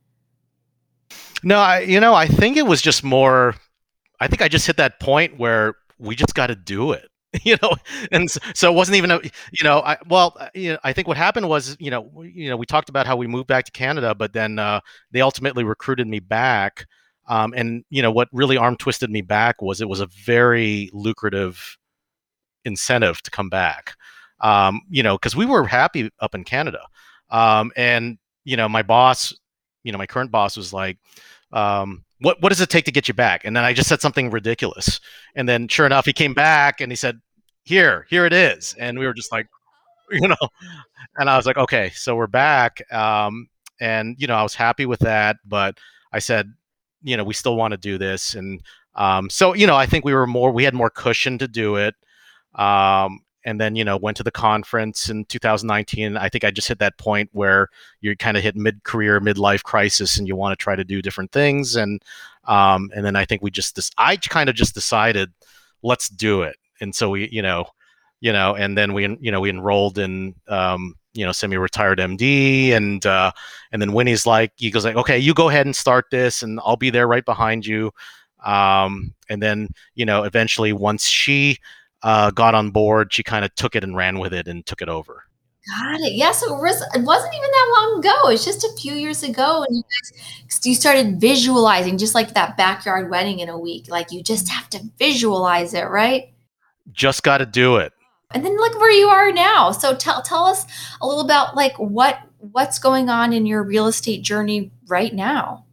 No, 1.43 1.59
I 1.59 1.81
you 1.81 1.99
know, 1.99 2.15
I 2.15 2.27
think 2.27 2.57
it 2.57 2.65
was 2.65 2.81
just 2.81 3.03
more 3.03 3.55
I 4.19 4.27
think 4.27 4.41
I 4.41 4.47
just 4.47 4.65
hit 4.65 4.77
that 4.77 4.99
point 4.99 5.37
where 5.37 5.75
we 5.99 6.15
just 6.15 6.33
got 6.33 6.47
to 6.47 6.55
do 6.55 6.91
it. 6.91 7.08
you 7.43 7.55
know 7.61 7.71
and 8.11 8.29
so 8.31 8.71
it 8.71 8.75
wasn't 8.75 8.95
even 8.95 9.11
a 9.11 9.19
you 9.51 9.63
know 9.63 9.81
i 9.81 9.97
well 10.07 10.35
uh, 10.39 10.49
you 10.55 10.73
know 10.73 10.79
i 10.83 10.91
think 10.91 11.07
what 11.07 11.17
happened 11.17 11.47
was 11.47 11.77
you 11.79 11.91
know 11.91 12.01
we, 12.01 12.31
you 12.31 12.49
know 12.49 12.57
we 12.57 12.65
talked 12.65 12.89
about 12.89 13.05
how 13.05 13.15
we 13.15 13.27
moved 13.27 13.47
back 13.47 13.65
to 13.65 13.71
canada 13.71 14.15
but 14.15 14.33
then 14.33 14.57
uh, 14.57 14.79
they 15.11 15.21
ultimately 15.21 15.63
recruited 15.63 16.07
me 16.07 16.19
back 16.19 16.87
um, 17.27 17.53
and 17.55 17.83
you 17.91 18.01
know 18.01 18.11
what 18.11 18.27
really 18.31 18.57
arm 18.57 18.75
twisted 18.75 19.11
me 19.11 19.21
back 19.21 19.61
was 19.61 19.79
it 19.79 19.87
was 19.87 19.99
a 19.99 20.07
very 20.07 20.89
lucrative 20.91 21.77
incentive 22.65 23.21
to 23.21 23.29
come 23.29 23.49
back 23.49 23.93
um, 24.41 24.81
you 24.89 25.03
know 25.03 25.15
because 25.15 25.35
we 25.35 25.45
were 25.45 25.65
happy 25.67 26.09
up 26.19 26.33
in 26.33 26.43
canada 26.43 26.81
um, 27.29 27.71
and 27.75 28.17
you 28.43 28.57
know 28.57 28.67
my 28.67 28.81
boss 28.81 29.35
you 29.83 29.91
know 29.91 29.99
my 29.99 30.07
current 30.07 30.31
boss 30.31 30.57
was 30.57 30.73
like 30.73 30.97
um, 31.51 32.03
what 32.21 32.41
what 32.41 32.49
does 32.49 32.61
it 32.61 32.69
take 32.69 32.85
to 32.85 32.91
get 32.91 33.07
you 33.07 33.13
back? 33.13 33.45
And 33.45 33.55
then 33.55 33.63
I 33.63 33.73
just 33.73 33.89
said 33.89 34.01
something 34.01 34.29
ridiculous. 34.29 34.99
And 35.35 35.47
then 35.47 35.67
sure 35.67 35.85
enough, 35.85 36.05
he 36.05 36.13
came 36.13 36.33
back 36.33 36.81
and 36.81 36.91
he 36.91 36.95
said, 36.95 37.19
Here, 37.63 38.05
here 38.09 38.25
it 38.25 38.33
is. 38.33 38.75
And 38.79 38.99
we 38.99 39.05
were 39.05 39.13
just 39.13 39.31
like, 39.31 39.47
you 40.11 40.27
know, 40.27 40.49
and 41.17 41.29
I 41.29 41.37
was 41.37 41.45
like, 41.45 41.57
okay, 41.57 41.91
so 41.91 42.15
we're 42.15 42.27
back. 42.27 42.81
Um, 42.91 43.47
and 43.79 44.15
you 44.19 44.27
know, 44.27 44.35
I 44.35 44.43
was 44.43 44.55
happy 44.55 44.85
with 44.85 44.99
that, 45.01 45.37
but 45.45 45.77
I 46.11 46.19
said, 46.19 46.51
you 47.03 47.15
know, 47.15 47.23
we 47.23 47.33
still 47.33 47.55
want 47.55 47.71
to 47.71 47.77
do 47.77 47.97
this. 47.97 48.35
And 48.35 48.61
um, 48.95 49.29
so, 49.29 49.53
you 49.53 49.67
know, 49.67 49.75
I 49.75 49.85
think 49.85 50.03
we 50.03 50.13
were 50.13 50.27
more, 50.27 50.51
we 50.51 50.63
had 50.63 50.73
more 50.73 50.89
cushion 50.89 51.37
to 51.37 51.47
do 51.47 51.75
it. 51.75 51.95
Um, 52.55 53.21
and 53.49 53.59
then 53.59 53.75
you 53.75 53.83
know 53.83 53.97
went 53.97 54.15
to 54.17 54.23
the 54.23 54.31
conference 54.31 55.09
in 55.09 55.25
2019 55.25 56.15
i 56.17 56.29
think 56.29 56.43
i 56.43 56.51
just 56.51 56.67
hit 56.67 56.79
that 56.79 56.97
point 56.97 57.29
where 57.33 57.67
you 58.01 58.15
kind 58.15 58.37
of 58.37 58.43
hit 58.43 58.55
mid-career 58.55 59.19
midlife 59.19 59.63
crisis 59.63 60.17
and 60.17 60.27
you 60.27 60.35
want 60.35 60.51
to 60.57 60.63
try 60.63 60.75
to 60.75 60.83
do 60.83 61.01
different 61.01 61.31
things 61.31 61.75
and 61.75 62.03
um, 62.45 62.89
and 62.95 63.05
then 63.05 63.15
i 63.15 63.25
think 63.25 63.41
we 63.41 63.51
just 63.51 63.75
this 63.75 63.91
i 63.97 64.15
kind 64.15 64.49
of 64.49 64.55
just 64.55 64.73
decided 64.73 65.31
let's 65.81 66.09
do 66.09 66.41
it. 66.43 66.57
And 66.81 66.93
so 66.93 67.09
we 67.09 67.29
you 67.29 67.41
know 67.41 67.65
you 68.21 68.31
know 68.33 68.55
and 68.55 68.77
then 68.77 68.93
we 68.93 69.03
you 69.19 69.31
know 69.31 69.39
we 69.39 69.49
enrolled 69.49 69.97
in 69.97 70.35
um, 70.47 70.95
you 71.13 71.25
know 71.25 71.31
semi-retired 71.31 71.99
md 71.99 72.71
and 72.71 73.05
uh, 73.05 73.31
and 73.71 73.81
then 73.81 73.93
winnie's 73.93 74.25
like 74.25 74.51
he 74.55 74.71
goes 74.71 74.85
like 74.85 74.95
okay 74.95 75.17
you 75.17 75.33
go 75.33 75.49
ahead 75.49 75.65
and 75.65 75.75
start 75.75 76.05
this 76.11 76.43
and 76.43 76.59
i'll 76.65 76.77
be 76.77 76.89
there 76.89 77.07
right 77.07 77.25
behind 77.25 77.65
you. 77.65 77.91
Um, 78.45 79.13
and 79.29 79.43
then 79.43 79.67
you 79.95 80.05
know 80.05 80.23
eventually 80.23 80.73
once 80.73 81.05
she 81.05 81.57
uh, 82.03 82.31
got 82.31 82.55
on 82.55 82.71
board, 82.71 83.13
she 83.13 83.23
kind 83.23 83.45
of 83.45 83.53
took 83.55 83.75
it 83.75 83.83
and 83.83 83.95
ran 83.95 84.19
with 84.19 84.33
it 84.33 84.47
and 84.47 84.65
took 84.65 84.81
it 84.81 84.89
over. 84.89 85.23
Got 85.77 85.99
it. 86.01 86.13
Yeah. 86.13 86.31
So 86.31 86.55
it, 86.55 86.61
was, 86.61 86.81
it 86.95 87.03
wasn't 87.03 87.33
even 87.33 87.51
that 87.51 87.75
long 87.77 87.99
ago. 87.99 88.29
It's 88.29 88.45
just 88.45 88.63
a 88.63 88.73
few 88.79 88.93
years 88.93 89.23
ago, 89.23 89.63
and 89.67 89.77
you 89.77 89.83
guys 89.83 90.19
you 90.65 90.75
started 90.75 91.19
visualizing, 91.19 91.97
just 91.97 92.15
like 92.15 92.33
that 92.33 92.57
backyard 92.57 93.09
wedding 93.09 93.39
in 93.39 93.49
a 93.49 93.57
week. 93.57 93.87
Like 93.89 94.11
you 94.11 94.23
just 94.23 94.49
have 94.49 94.69
to 94.71 94.79
visualize 94.97 95.73
it, 95.73 95.85
right? 95.85 96.33
Just 96.91 97.23
got 97.23 97.37
to 97.39 97.45
do 97.45 97.77
it. 97.77 97.93
And 98.31 98.45
then 98.45 98.55
look 98.55 98.79
where 98.79 98.91
you 98.91 99.07
are 99.07 99.31
now. 99.31 99.71
So 99.71 99.95
tell 99.95 100.21
tell 100.21 100.45
us 100.45 100.65
a 101.01 101.07
little 101.07 101.23
about 101.23 101.55
like 101.55 101.77
what 101.77 102.19
what's 102.37 102.79
going 102.79 103.09
on 103.09 103.33
in 103.33 103.45
your 103.45 103.63
real 103.63 103.87
estate 103.87 104.21
journey 104.21 104.71
right 104.87 105.13
now. 105.13 105.65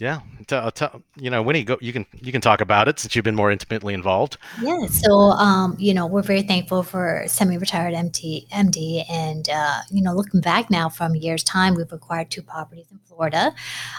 Yeah, 0.00 0.20
tell, 0.46 1.02
you 1.16 1.28
know, 1.28 1.42
Winnie, 1.42 1.62
go. 1.62 1.76
You 1.80 1.92
can 1.92 2.06
you 2.22 2.32
can 2.32 2.40
talk 2.40 2.62
about 2.62 2.88
it 2.88 2.98
since 2.98 3.14
you've 3.14 3.24
been 3.24 3.34
more 3.34 3.50
intimately 3.50 3.92
involved. 3.92 4.38
Yeah. 4.62 4.86
So, 4.86 5.12
um, 5.12 5.76
you 5.78 5.92
know, 5.92 6.06
we're 6.06 6.22
very 6.22 6.40
thankful 6.40 6.82
for 6.82 7.24
semi-retired 7.26 7.92
MT 7.92 8.46
MD, 8.50 9.04
and 9.10 9.48
uh, 9.50 9.80
you 9.90 10.02
know, 10.02 10.14
looking 10.14 10.40
back 10.40 10.70
now 10.70 10.88
from 10.88 11.14
years 11.14 11.44
time, 11.44 11.74
we've 11.74 11.92
acquired 11.92 12.30
two 12.30 12.40
properties 12.40 12.86
in 12.90 12.98
Florida. 13.06 13.54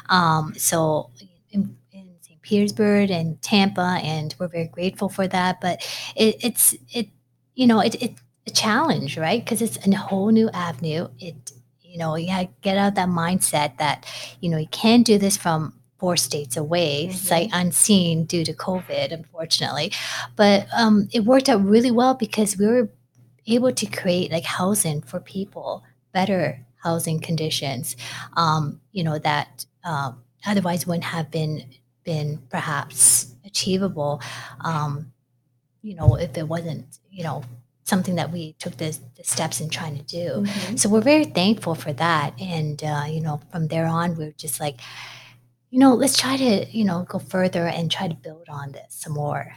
Um, 0.10 0.54
so. 0.58 1.12
In, 1.54 1.76
in 1.92 2.08
St. 2.22 2.42
Petersburg 2.42 3.12
and 3.12 3.42
Tampa, 3.42 4.00
and 4.02 4.34
we're 4.40 4.48
very 4.48 4.68
grateful 4.70 5.10
for 5.10 5.28
that. 5.28 5.60
But 5.60 5.86
it, 6.16 6.38
it's 6.42 6.74
it, 6.94 7.10
you 7.56 7.68
know, 7.68 7.82
it, 7.82 8.02
it's 8.02 8.22
a 8.48 8.52
challenge, 8.52 9.18
right? 9.18 9.44
Because 9.44 9.62
it's 9.62 9.78
a 9.86 9.96
whole 9.98 10.32
new 10.32 10.50
avenue. 10.52 11.10
It 11.20 11.52
you 11.84 11.98
know, 11.98 12.16
you 12.16 12.48
get 12.62 12.78
out 12.78 12.96
that 12.96 13.10
mindset 13.10 13.78
that, 13.78 14.06
you 14.40 14.50
know, 14.50 14.58
you 14.58 14.68
can't 14.68 15.06
do 15.06 15.18
this 15.18 15.36
from 15.36 15.74
four 16.02 16.18
states 16.18 16.58
away, 16.58 17.06
mm-hmm. 17.06 17.16
sight 17.16 17.50
unseen 17.54 18.26
due 18.26 18.44
to 18.44 18.54
COVID, 18.54 19.14
unfortunately. 19.14 19.94
But 20.36 20.66
um, 20.76 21.08
it 21.14 21.26
worked 21.26 21.48
out 21.48 21.64
really 21.64 21.92
well 21.92 22.16
because 22.16 22.58
we 22.58 22.66
were 22.66 22.90
able 23.46 23.72
to 23.72 23.86
create 23.86 24.32
like 24.32 24.44
housing 24.44 25.04
for 25.04 25.20
people, 25.20 25.84
better 26.12 26.66
housing 26.84 27.20
conditions, 27.20 27.96
um, 28.36 28.82
you 28.92 29.04
know, 29.04 29.20
that 29.20 29.66
um, 29.84 30.24
otherwise 30.44 30.88
wouldn't 30.88 31.04
have 31.04 31.30
been 31.30 31.70
been 32.04 32.42
perhaps 32.50 33.36
achievable, 33.46 34.20
um, 34.62 35.14
you 35.84 35.94
know, 35.94 36.16
if 36.16 36.36
it 36.36 36.48
wasn't, 36.48 36.98
you 37.12 37.24
know, 37.24 37.44
something 37.84 38.16
that 38.16 38.32
we 38.32 38.54
took 38.54 38.76
the, 38.78 38.98
the 39.18 39.24
steps 39.24 39.62
in 39.62 39.70
trying 39.70 39.96
to 39.96 40.04
do. 40.04 40.28
Mm-hmm. 40.30 40.78
So 40.78 40.90
we're 40.90 41.02
very 41.02 41.26
thankful 41.26 41.76
for 41.76 41.94
that. 41.94 42.34
And, 42.42 42.84
uh, 42.84 43.06
you 43.08 43.22
know, 43.22 43.40
from 43.52 43.68
there 43.68 43.86
on, 43.86 44.18
we're 44.18 44.32
just 44.32 44.60
like, 44.60 44.80
you 45.72 45.80
know, 45.80 45.94
let's 45.96 46.18
try 46.18 46.36
to, 46.38 46.70
you 46.70 46.84
know, 46.84 47.06
go 47.08 47.18
further 47.18 47.66
and 47.66 47.90
try 47.90 48.08
to 48.08 48.14
build 48.14 48.48
on 48.50 48.74
this 48.74 48.88
some 48.90 49.14
more. 49.14 49.54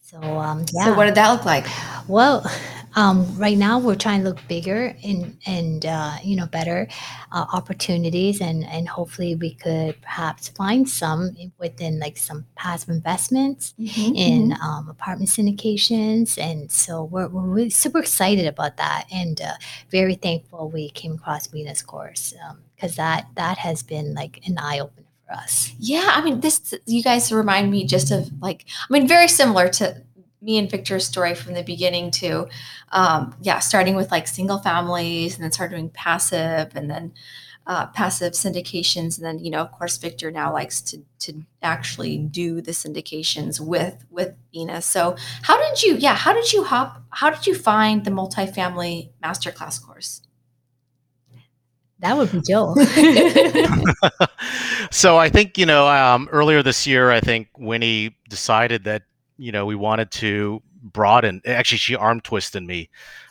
So, 0.00 0.18
um, 0.22 0.64
yeah. 0.72 0.84
So, 0.84 0.94
what 0.94 1.06
did 1.06 1.16
that 1.16 1.32
look 1.32 1.44
like? 1.44 1.66
Well, 2.06 2.48
um, 2.96 3.36
right 3.38 3.56
now 3.56 3.78
we're 3.78 3.94
trying 3.94 4.22
to 4.22 4.28
look 4.28 4.46
bigger 4.48 4.94
and 5.02 5.36
and 5.46 5.86
uh, 5.86 6.16
you 6.22 6.36
know 6.36 6.46
better 6.46 6.88
uh, 7.32 7.46
opportunities, 7.52 8.40
and 8.40 8.64
and 8.64 8.88
hopefully 8.88 9.34
we 9.34 9.54
could 9.54 10.00
perhaps 10.02 10.48
find 10.48 10.88
some 10.88 11.36
within 11.58 11.98
like 11.98 12.16
some 12.16 12.46
passive 12.56 12.90
investments 12.90 13.74
mm-hmm, 13.78 14.14
in 14.14 14.50
mm-hmm. 14.50 14.62
Um, 14.62 14.88
apartment 14.88 15.30
syndications, 15.30 16.38
and 16.38 16.70
so 16.70 17.04
we're 17.04 17.28
we're 17.28 17.42
really 17.42 17.70
super 17.70 17.98
excited 17.98 18.46
about 18.46 18.76
that, 18.76 19.06
and 19.12 19.40
uh, 19.40 19.54
very 19.90 20.14
thankful 20.14 20.70
we 20.70 20.90
came 20.90 21.14
across 21.14 21.46
Veena's 21.48 21.82
course. 21.82 22.34
Um, 22.48 22.58
because 22.74 22.96
that 22.96 23.26
that 23.34 23.58
has 23.58 23.82
been 23.82 24.14
like 24.14 24.40
an 24.46 24.58
eye 24.58 24.78
opener 24.78 25.06
for 25.26 25.34
us. 25.34 25.72
Yeah, 25.78 26.10
I 26.10 26.22
mean, 26.22 26.40
this 26.40 26.74
you 26.86 27.02
guys 27.02 27.32
remind 27.32 27.70
me 27.70 27.86
just 27.86 28.10
of 28.10 28.30
like, 28.40 28.66
I 28.88 28.92
mean, 28.92 29.08
very 29.08 29.28
similar 29.28 29.68
to 29.70 30.02
me 30.44 30.58
and 30.58 30.70
Victor's 30.70 31.06
story 31.06 31.34
from 31.34 31.54
the 31.54 31.62
beginning 31.62 32.10
too. 32.10 32.46
Um, 32.92 33.34
yeah, 33.40 33.58
starting 33.58 33.96
with 33.96 34.10
like 34.10 34.28
single 34.28 34.58
families, 34.58 35.34
and 35.34 35.42
then 35.42 35.52
start 35.52 35.70
doing 35.70 35.88
passive, 35.88 36.76
and 36.76 36.90
then 36.90 37.14
uh, 37.66 37.86
passive 37.86 38.34
syndications, 38.34 39.16
and 39.16 39.24
then 39.24 39.38
you 39.38 39.50
know, 39.50 39.60
of 39.60 39.72
course, 39.72 39.96
Victor 39.96 40.30
now 40.30 40.52
likes 40.52 40.82
to 40.82 41.02
to 41.20 41.42
actually 41.62 42.18
do 42.18 42.60
the 42.60 42.72
syndications 42.72 43.58
with 43.58 44.04
with 44.10 44.34
Venus. 44.52 44.84
So, 44.84 45.16
how 45.42 45.58
did 45.58 45.82
you? 45.82 45.96
Yeah, 45.96 46.14
how 46.14 46.34
did 46.34 46.52
you 46.52 46.64
hop? 46.64 47.02
How 47.10 47.30
did 47.30 47.46
you 47.46 47.54
find 47.54 48.04
the 48.04 48.10
multifamily 48.10 49.10
masterclass 49.22 49.82
course? 49.82 50.20
That 52.00 52.18
would 52.18 52.30
be 52.30 52.42
Joe. 52.46 52.74
so 54.90 55.16
I 55.16 55.30
think 55.30 55.56
you 55.56 55.64
know 55.64 55.88
um, 55.88 56.28
earlier 56.32 56.62
this 56.62 56.86
year, 56.86 57.10
I 57.10 57.20
think 57.20 57.48
Winnie 57.56 58.14
decided 58.28 58.84
that 58.84 59.04
you 59.36 59.52
know 59.52 59.66
we 59.66 59.74
wanted 59.74 60.10
to 60.12 60.62
broaden. 60.82 61.40
Actually, 61.46 61.78
she 61.78 61.96
arm 61.96 62.20
twisted 62.20 62.62
me 62.62 62.88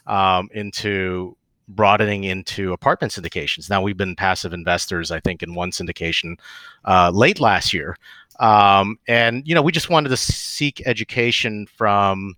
um, 0.08 0.50
into 0.54 1.38
broadening 1.70 2.26
into 2.26 2.74
apartment 2.74 3.14
syndications. 3.14 3.70
Now 3.70 3.82
we've 3.82 3.98
been 3.98 4.16
passive 4.16 4.54
investors, 4.54 5.12
I 5.12 5.20
think, 5.20 5.44
in 5.44 5.56
one 5.56 5.72
syndication 5.72 6.38
uh, 6.86 7.12
late 7.14 7.40
last 7.40 7.74
year, 7.74 7.98
um, 8.40 8.98
and 9.08 9.48
you 9.48 9.56
know 9.56 9.62
we 9.62 9.72
just 9.72 9.90
wanted 9.90 10.10
to 10.10 10.18
seek 10.18 10.82
education 10.86 11.68
from 11.68 12.36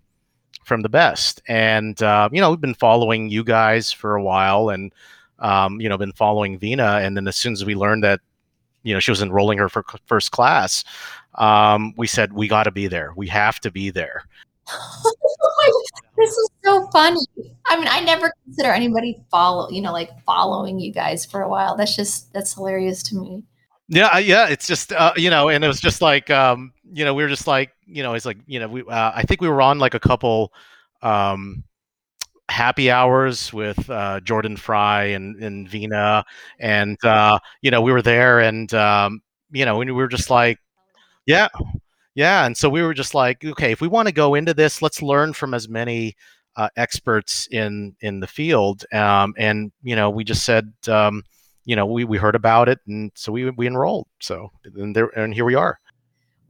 from 0.64 0.82
the 0.82 0.90
best. 0.90 1.42
And 1.48 2.02
uh, 2.02 2.30
you 2.32 2.42
know 2.42 2.50
we've 2.50 2.62
been 2.62 2.76
following 2.76 3.30
you 3.30 3.44
guys 3.44 3.92
for 3.92 4.16
a 4.16 4.24
while, 4.24 4.70
and 4.70 4.94
um, 5.40 5.82
you 5.82 5.90
know, 5.90 5.98
been 5.98 6.14
following 6.14 6.60
Veena, 6.60 7.06
and 7.06 7.16
then 7.16 7.28
as 7.28 7.36
soon 7.36 7.54
as 7.54 7.66
we 7.66 7.76
learned 7.76 8.04
that, 8.04 8.22
you 8.84 8.94
know, 8.94 9.00
she 9.00 9.12
was 9.12 9.22
enrolling 9.22 9.58
her 9.58 9.70
for 9.70 9.84
first 10.06 10.32
class, 10.32 10.84
um, 11.38 11.94
we 11.98 12.08
said 12.08 12.34
we 12.34 12.48
got 12.48 12.64
to 12.64 12.72
be 12.72 12.88
there. 12.88 13.14
We 13.16 13.28
have 13.28 13.60
to 13.62 13.72
be 13.72 13.90
there. 13.90 14.24
this 16.18 16.30
is 16.30 16.50
so 16.64 16.88
funny. 16.92 17.20
I 17.68 17.78
mean, 17.78 17.88
I 17.90 18.02
never 18.02 18.34
consider 18.44 18.72
anybody 18.72 19.24
follow, 19.30 19.70
you 19.70 19.82
know, 19.82 19.92
like 19.92 20.10
following 20.26 20.80
you 20.80 20.92
guys 20.92 21.26
for 21.26 21.42
a 21.42 21.50
while. 21.50 21.76
That's 21.76 21.96
just 21.96 22.34
that's 22.34 22.54
hilarious 22.54 23.04
to 23.04 23.16
me. 23.16 23.44
Yeah, 23.88 24.18
yeah. 24.18 24.48
It's 24.48 24.66
just 24.66 24.92
uh, 24.92 25.14
you 25.16 25.30
know, 25.30 25.50
and 25.50 25.64
it 25.64 25.68
was 25.68 25.82
just 25.82 26.02
like 26.02 26.30
um, 26.30 26.74
you 26.92 27.06
know, 27.06 27.14
we 27.14 27.24
were 27.24 27.30
just 27.30 27.48
like 27.48 27.72
you 27.86 28.02
know, 28.02 28.14
it's 28.14 28.26
like 28.26 28.38
you 28.48 28.60
know, 28.60 28.68
we 28.68 28.82
uh, 28.82 29.12
I 29.14 29.24
think 29.24 29.42
we 29.42 29.50
were 29.50 29.62
on 29.62 29.80
like 29.80 29.94
a 29.94 30.00
couple 30.00 30.52
um 31.02 31.64
happy 32.50 32.92
hours 32.92 33.52
with 33.52 33.90
uh, 33.90 34.20
Jordan 34.22 34.56
Fry 34.58 35.06
and, 35.06 35.36
and 35.44 35.68
Veena, 35.68 36.24
and 36.60 36.98
uh, 37.04 37.40
you 37.62 37.72
know 37.72 37.82
we 37.82 37.92
were 37.92 38.02
there, 38.02 38.40
and 38.40 38.74
um, 38.74 39.22
you 39.52 39.66
know 39.66 39.78
we 39.78 39.92
were 39.92 40.08
just 40.08 40.30
like, 40.30 40.60
yeah, 41.26 41.48
yeah, 42.16 42.46
and 42.46 42.56
so 42.56 42.70
we 42.70 42.82
were 42.82 42.94
just 42.94 43.14
like, 43.14 43.44
okay, 43.44 43.72
if 43.72 43.82
we 43.82 43.88
want 43.88 44.08
to 44.08 44.14
go 44.14 44.36
into 44.36 44.54
this, 44.54 44.82
let's 44.82 45.02
learn 45.02 45.34
from 45.34 45.54
as 45.54 45.68
many 45.68 46.16
uh, 46.56 46.70
experts 46.78 47.48
in 47.52 47.96
in 48.02 48.20
the 48.20 48.28
field, 48.28 48.86
um, 48.94 49.34
and 49.38 49.72
you 49.84 49.96
know 49.96 50.10
we 50.10 50.24
just 50.24 50.46
said. 50.46 50.74
Um, 50.88 51.24
you 51.66 51.76
know, 51.76 51.88
we, 51.88 52.04
we 52.04 52.18
heard 52.18 52.36
about 52.36 52.70
it, 52.70 52.80
and 52.88 53.12
so 53.16 53.32
we 53.32 53.50
we 53.50 53.68
enrolled. 53.68 54.08
So 54.22 54.52
and 54.76 54.96
there 54.96 55.08
and 55.18 55.34
here 55.34 55.46
we 55.46 55.56
are. 55.56 55.80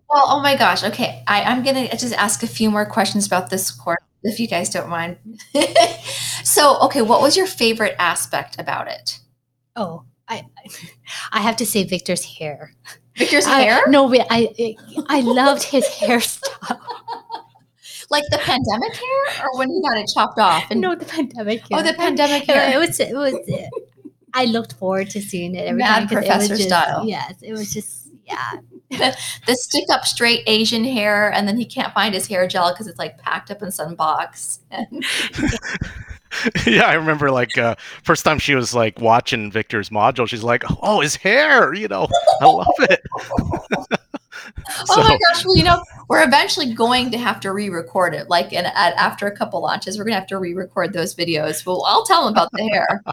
Well, 0.10 0.26
oh 0.28 0.42
my 0.42 0.56
gosh. 0.56 0.84
Okay, 0.84 1.24
I, 1.28 1.44
I'm 1.44 1.64
gonna 1.64 1.90
just 1.90 2.14
ask 2.14 2.44
a 2.44 2.48
few 2.48 2.70
more 2.70 2.86
questions 2.86 3.26
about 3.26 3.50
this 3.50 3.72
course 3.72 4.04
if 4.24 4.40
you 4.40 4.48
guys 4.48 4.70
don't 4.70 4.90
mind. 4.90 5.18
so, 6.44 6.78
okay, 6.82 7.02
what 7.02 7.22
was 7.22 7.38
your 7.38 7.48
favorite 7.48 7.96
aspect 7.98 8.60
about 8.60 8.88
it? 8.88 9.20
Oh, 9.76 10.04
I 10.28 10.44
I 11.32 11.42
have 11.42 11.56
to 11.58 11.66
say 11.66 11.84
Victor's 11.84 12.26
hair. 12.26 12.74
Victor's 13.16 13.46
I, 13.46 13.62
hair? 13.62 13.88
No, 13.88 14.14
I 14.30 14.76
I 15.08 15.22
loved 15.22 15.64
his 15.64 15.86
hairstyle. 15.86 16.80
like 18.10 18.24
the 18.30 18.38
pandemic 18.38 18.94
hair, 18.94 19.44
or 19.44 19.58
when 19.58 19.70
he 19.70 19.82
got 19.82 19.98
it 19.98 20.10
chopped 20.14 20.40
off? 20.40 20.66
And, 20.70 20.82
no, 20.82 20.96
the 20.96 21.06
pandemic 21.06 21.62
hair. 21.62 21.80
Oh, 21.80 21.84
the 21.84 21.94
pandemic 21.94 22.44
hair. 22.44 22.74
It 22.74 22.78
was. 22.78 23.00
It 23.00 23.16
was. 23.16 23.36
I 24.34 24.46
looked 24.46 24.74
forward 24.74 25.10
to 25.12 25.22
seeing 25.22 25.56
it 25.56 25.66
every 25.66 25.80
Mad 25.80 26.00
time. 26.00 26.08
professor 26.10 26.56
just, 26.56 26.68
style. 26.68 27.06
Yes, 27.08 27.36
it 27.42 27.54
was 27.54 27.74
just 27.74 28.10
yeah. 28.26 28.54
The, 28.90 29.18
the 29.48 29.56
stick 29.56 29.86
up 29.92 30.06
straight 30.06 30.44
Asian 30.48 30.84
hair, 30.84 31.32
and 31.32 31.48
then 31.48 31.58
he 31.58 31.66
can't 31.66 31.94
find 31.94 32.14
his 32.14 32.28
hair 32.28 32.48
gel 32.48 32.72
because 32.72 32.88
it's 32.88 33.00
like 33.00 33.18
packed 33.18 33.52
up 33.52 33.62
in 33.62 33.72
some 33.72 33.96
box. 33.96 34.60
yeah, 36.66 36.86
I 36.86 36.94
remember 36.94 37.32
like 37.32 37.58
uh, 37.58 37.76
first 38.04 38.26
time 38.26 38.40
she 38.40 38.56
was 38.56 38.74
like 38.74 39.00
watching 39.00 39.52
Victor's 39.52 39.90
module, 39.90 40.28
she's 40.28 40.44
like, 40.44 40.64
"Oh, 40.82 41.02
his 41.02 41.16
hair!" 41.16 41.74
You 41.74 41.88
know, 41.88 42.08
I 42.42 42.46
love 42.46 42.68
it. 42.80 43.02
so, 43.16 44.86
oh 44.90 45.04
my 45.04 45.18
gosh! 45.18 45.46
Well, 45.46 45.58
you 45.58 45.64
know, 45.64 45.84
we're 46.08 46.24
eventually 46.24 46.74
going 46.74 47.12
to 47.12 47.18
have 47.18 47.40
to 47.42 47.52
re-record 47.52 48.14
it. 48.14 48.30
Like, 48.30 48.54
and 48.54 48.68
after 48.68 49.28
a 49.28 49.36
couple 49.36 49.62
launches, 49.62 49.98
we're 49.98 50.06
gonna 50.06 50.16
have 50.16 50.28
to 50.28 50.38
re-record 50.38 50.94
those 50.94 51.16
videos. 51.16 51.66
Well, 51.66 51.84
I'll 51.86 52.06
tell 52.06 52.26
them 52.26 52.34
about 52.34 52.50
the 52.52 52.64
hair. 52.70 53.04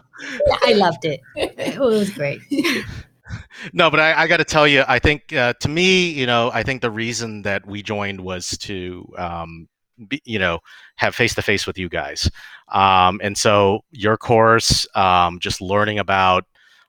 I 0.63 0.73
loved 0.73 1.05
it. 1.05 1.21
It 1.35 1.79
was 1.79 2.09
great 2.09 2.41
no, 3.73 3.89
but 3.89 3.99
I, 3.99 4.23
I 4.23 4.27
got 4.27 4.37
to 4.37 4.45
tell 4.45 4.67
you, 4.67 4.83
I 4.87 4.99
think 4.99 5.33
uh, 5.33 5.53
to 5.59 5.69
me, 5.69 6.09
you 6.09 6.25
know, 6.25 6.51
I 6.53 6.63
think 6.63 6.81
the 6.81 6.91
reason 6.91 7.41
that 7.43 7.65
we 7.65 7.81
joined 7.81 8.21
was 8.21 8.57
to, 8.59 9.05
um, 9.17 9.67
be, 10.07 10.21
you 10.25 10.39
know, 10.39 10.59
have 10.95 11.15
face 11.15 11.35
to 11.35 11.41
face 11.41 11.67
with 11.67 11.77
you 11.77 11.89
guys. 11.89 12.29
Um, 12.69 13.19
and 13.23 13.37
so 13.37 13.83
your 13.91 14.17
course, 14.17 14.87
um, 14.95 15.39
just 15.39 15.61
learning 15.61 15.99
about, 15.99 16.45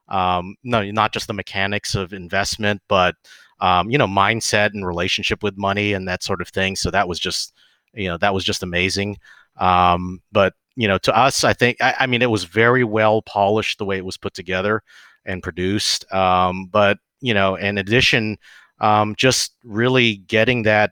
um, 0.09 0.55
no, 0.63 0.83
not 0.91 1.13
just 1.13 1.27
the 1.27 1.33
mechanics 1.33 1.95
of 1.95 2.13
investment, 2.13 2.81
but 2.87 3.15
um, 3.61 3.89
you 3.89 3.97
know, 3.97 4.07
mindset 4.07 4.73
and 4.73 4.85
relationship 4.85 5.41
with 5.41 5.57
money 5.57 5.93
and 5.93 6.07
that 6.07 6.23
sort 6.23 6.41
of 6.41 6.49
thing. 6.49 6.75
So 6.75 6.91
that 6.91 7.07
was 7.07 7.19
just, 7.19 7.53
you 7.93 8.07
know, 8.07 8.17
that 8.17 8.33
was 8.33 8.43
just 8.43 8.63
amazing. 8.63 9.17
Um, 9.57 10.21
but 10.31 10.53
you 10.75 10.87
know, 10.89 10.97
to 10.99 11.17
us, 11.17 11.45
I 11.45 11.53
think, 11.53 11.77
I, 11.79 11.95
I 12.01 12.07
mean, 12.07 12.21
it 12.21 12.29
was 12.29 12.43
very 12.43 12.83
well 12.83 13.21
polished 13.21 13.77
the 13.77 13.85
way 13.85 13.97
it 13.97 14.05
was 14.05 14.17
put 14.17 14.33
together 14.33 14.83
and 15.25 15.43
produced. 15.43 16.11
Um, 16.13 16.67
but 16.67 16.99
you 17.21 17.33
know, 17.33 17.55
in 17.55 17.77
addition, 17.77 18.37
um, 18.79 19.15
just 19.15 19.53
really 19.63 20.17
getting 20.17 20.63
that 20.63 20.91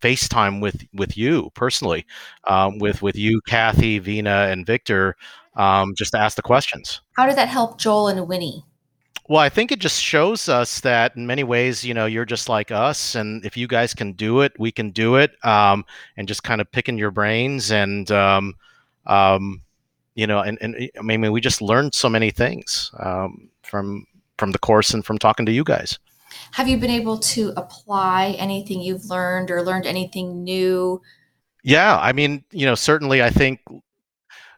FaceTime 0.00 0.60
with 0.60 0.84
with 0.94 1.16
you 1.16 1.50
personally, 1.54 2.06
um, 2.46 2.78
with 2.78 3.02
with 3.02 3.16
you, 3.16 3.40
Kathy, 3.46 4.00
Veena, 4.00 4.52
and 4.52 4.66
Victor, 4.66 5.16
um, 5.56 5.94
just 5.96 6.12
to 6.12 6.18
ask 6.18 6.36
the 6.36 6.42
questions. 6.42 7.00
How 7.16 7.26
did 7.26 7.36
that 7.36 7.48
help 7.48 7.78
Joel 7.78 8.08
and 8.08 8.28
Winnie? 8.28 8.64
Well, 9.28 9.40
I 9.40 9.48
think 9.48 9.70
it 9.70 9.78
just 9.78 10.02
shows 10.02 10.48
us 10.48 10.80
that 10.80 11.14
in 11.14 11.24
many 11.24 11.44
ways, 11.44 11.84
you 11.84 11.94
know, 11.94 12.06
you're 12.06 12.24
just 12.24 12.48
like 12.48 12.72
us, 12.72 13.14
and 13.14 13.44
if 13.44 13.56
you 13.56 13.68
guys 13.68 13.94
can 13.94 14.12
do 14.12 14.40
it, 14.40 14.52
we 14.58 14.72
can 14.72 14.90
do 14.90 15.16
it. 15.16 15.32
Um, 15.44 15.84
and 16.16 16.26
just 16.26 16.42
kind 16.42 16.60
of 16.60 16.70
picking 16.72 16.98
your 16.98 17.12
brains 17.12 17.70
and 17.70 18.10
um, 18.10 18.54
um, 19.06 19.62
you 20.20 20.26
know, 20.26 20.40
and, 20.40 20.58
and 20.60 20.90
I 20.98 21.00
mean, 21.00 21.32
we 21.32 21.40
just 21.40 21.62
learned 21.62 21.94
so 21.94 22.10
many 22.10 22.30
things 22.30 22.90
um, 22.98 23.48
from 23.62 24.06
from 24.36 24.52
the 24.52 24.58
course 24.58 24.92
and 24.92 25.02
from 25.02 25.16
talking 25.16 25.46
to 25.46 25.52
you 25.52 25.64
guys. 25.64 25.98
Have 26.52 26.68
you 26.68 26.76
been 26.76 26.90
able 26.90 27.18
to 27.34 27.54
apply 27.56 28.36
anything 28.38 28.82
you've 28.82 29.06
learned 29.06 29.50
or 29.50 29.62
learned 29.62 29.86
anything 29.86 30.44
new? 30.44 31.00
Yeah, 31.64 31.98
I 31.98 32.12
mean, 32.12 32.44
you 32.50 32.66
know, 32.66 32.74
certainly, 32.74 33.22
I 33.22 33.30
think, 33.30 33.60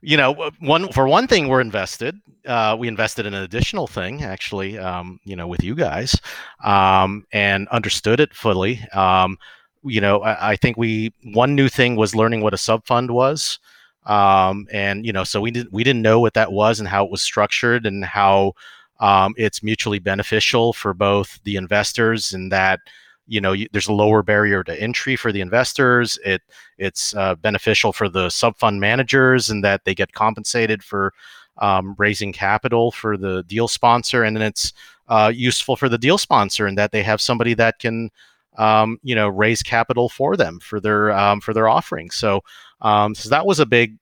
you 0.00 0.16
know, 0.16 0.50
one 0.58 0.90
for 0.90 1.06
one 1.06 1.28
thing, 1.28 1.46
we're 1.46 1.60
invested. 1.60 2.20
Uh, 2.44 2.76
we 2.76 2.88
invested 2.88 3.24
in 3.24 3.32
an 3.32 3.44
additional 3.44 3.86
thing, 3.86 4.24
actually, 4.24 4.78
um, 4.78 5.20
you 5.22 5.36
know, 5.36 5.46
with 5.46 5.62
you 5.62 5.76
guys, 5.76 6.16
um, 6.64 7.24
and 7.32 7.68
understood 7.68 8.18
it 8.18 8.34
fully. 8.34 8.80
Um, 8.92 9.38
you 9.84 10.00
know, 10.00 10.22
I, 10.22 10.50
I, 10.50 10.56
think 10.56 10.76
we 10.76 11.12
one 11.22 11.54
new 11.54 11.68
thing 11.68 11.94
was 11.94 12.16
learning 12.16 12.40
what 12.40 12.52
a 12.52 12.58
sub 12.58 12.84
fund 12.84 13.12
was 13.12 13.60
um, 14.06 14.66
and 14.72 15.06
you 15.06 15.12
know 15.12 15.24
so 15.24 15.40
we 15.40 15.50
didn't 15.50 15.72
we 15.72 15.84
didn't 15.84 16.02
know 16.02 16.20
what 16.20 16.34
that 16.34 16.52
was 16.52 16.80
and 16.80 16.88
how 16.88 17.04
it 17.04 17.10
was 17.10 17.22
structured 17.22 17.86
and 17.86 18.04
how 18.04 18.52
um, 19.00 19.34
it's 19.36 19.62
mutually 19.62 19.98
beneficial 19.98 20.72
for 20.72 20.94
both 20.94 21.40
the 21.44 21.56
investors 21.56 22.32
and 22.32 22.52
that 22.52 22.80
you 23.26 23.40
know 23.40 23.52
you, 23.52 23.68
there's 23.72 23.88
a 23.88 23.92
lower 23.92 24.22
barrier 24.22 24.64
to 24.64 24.80
entry 24.80 25.16
for 25.16 25.32
the 25.32 25.40
investors. 25.40 26.18
It 26.24 26.42
it's 26.78 27.14
uh, 27.14 27.34
beneficial 27.36 27.92
for 27.92 28.08
the 28.08 28.30
sub 28.30 28.56
fund 28.58 28.80
managers 28.80 29.50
and 29.50 29.62
that 29.64 29.84
they 29.84 29.94
get 29.94 30.12
compensated 30.12 30.82
for 30.82 31.12
um, 31.58 31.94
raising 31.98 32.32
capital 32.32 32.90
for 32.90 33.16
the 33.16 33.42
deal 33.44 33.68
sponsor. 33.68 34.24
And 34.24 34.36
then 34.36 34.42
it's 34.42 34.72
uh, 35.08 35.32
useful 35.34 35.76
for 35.76 35.88
the 35.88 35.98
deal 35.98 36.18
sponsor 36.18 36.66
and 36.66 36.78
that 36.78 36.92
they 36.92 37.02
have 37.02 37.20
somebody 37.20 37.54
that 37.54 37.78
can 37.78 38.10
um, 38.58 38.98
you 39.02 39.14
know 39.14 39.28
raise 39.28 39.62
capital 39.62 40.08
for 40.08 40.36
them 40.36 40.58
for 40.60 40.80
their 40.80 41.10
um, 41.12 41.40
for 41.40 41.54
their 41.54 41.68
offerings 41.68 42.14
so 42.14 42.42
um, 42.80 43.14
so 43.14 43.28
that 43.28 43.46
was 43.46 43.60
a 43.60 43.66
big 43.66 43.96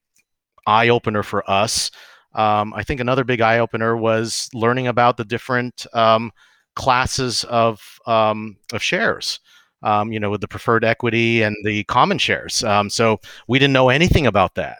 eye 0.66 0.88
opener 0.88 1.22
for 1.22 1.48
us. 1.50 1.90
Um, 2.34 2.72
I 2.74 2.82
think 2.82 3.00
another 3.00 3.24
big 3.24 3.40
eye 3.40 3.58
opener 3.58 3.96
was 3.96 4.48
learning 4.54 4.86
about 4.86 5.16
the 5.16 5.24
different 5.24 5.86
um, 5.92 6.32
classes 6.76 7.44
of 7.44 7.82
of 8.06 8.82
shares. 8.82 9.40
You 9.84 10.20
know, 10.20 10.30
with 10.30 10.40
the 10.40 10.48
preferred 10.48 10.84
equity 10.84 11.42
and 11.42 11.56
the 11.64 11.84
common 11.84 12.18
shares. 12.18 12.64
So 12.88 13.20
we 13.48 13.58
didn't 13.58 13.72
know 13.72 13.88
anything 13.88 14.26
about 14.26 14.54
that. 14.54 14.78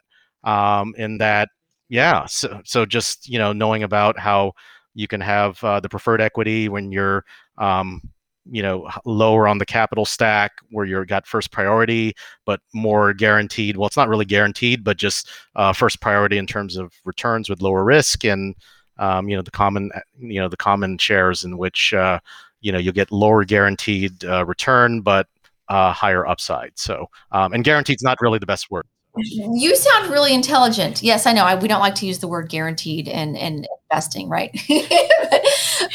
in 0.96 1.18
that, 1.18 1.48
yeah. 1.88 2.26
So, 2.26 2.60
so 2.64 2.86
just 2.86 3.28
you 3.28 3.38
know, 3.38 3.52
knowing 3.52 3.82
about 3.82 4.18
how 4.18 4.52
you 4.94 5.08
can 5.08 5.20
have 5.20 5.62
uh, 5.64 5.80
the 5.80 5.88
preferred 5.88 6.20
equity 6.20 6.68
when 6.68 6.92
you're 6.92 7.24
um, 7.58 8.02
you 8.51 8.62
know 8.62 8.88
lower 9.05 9.46
on 9.46 9.59
the 9.59 9.66
capital 9.66 10.05
stack 10.05 10.53
where 10.70 10.84
you're 10.84 11.05
got 11.05 11.26
first 11.26 11.53
priority 11.53 12.12
but 12.44 12.61
more 12.74 13.12
guaranteed 13.12 13.76
well 13.76 13.86
it's 13.86 13.96
not 13.96 14.09
really 14.09 14.24
guaranteed 14.24 14.82
but 14.82 14.96
just 14.96 15.30
uh, 15.57 15.72
first 15.72 16.01
priority 16.01 16.36
in 16.36 16.46
terms 16.46 16.76
of 16.76 16.92
returns 17.05 17.48
with 17.48 17.62
lower 17.62 17.84
risk 17.84 18.24
and 18.24 18.55
um, 18.98 19.28
you 19.28 19.36
know 19.36 19.42
the 19.42 19.51
common 19.51 19.90
you 20.18 20.40
know 20.40 20.48
the 20.48 20.57
common 20.57 20.98
shares 20.98 21.44
in 21.44 21.57
which 21.57 21.94
uh, 21.94 22.18
you 22.61 22.72
know 22.72 22.78
you'll 22.78 22.92
get 22.92 23.12
lower 23.12 23.44
guaranteed 23.44 24.24
uh, 24.24 24.44
return 24.44 25.01
but 25.01 25.26
uh, 25.70 25.92
higher 25.92 26.26
upside. 26.26 26.72
So 26.74 27.07
um, 27.32 27.53
and 27.55 27.64
guaranteed 27.64 27.96
is 27.96 28.03
not 28.03 28.18
really 28.20 28.38
the 28.38 28.46
best 28.46 28.70
word 28.70 28.84
you 29.16 29.74
sound 29.74 30.11
really 30.11 30.32
intelligent. 30.32 31.02
Yes, 31.02 31.26
I 31.26 31.32
know. 31.32 31.44
I, 31.44 31.56
we 31.56 31.68
don't 31.68 31.80
like 31.80 31.96
to 31.96 32.06
use 32.06 32.20
the 32.20 32.28
word 32.28 32.48
guaranteed 32.48 33.08
in 33.08 33.36
investing, 33.36 34.28
right? 34.28 34.52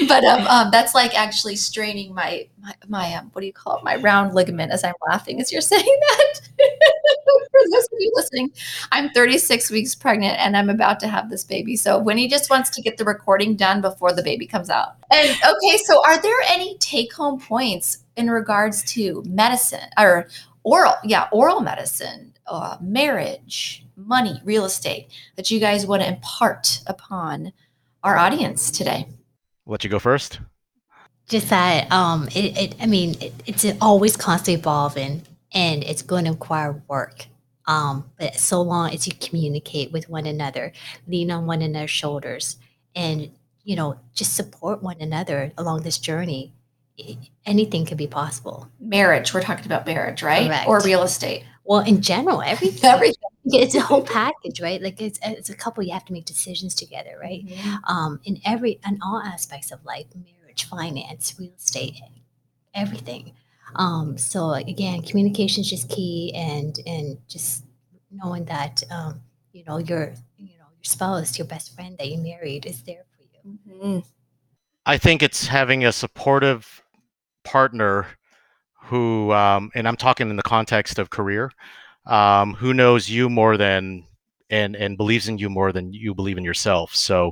but 0.08 0.24
um, 0.26 0.46
um, 0.48 0.72
that's 0.72 0.94
like 0.94 1.18
actually 1.18 1.56
straining 1.56 2.14
my 2.14 2.48
my, 2.62 2.74
my 2.88 3.14
um, 3.16 3.30
what 3.32 3.42
do 3.42 3.48
you 3.48 3.54
call 3.54 3.78
it? 3.78 3.84
My 3.84 3.96
round 3.96 4.34
ligament 4.34 4.72
as 4.72 4.84
I'm 4.84 4.94
laughing 5.08 5.40
as 5.40 5.52
you're 5.52 5.62
saying 5.62 5.84
that. 5.84 6.42
For 7.52 7.60
those 7.72 7.86
of 7.86 7.98
you 8.00 8.12
listening, 8.16 8.52
I'm 8.92 9.10
36 9.12 9.72
weeks 9.72 9.96
pregnant 9.96 10.38
and 10.40 10.58
I'm 10.58 10.70
about 10.70 11.00
to 11.02 11.08
have 11.08 11.30
this 11.30 11.44
baby. 11.44 11.78
So 11.78 11.98
Winnie 11.98 12.28
just 12.28 12.50
wants 12.50 12.70
to 12.72 12.82
get 12.82 12.98
the 12.98 13.06
recording 13.06 13.56
done 13.56 13.82
before 13.82 14.12
the 14.12 14.24
baby 14.24 14.46
comes 14.46 14.70
out. 14.70 14.96
And 15.12 15.30
okay, 15.30 15.78
so 15.86 16.04
are 16.06 16.22
there 16.22 16.42
any 16.50 16.78
take 16.80 17.14
home 17.14 17.40
points 17.40 18.00
in 18.18 18.30
regards 18.30 18.84
to 18.94 19.24
medicine 19.26 19.90
or 19.98 20.28
oral? 20.66 20.96
Yeah, 21.04 21.30
oral 21.32 21.62
medicine 21.62 22.36
uh, 22.48 22.78
marriage, 22.82 23.86
money, 23.96 24.42
real 24.44 24.66
estate 24.66 25.08
that 25.36 25.50
you 25.50 25.60
guys 25.60 25.86
want 25.86 26.02
to 26.02 26.08
impart 26.08 26.82
upon 26.88 27.54
our 28.04 28.18
audience 28.18 28.72
today? 28.72 29.08
I'll 29.66 29.72
let 29.72 29.84
you 29.84 29.90
go 29.90 30.00
first. 30.00 30.40
Just 31.28 31.50
that, 31.50 31.92
um, 31.92 32.28
it, 32.36 32.58
it 32.58 32.76
I 32.80 32.86
mean, 32.86 33.16
it, 33.20 33.34
it's 33.46 33.66
always 33.82 34.16
constantly 34.16 34.60
evolving, 34.60 35.24
and 35.54 35.84
it's 35.84 36.04
going 36.04 36.26
to 36.26 36.32
require 36.32 36.84
work. 36.88 37.26
Um, 37.68 38.12
but 38.20 38.36
so 38.36 38.62
long 38.62 38.94
as 38.94 39.08
you 39.08 39.14
communicate 39.20 39.92
with 39.92 40.08
one 40.08 40.28
another, 40.28 40.72
lean 41.08 41.32
on 41.32 41.48
one 41.48 41.64
another's 41.64 41.90
shoulders, 41.90 42.58
and 42.96 43.32
you 43.64 43.76
know, 43.76 44.00
just 44.14 44.36
support 44.36 44.84
one 44.84 44.98
another 45.02 45.52
along 45.58 45.82
this 45.82 45.98
journey, 45.98 46.54
anything 47.46 47.86
can 47.86 47.98
be 47.98 48.08
possible. 48.08 48.70
Marriage, 48.80 49.34
we're 49.34 49.42
talking 49.42 49.66
about 49.66 49.86
marriage, 49.86 50.24
right? 50.24 50.48
Correct. 50.48 50.68
Or 50.68 50.82
real 50.82 51.04
estate. 51.04 51.44
Well, 51.64 51.82
in 51.82 52.02
general, 52.02 52.42
everything. 52.42 52.86
Everything. 52.90 53.16
It's 53.48 53.76
a 53.76 53.82
whole 53.82 54.04
package, 54.04 54.62
right? 54.62 54.82
Like 54.82 55.02
it's 55.02 55.20
it's 55.24 55.50
a 55.50 55.56
couple. 55.56 55.84
You 55.84 55.94
have 55.94 56.06
to 56.06 56.14
make 56.14 56.26
decisions 56.26 56.74
together, 56.74 57.18
right? 57.22 57.46
Mm-hmm. 57.46 57.76
Um, 57.86 58.20
in 58.24 58.40
every 58.46 58.80
in 58.88 59.00
all 59.04 59.20
aspects 59.20 59.72
of 59.72 59.84
life, 59.86 60.06
marriage, 60.16 60.66
finance, 60.66 61.36
real 61.40 61.54
estate, 61.56 62.00
everything. 62.74 63.34
Um, 63.76 64.18
so 64.18 64.52
again, 64.52 65.02
communication 65.02 65.62
is 65.62 65.70
just 65.70 65.90
key, 65.90 66.32
and 66.36 66.78
and 66.88 67.18
just 67.28 67.66
knowing 68.12 68.46
that 68.46 68.84
um, 68.90 69.22
you 69.54 69.64
know 69.66 69.78
your 69.78 70.14
you 70.38 70.58
know 70.58 70.66
your 70.72 70.84
spouse, 70.84 71.38
your 71.38 71.48
best 71.48 71.76
friend 71.76 71.98
that 71.98 72.10
you 72.10 72.18
married 72.18 72.66
is 72.66 72.82
there 72.84 73.06
for 73.16 73.24
you. 73.24 73.60
Mhm. 73.70 74.06
I 74.86 74.98
think 74.98 75.24
it's 75.24 75.48
having 75.48 75.84
a 75.84 75.92
supportive 75.92 76.84
partner 77.46 78.08
who, 78.84 79.32
um, 79.32 79.72
and 79.74 79.88
I'm 79.88 79.96
talking 79.96 80.30
in 80.30 80.36
the 80.36 80.44
context 80.44 81.00
of 81.00 81.10
career, 81.10 81.52
um, 82.06 82.54
who 82.54 82.74
knows 82.74 83.10
you 83.10 83.30
more 83.30 83.58
than 83.58 84.06
and 84.50 84.76
and 84.76 84.98
believes 84.98 85.28
in 85.28 85.38
you 85.38 85.50
more 85.50 85.72
than 85.72 85.92
you 85.94 86.14
believe 86.14 86.38
in 86.38 86.44
yourself. 86.44 86.94
So, 86.96 87.32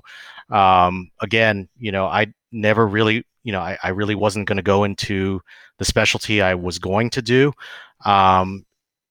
um, 0.49 1.11
again, 1.20 1.70
you 1.78 1.91
know, 1.91 2.05
I 2.05 2.34
never 2.51 2.88
really, 2.88 3.26
you 3.43 3.51
know, 3.51 3.59
I, 3.59 3.78
I 3.84 3.89
really 3.89 4.16
wasn't 4.16 4.47
going 4.47 4.57
to 4.57 4.64
go 4.64 4.84
into 4.84 5.41
the 5.78 5.86
specialty 5.86 6.41
I 6.41 6.55
was 6.55 6.80
going 6.80 7.09
to 7.11 7.22
do. 7.22 7.53
Um, 8.05 8.66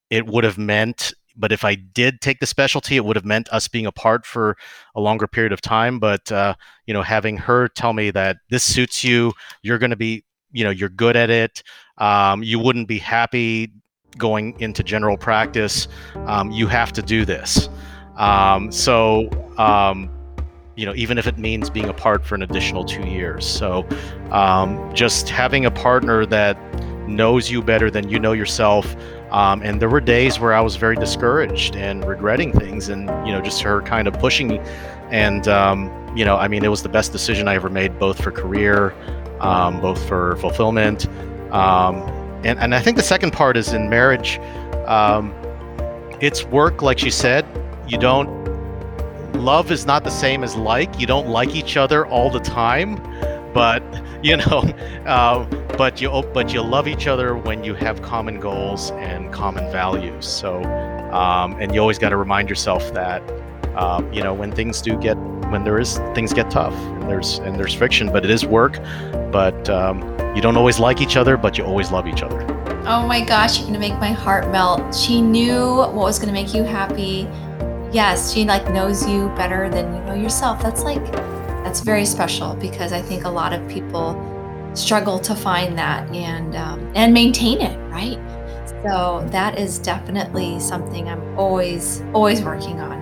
it 0.09 0.27
would 0.27 0.43
have 0.43 0.57
meant, 0.57 1.13
but 1.35 1.51
if 1.51 1.63
I 1.63 1.75
did 1.75 2.21
take 2.21 2.39
the 2.39 2.45
specialty, 2.45 2.97
it 2.97 3.05
would 3.05 3.15
have 3.15 3.25
meant 3.25 3.49
us 3.49 3.67
being 3.67 3.85
apart 3.85 4.25
for 4.25 4.57
a 4.95 5.01
longer 5.01 5.27
period 5.27 5.53
of 5.53 5.61
time. 5.61 5.99
But 5.99 6.31
uh, 6.31 6.55
you 6.85 6.93
know, 6.93 7.03
having 7.03 7.37
her 7.37 7.69
tell 7.69 7.93
me 7.93 8.11
that 8.11 8.37
this 8.49 8.63
suits 8.63 9.03
you, 9.03 9.33
you're 9.61 9.79
going 9.79 9.91
to 9.91 9.95
be, 9.95 10.23
you 10.53 10.63
know, 10.63 10.69
you're 10.69 10.89
good 10.89 11.15
at 11.17 11.29
it. 11.29 11.63
Um, 11.97 12.43
you 12.43 12.59
wouldn't 12.59 12.87
be 12.87 12.99
happy 12.99 13.71
going 14.17 14.59
into 14.59 14.83
general 14.83 15.17
practice. 15.17 15.87
Um, 16.27 16.51
you 16.51 16.67
have 16.67 16.93
to 16.93 17.01
do 17.01 17.25
this. 17.25 17.69
Um, 18.15 18.71
so, 18.71 19.29
um, 19.57 20.09
you 20.75 20.85
know, 20.85 20.93
even 20.95 21.17
if 21.17 21.27
it 21.27 21.37
means 21.37 21.69
being 21.69 21.89
apart 21.89 22.25
for 22.25 22.35
an 22.35 22.43
additional 22.43 22.83
two 22.83 23.05
years. 23.05 23.45
So, 23.45 23.87
um, 24.31 24.93
just 24.93 25.29
having 25.29 25.65
a 25.65 25.71
partner 25.71 26.25
that 26.27 26.57
knows 27.07 27.51
you 27.51 27.61
better 27.61 27.91
than 27.91 28.09
you 28.09 28.19
know 28.19 28.31
yourself. 28.31 28.95
Um, 29.31 29.61
and 29.61 29.81
there 29.81 29.89
were 29.89 30.01
days 30.01 30.39
where 30.39 30.53
I 30.53 30.61
was 30.61 30.75
very 30.75 30.95
discouraged 30.95 31.75
and 31.75 32.05
regretting 32.05 32.53
things, 32.53 32.89
and 32.89 33.07
you 33.25 33.33
know, 33.33 33.41
just 33.41 33.61
her 33.61 33.81
kind 33.81 34.07
of 34.07 34.13
pushing 34.19 34.47
me. 34.47 34.59
And 35.09 35.47
um, 35.47 35.91
you 36.15 36.23
know, 36.25 36.37
I 36.37 36.47
mean, 36.47 36.63
it 36.63 36.69
was 36.69 36.83
the 36.83 36.89
best 36.89 37.11
decision 37.11 37.47
I 37.47 37.55
ever 37.55 37.69
made, 37.69 37.97
both 37.99 38.21
for 38.21 38.31
career, 38.31 38.93
um, 39.43 39.81
both 39.81 40.07
for 40.07 40.35
fulfillment. 40.37 41.07
Um, 41.51 41.97
and 42.43 42.59
and 42.59 42.73
I 42.73 42.81
think 42.81 42.97
the 42.97 43.03
second 43.03 43.31
part 43.31 43.57
is 43.57 43.73
in 43.73 43.89
marriage. 43.89 44.39
Um, 44.85 45.33
it's 46.19 46.43
work, 46.45 46.81
like 46.81 46.99
she 46.99 47.09
said. 47.09 47.45
You 47.87 47.97
don't 47.97 48.43
love 49.35 49.71
is 49.71 49.85
not 49.85 50.03
the 50.03 50.11
same 50.11 50.43
as 50.43 50.55
like. 50.55 50.99
You 50.99 51.07
don't 51.07 51.27
like 51.27 51.55
each 51.55 51.77
other 51.77 52.05
all 52.07 52.29
the 52.29 52.39
time, 52.39 52.95
but 53.53 53.83
you 54.23 54.37
know, 54.37 54.63
uh, 55.05 55.45
but 55.77 56.01
you 56.01 56.09
but 56.33 56.53
you 56.53 56.61
love 56.61 56.87
each 56.87 57.07
other 57.07 57.35
when 57.35 57.63
you 57.63 57.75
have 57.75 58.01
common 58.01 58.39
goals 58.39 58.91
and 58.91 59.31
common 59.33 59.69
values. 59.71 60.25
So, 60.25 60.63
um, 61.11 61.59
and 61.59 61.73
you 61.73 61.81
always 61.81 61.99
got 61.99 62.09
to 62.09 62.17
remind 62.17 62.49
yourself 62.49 62.93
that 62.93 63.21
um, 63.75 64.11
you 64.13 64.23
know 64.23 64.33
when 64.33 64.51
things 64.51 64.81
do 64.81 64.97
get 64.97 65.17
when 65.53 65.63
there 65.63 65.79
is 65.79 65.99
things 66.15 66.33
get 66.33 66.49
tough 66.49 66.73
and 66.73 67.03
there's 67.03 67.37
and 67.37 67.55
there's 67.57 67.75
friction, 67.75 68.11
but 68.11 68.25
it 68.25 68.31
is 68.31 68.43
work. 68.43 68.79
But 69.31 69.69
um, 69.69 70.01
you 70.35 70.41
don't 70.41 70.57
always 70.57 70.79
like 70.79 70.99
each 70.99 71.15
other, 71.15 71.37
but 71.37 71.57
you 71.57 71.63
always 71.63 71.91
love 71.91 72.07
each 72.07 72.23
other. 72.23 72.41
Oh 72.85 73.07
my 73.07 73.21
gosh, 73.23 73.59
you're 73.59 73.67
gonna 73.67 73.79
make 73.79 73.97
my 73.99 74.11
heart 74.11 74.51
melt. 74.51 74.93
She 74.93 75.21
knew 75.21 75.75
what 75.77 75.93
was 75.93 76.19
gonna 76.19 76.33
make 76.33 76.53
you 76.53 76.63
happy. 76.63 77.29
Yes, 77.93 78.33
she 78.33 78.43
like 78.43 78.67
knows 78.73 79.07
you 79.07 79.29
better 79.37 79.69
than 79.69 79.93
you 79.95 80.01
know 80.01 80.15
yourself. 80.15 80.61
That's 80.61 80.83
like 80.83 81.05
that's 81.63 81.81
very 81.81 82.05
special 82.05 82.55
because 82.55 82.91
I 82.91 83.01
think 83.01 83.23
a 83.23 83.29
lot 83.29 83.53
of 83.53 83.61
people 83.69 84.07
struggle 84.73 85.19
to 85.19 85.35
find 85.35 85.77
that 85.77 86.09
and 86.09 86.55
um, 86.55 86.91
and 86.95 87.13
maintain 87.13 87.61
it, 87.61 87.77
right? 87.91 88.19
So 88.81 89.25
that 89.29 89.59
is 89.59 89.77
definitely 89.79 90.59
something 90.59 91.07
I'm 91.07 91.37
always 91.37 92.01
always 92.13 92.41
working 92.41 92.81
on 92.81 92.92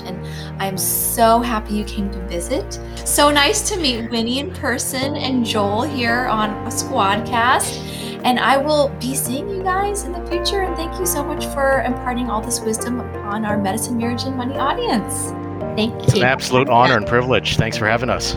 in 0.00 0.02
marriage, 0.02 0.26
and 0.54 0.62
I'm 0.62 0.78
so 0.78 1.40
happy 1.40 1.74
you 1.74 1.84
came 1.84 2.10
to 2.10 2.26
visit. 2.26 2.80
So 3.06 3.30
nice 3.30 3.68
to 3.70 3.76
meet 3.76 4.10
Winnie 4.10 4.38
in 4.38 4.52
person 4.52 5.16
and 5.16 5.44
Joel 5.44 5.82
here 5.82 6.26
on 6.26 6.50
a 6.50 6.70
Squadcast. 6.70 8.00
And 8.24 8.38
I 8.38 8.56
will 8.56 8.88
be 9.00 9.16
seeing 9.16 9.48
you 9.48 9.64
guys 9.64 10.04
in 10.04 10.12
the 10.12 10.24
future. 10.26 10.62
And 10.62 10.76
thank 10.76 10.98
you 10.98 11.06
so 11.06 11.24
much 11.24 11.44
for 11.46 11.82
imparting 11.82 12.30
all 12.30 12.40
this 12.40 12.60
wisdom 12.60 13.00
upon 13.00 13.44
our 13.44 13.58
medicine, 13.58 13.98
marriage, 13.98 14.22
and 14.22 14.36
money 14.36 14.54
audience. 14.54 15.30
Thank 15.74 15.94
you. 15.94 16.02
It's 16.02 16.14
an 16.14 16.22
absolute 16.22 16.68
honor 16.68 16.96
and 16.96 17.06
privilege. 17.06 17.56
Thanks 17.56 17.76
for 17.76 17.88
having 17.88 18.10
us. 18.10 18.36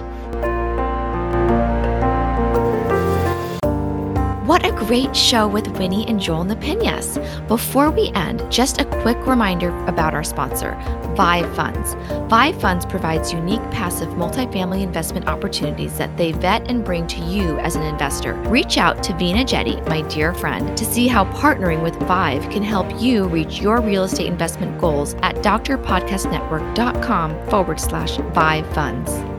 Great 4.88 5.16
show 5.16 5.48
with 5.48 5.68
Winnie 5.80 6.08
and 6.08 6.20
Joel 6.20 6.44
Napinas. 6.44 7.18
Before 7.48 7.90
we 7.90 8.12
end, 8.14 8.46
just 8.52 8.80
a 8.80 8.86
quick 9.02 9.18
reminder 9.26 9.76
about 9.88 10.14
our 10.14 10.24
sponsor, 10.24 10.78
Vive 11.16 11.56
Funds. 11.56 11.96
Vive 12.30 12.62
Funds 12.62 12.86
provides 12.86 13.34
unique 13.34 13.64
passive 13.72 14.10
multifamily 14.10 14.84
investment 14.84 15.28
opportunities 15.28 15.98
that 15.98 16.16
they 16.18 16.34
vet 16.34 16.70
and 16.70 16.86
bring 16.86 17.08
to 17.08 17.20
you 17.22 17.58
as 17.62 17.76
an 17.76 17.82
investor. 17.82 18.36
Reach 18.44 18.78
out 18.78 19.02
to 19.06 19.14
Veena 19.14 19.44
Jetti, 19.44 19.84
my 19.90 20.04
dear 20.04 20.36
friend, 20.36 20.78
to 20.78 20.86
see 20.86 21.08
how 21.08 21.26
partnering 21.34 21.82
with 21.82 21.96
Vive 22.02 22.48
can 22.52 22.62
help 22.62 23.02
you 23.02 23.28
reach 23.28 23.60
your 23.60 23.82
real 23.82 24.04
estate 24.04 24.28
investment 24.28 24.80
goals 24.80 25.16
at 25.24 25.38
drpodcastnetwork.com 25.38 27.50
forward 27.50 27.80
slash 27.80 28.18
Vive 28.18 28.72
Funds. 28.76 29.35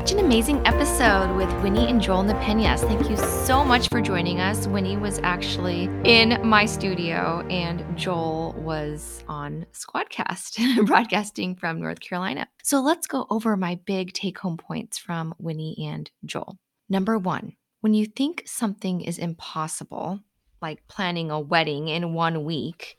Such 0.00 0.12
an 0.12 0.20
amazing 0.20 0.66
episode 0.66 1.36
with 1.36 1.52
Winnie 1.62 1.86
and 1.86 2.00
Joel 2.00 2.22
Napinas. 2.22 2.80
Thank 2.80 3.10
you 3.10 3.18
so 3.18 3.62
much 3.62 3.90
for 3.90 4.00
joining 4.00 4.40
us. 4.40 4.66
Winnie 4.66 4.96
was 4.96 5.20
actually 5.22 5.90
in 6.04 6.40
my 6.42 6.64
studio, 6.64 7.46
and 7.50 7.84
Joel 7.98 8.54
was 8.56 9.22
on 9.28 9.66
Squadcast, 9.74 10.86
broadcasting 10.86 11.54
from 11.54 11.82
North 11.82 12.00
Carolina. 12.00 12.48
So 12.62 12.80
let's 12.80 13.06
go 13.06 13.26
over 13.28 13.58
my 13.58 13.78
big 13.84 14.14
take 14.14 14.38
home 14.38 14.56
points 14.56 14.96
from 14.96 15.34
Winnie 15.38 15.76
and 15.86 16.10
Joel. 16.24 16.56
Number 16.88 17.18
one, 17.18 17.52
when 17.82 17.92
you 17.92 18.06
think 18.06 18.44
something 18.46 19.02
is 19.02 19.18
impossible, 19.18 20.20
like 20.62 20.88
planning 20.88 21.30
a 21.30 21.38
wedding 21.38 21.88
in 21.88 22.14
one 22.14 22.44
week, 22.44 22.96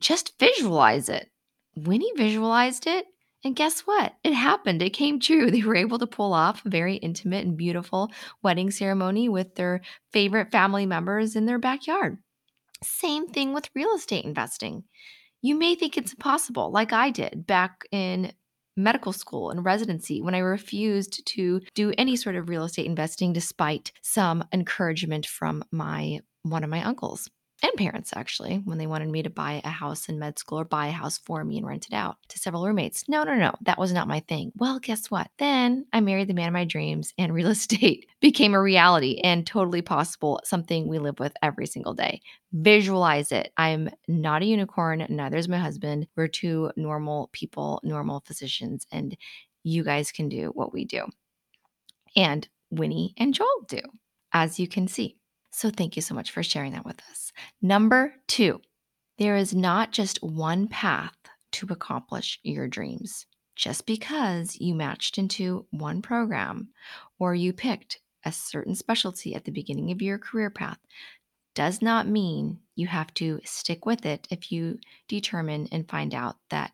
just 0.00 0.38
visualize 0.38 1.10
it. 1.10 1.30
Winnie 1.74 2.12
visualized 2.16 2.86
it 2.86 3.04
and 3.44 3.54
guess 3.54 3.80
what? 3.80 4.14
It 4.24 4.32
happened. 4.32 4.82
It 4.82 4.90
came 4.90 5.20
true. 5.20 5.50
They 5.56 5.62
were 5.62 5.76
able 5.76 5.98
to 5.98 6.06
pull 6.06 6.32
off 6.32 6.64
a 6.64 6.68
very 6.68 6.96
intimate 6.96 7.46
and 7.46 7.56
beautiful 7.56 8.10
wedding 8.42 8.70
ceremony 8.70 9.28
with 9.28 9.54
their 9.54 9.82
favorite 10.12 10.50
family 10.50 10.86
members 10.86 11.36
in 11.36 11.46
their 11.46 11.58
backyard. 11.58 12.18
Same 12.82 13.26
thing 13.28 13.54
with 13.54 13.70
real 13.74 13.94
estate 13.94 14.24
investing. 14.24 14.84
You 15.42 15.54
may 15.54 15.74
think 15.74 15.96
it's 15.96 16.12
impossible, 16.12 16.70
like 16.72 16.92
I 16.92 17.10
did 17.10 17.46
back 17.46 17.84
in 17.92 18.32
medical 18.76 19.12
school 19.12 19.50
and 19.50 19.64
residency 19.64 20.20
when 20.20 20.34
I 20.34 20.38
refused 20.38 21.26
to 21.26 21.60
do 21.74 21.92
any 21.96 22.16
sort 22.16 22.36
of 22.36 22.48
real 22.48 22.64
estate 22.64 22.86
investing 22.86 23.32
despite 23.32 23.92
some 24.02 24.44
encouragement 24.52 25.26
from 25.26 25.64
my 25.70 26.20
one 26.42 26.62
of 26.62 26.70
my 26.70 26.82
uncles 26.82 27.30
and 27.62 27.72
parents 27.78 28.12
actually 28.14 28.56
when 28.64 28.76
they 28.76 28.86
wanted 28.86 29.08
me 29.08 29.22
to 29.22 29.30
buy 29.30 29.62
a 29.64 29.68
house 29.68 30.08
in 30.08 30.18
med 30.18 30.38
school 30.38 30.60
or 30.60 30.64
buy 30.64 30.88
a 30.88 30.92
house 30.92 31.16
for 31.18 31.42
me 31.42 31.56
and 31.56 31.66
rent 31.66 31.86
it 31.86 31.94
out 31.94 32.18
to 32.28 32.38
several 32.38 32.66
roommates. 32.66 33.08
No, 33.08 33.24
no, 33.24 33.34
no, 33.34 33.54
that 33.62 33.78
was 33.78 33.92
not 33.92 34.08
my 34.08 34.20
thing. 34.20 34.52
Well, 34.56 34.78
guess 34.78 35.10
what? 35.10 35.30
Then 35.38 35.86
I 35.92 36.00
married 36.00 36.28
the 36.28 36.34
man 36.34 36.48
of 36.48 36.52
my 36.52 36.64
dreams 36.64 37.14
and 37.16 37.32
real 37.32 37.48
estate 37.50 38.06
became 38.20 38.54
a 38.54 38.60
reality 38.60 39.20
and 39.24 39.46
totally 39.46 39.82
possible, 39.82 40.40
something 40.44 40.86
we 40.86 40.98
live 40.98 41.18
with 41.18 41.32
every 41.42 41.66
single 41.66 41.94
day. 41.94 42.20
Visualize 42.52 43.32
it. 43.32 43.52
I'm 43.56 43.88
not 44.06 44.42
a 44.42 44.46
unicorn, 44.46 45.06
neither 45.08 45.38
is 45.38 45.48
my 45.48 45.58
husband. 45.58 46.08
We're 46.14 46.28
two 46.28 46.72
normal 46.76 47.30
people, 47.32 47.80
normal 47.82 48.20
physicians, 48.26 48.86
and 48.92 49.16
you 49.64 49.82
guys 49.82 50.12
can 50.12 50.28
do 50.28 50.50
what 50.54 50.72
we 50.72 50.84
do. 50.84 51.06
And 52.14 52.46
Winnie 52.70 53.14
and 53.16 53.32
Joel 53.34 53.64
do, 53.66 53.80
as 54.32 54.58
you 54.58 54.68
can 54.68 54.88
see. 54.88 55.16
So 55.56 55.70
thank 55.70 55.96
you 55.96 56.02
so 56.02 56.14
much 56.14 56.32
for 56.32 56.42
sharing 56.42 56.72
that 56.72 56.84
with 56.84 57.00
us. 57.10 57.32
Number 57.62 58.12
two, 58.28 58.60
there 59.16 59.36
is 59.36 59.54
not 59.54 59.90
just 59.90 60.22
one 60.22 60.68
path 60.68 61.16
to 61.52 61.66
accomplish 61.70 62.38
your 62.42 62.68
dreams. 62.68 63.24
Just 63.54 63.86
because 63.86 64.60
you 64.60 64.74
matched 64.74 65.16
into 65.16 65.64
one 65.70 66.02
program 66.02 66.68
or 67.18 67.34
you 67.34 67.54
picked 67.54 68.00
a 68.22 68.32
certain 68.32 68.74
specialty 68.74 69.34
at 69.34 69.46
the 69.46 69.50
beginning 69.50 69.90
of 69.90 70.02
your 70.02 70.18
career 70.18 70.50
path 70.50 70.76
does 71.54 71.80
not 71.80 72.06
mean 72.06 72.58
you 72.74 72.86
have 72.88 73.14
to 73.14 73.40
stick 73.46 73.86
with 73.86 74.04
it 74.04 74.28
if 74.30 74.52
you 74.52 74.78
determine 75.08 75.68
and 75.72 75.88
find 75.88 76.14
out 76.14 76.36
that 76.50 76.72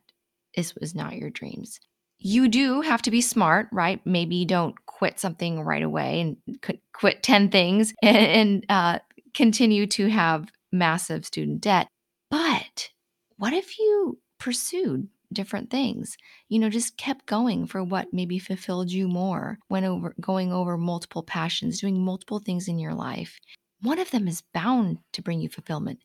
this 0.57 0.75
was 0.75 0.93
not 0.93 1.15
your 1.17 1.31
dreams. 1.31 1.79
You 2.25 2.49
do 2.49 2.83
have 2.83 3.03
to 3.03 3.11
be 3.11 3.21
smart, 3.21 3.69
right? 3.73 4.01
Maybe 4.05 4.45
don't 4.45 4.75
quit 4.87 5.19
something 5.19 5.61
right 5.61 5.83
away 5.83 6.21
and 6.21 6.81
quit 6.93 7.23
10 7.23 7.51
things 7.51 7.93
and, 8.01 8.17
and 8.17 8.67
uh, 8.69 8.99
continue 9.35 9.87
to 9.89 10.09
have 10.09 10.49
massive 10.71 11.27
student 11.27 11.61
debt. 11.61 11.89
But 12.31 12.91
what 13.37 13.53
if 13.53 13.77
you 13.79 14.19
pursued 14.39 15.09
different 15.33 15.71
things? 15.71 16.17
You 16.49 16.61
know, 16.61 16.71
just 16.71 16.97
kept 16.97 17.27
going 17.27 17.67
for 17.67 17.83
what 17.83 18.13
maybe 18.13 18.39
fulfilled 18.39 18.93
you 18.93 19.09
more, 19.09 19.59
went 19.69 19.87
over 19.87 20.15
going 20.21 20.53
over 20.53 20.79
multiple 20.79 21.25
passions, 21.25 21.81
doing 21.81 22.05
multiple 22.05 22.39
things 22.39 22.69
in 22.69 22.79
your 22.79 22.95
life. 22.95 23.39
One 23.81 23.99
of 23.99 24.13
them 24.13 24.29
is 24.29 24.45
bound 24.55 24.99
to 25.15 25.23
bring 25.23 25.41
you 25.41 25.49
fulfillment. 25.49 25.99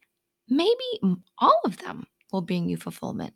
Maybe 0.50 1.18
all 1.38 1.62
of 1.64 1.78
them 1.78 2.08
will 2.32 2.42
bring 2.42 2.70
you 2.70 2.78
fulfillment. 2.78 3.36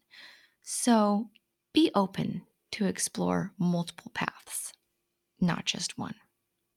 So 0.63 1.29
be 1.73 1.91
open 1.93 2.41
to 2.71 2.85
explore 2.85 3.53
multiple 3.57 4.11
paths, 4.13 4.73
not 5.39 5.65
just 5.65 5.97
one. 5.97 6.15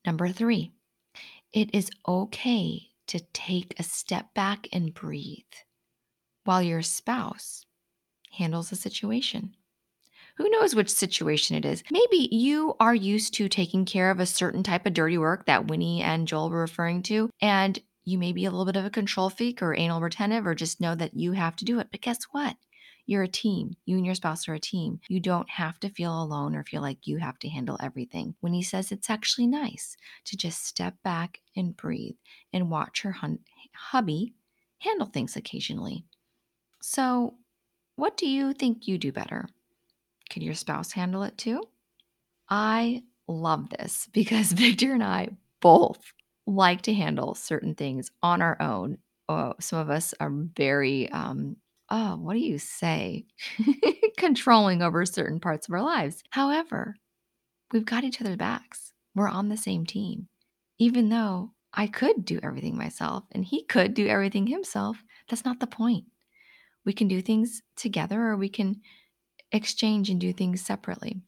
Number 0.06 0.28
three, 0.28 0.72
it 1.52 1.74
is 1.74 1.90
okay 2.06 2.88
to 3.06 3.20
take 3.32 3.78
a 3.78 3.82
step 3.82 4.34
back 4.34 4.68
and 4.72 4.94
breathe 4.94 5.42
while 6.44 6.62
your 6.62 6.82
spouse 6.82 7.64
handles 8.32 8.70
the 8.70 8.76
situation. 8.76 9.54
Who 10.36 10.50
knows 10.50 10.74
which 10.74 10.90
situation 10.90 11.56
it 11.56 11.64
is? 11.64 11.84
Maybe 11.92 12.28
you 12.32 12.74
are 12.80 12.94
used 12.94 13.34
to 13.34 13.48
taking 13.48 13.84
care 13.84 14.10
of 14.10 14.18
a 14.18 14.26
certain 14.26 14.64
type 14.64 14.84
of 14.84 14.92
dirty 14.92 15.16
work 15.16 15.46
that 15.46 15.68
Winnie 15.68 16.02
and 16.02 16.26
Joel 16.26 16.50
were 16.50 16.58
referring 16.58 17.04
to, 17.04 17.30
and 17.40 17.78
you 18.04 18.18
may 18.18 18.32
be 18.32 18.44
a 18.44 18.50
little 18.50 18.66
bit 18.66 18.76
of 18.76 18.84
a 18.84 18.90
control 18.90 19.30
freak 19.30 19.62
or 19.62 19.76
anal 19.76 20.00
retentive 20.00 20.46
or 20.46 20.54
just 20.54 20.80
know 20.80 20.94
that 20.96 21.14
you 21.14 21.32
have 21.32 21.54
to 21.56 21.64
do 21.64 21.78
it. 21.78 21.88
But 21.90 22.00
guess 22.00 22.24
what? 22.32 22.56
You're 23.06 23.22
a 23.24 23.28
team. 23.28 23.76
You 23.84 23.96
and 23.96 24.06
your 24.06 24.14
spouse 24.14 24.48
are 24.48 24.54
a 24.54 24.58
team. 24.60 25.00
You 25.08 25.20
don't 25.20 25.48
have 25.50 25.78
to 25.80 25.90
feel 25.90 26.22
alone 26.22 26.54
or 26.54 26.64
feel 26.64 26.80
like 26.82 27.06
you 27.06 27.18
have 27.18 27.38
to 27.40 27.48
handle 27.48 27.78
everything. 27.80 28.34
Winnie 28.40 28.62
says 28.62 28.90
it's 28.90 29.10
actually 29.10 29.46
nice 29.46 29.96
to 30.24 30.36
just 30.36 30.66
step 30.66 30.94
back 31.02 31.40
and 31.56 31.76
breathe 31.76 32.16
and 32.52 32.70
watch 32.70 33.02
her 33.02 33.12
hun- 33.12 33.40
hubby 33.74 34.34
handle 34.78 35.06
things 35.06 35.36
occasionally. 35.36 36.04
So, 36.80 37.34
what 37.96 38.16
do 38.16 38.26
you 38.26 38.52
think 38.52 38.88
you 38.88 38.98
do 38.98 39.12
better? 39.12 39.46
Can 40.30 40.42
your 40.42 40.54
spouse 40.54 40.92
handle 40.92 41.22
it 41.22 41.38
too? 41.38 41.62
I 42.48 43.02
love 43.28 43.70
this 43.70 44.08
because 44.12 44.52
Victor 44.52 44.92
and 44.92 45.02
I 45.02 45.28
both 45.60 46.00
like 46.46 46.82
to 46.82 46.94
handle 46.94 47.34
certain 47.34 47.74
things 47.74 48.10
on 48.22 48.42
our 48.42 48.60
own. 48.60 48.98
Oh, 49.28 49.54
some 49.60 49.78
of 49.78 49.88
us 49.90 50.12
are 50.20 50.30
very, 50.30 51.10
um, 51.10 51.56
oh, 51.94 52.16
what 52.16 52.34
do 52.34 52.40
you 52.40 52.58
say? 52.58 53.24
Controlling 54.18 54.82
over 54.82 55.06
certain 55.06 55.38
parts 55.38 55.68
of 55.68 55.74
our 55.74 55.82
lives. 55.82 56.24
However, 56.30 56.96
we've 57.72 57.84
got 57.84 58.02
each 58.02 58.20
other's 58.20 58.36
backs. 58.36 58.92
We're 59.14 59.28
on 59.28 59.48
the 59.48 59.56
same 59.56 59.86
team. 59.86 60.26
Even 60.78 61.08
though 61.08 61.52
I 61.72 61.86
could 61.86 62.24
do 62.24 62.40
everything 62.42 62.76
myself 62.76 63.22
and 63.30 63.44
he 63.44 63.62
could 63.64 63.94
do 63.94 64.08
everything 64.08 64.48
himself, 64.48 65.04
that's 65.28 65.44
not 65.44 65.60
the 65.60 65.68
point. 65.68 66.06
We 66.84 66.92
can 66.92 67.06
do 67.06 67.22
things 67.22 67.62
together 67.76 68.20
or 68.20 68.36
we 68.36 68.48
can 68.48 68.80
exchange 69.52 70.10
and 70.10 70.20
do 70.20 70.32
things 70.32 70.60
separately. 70.60 71.22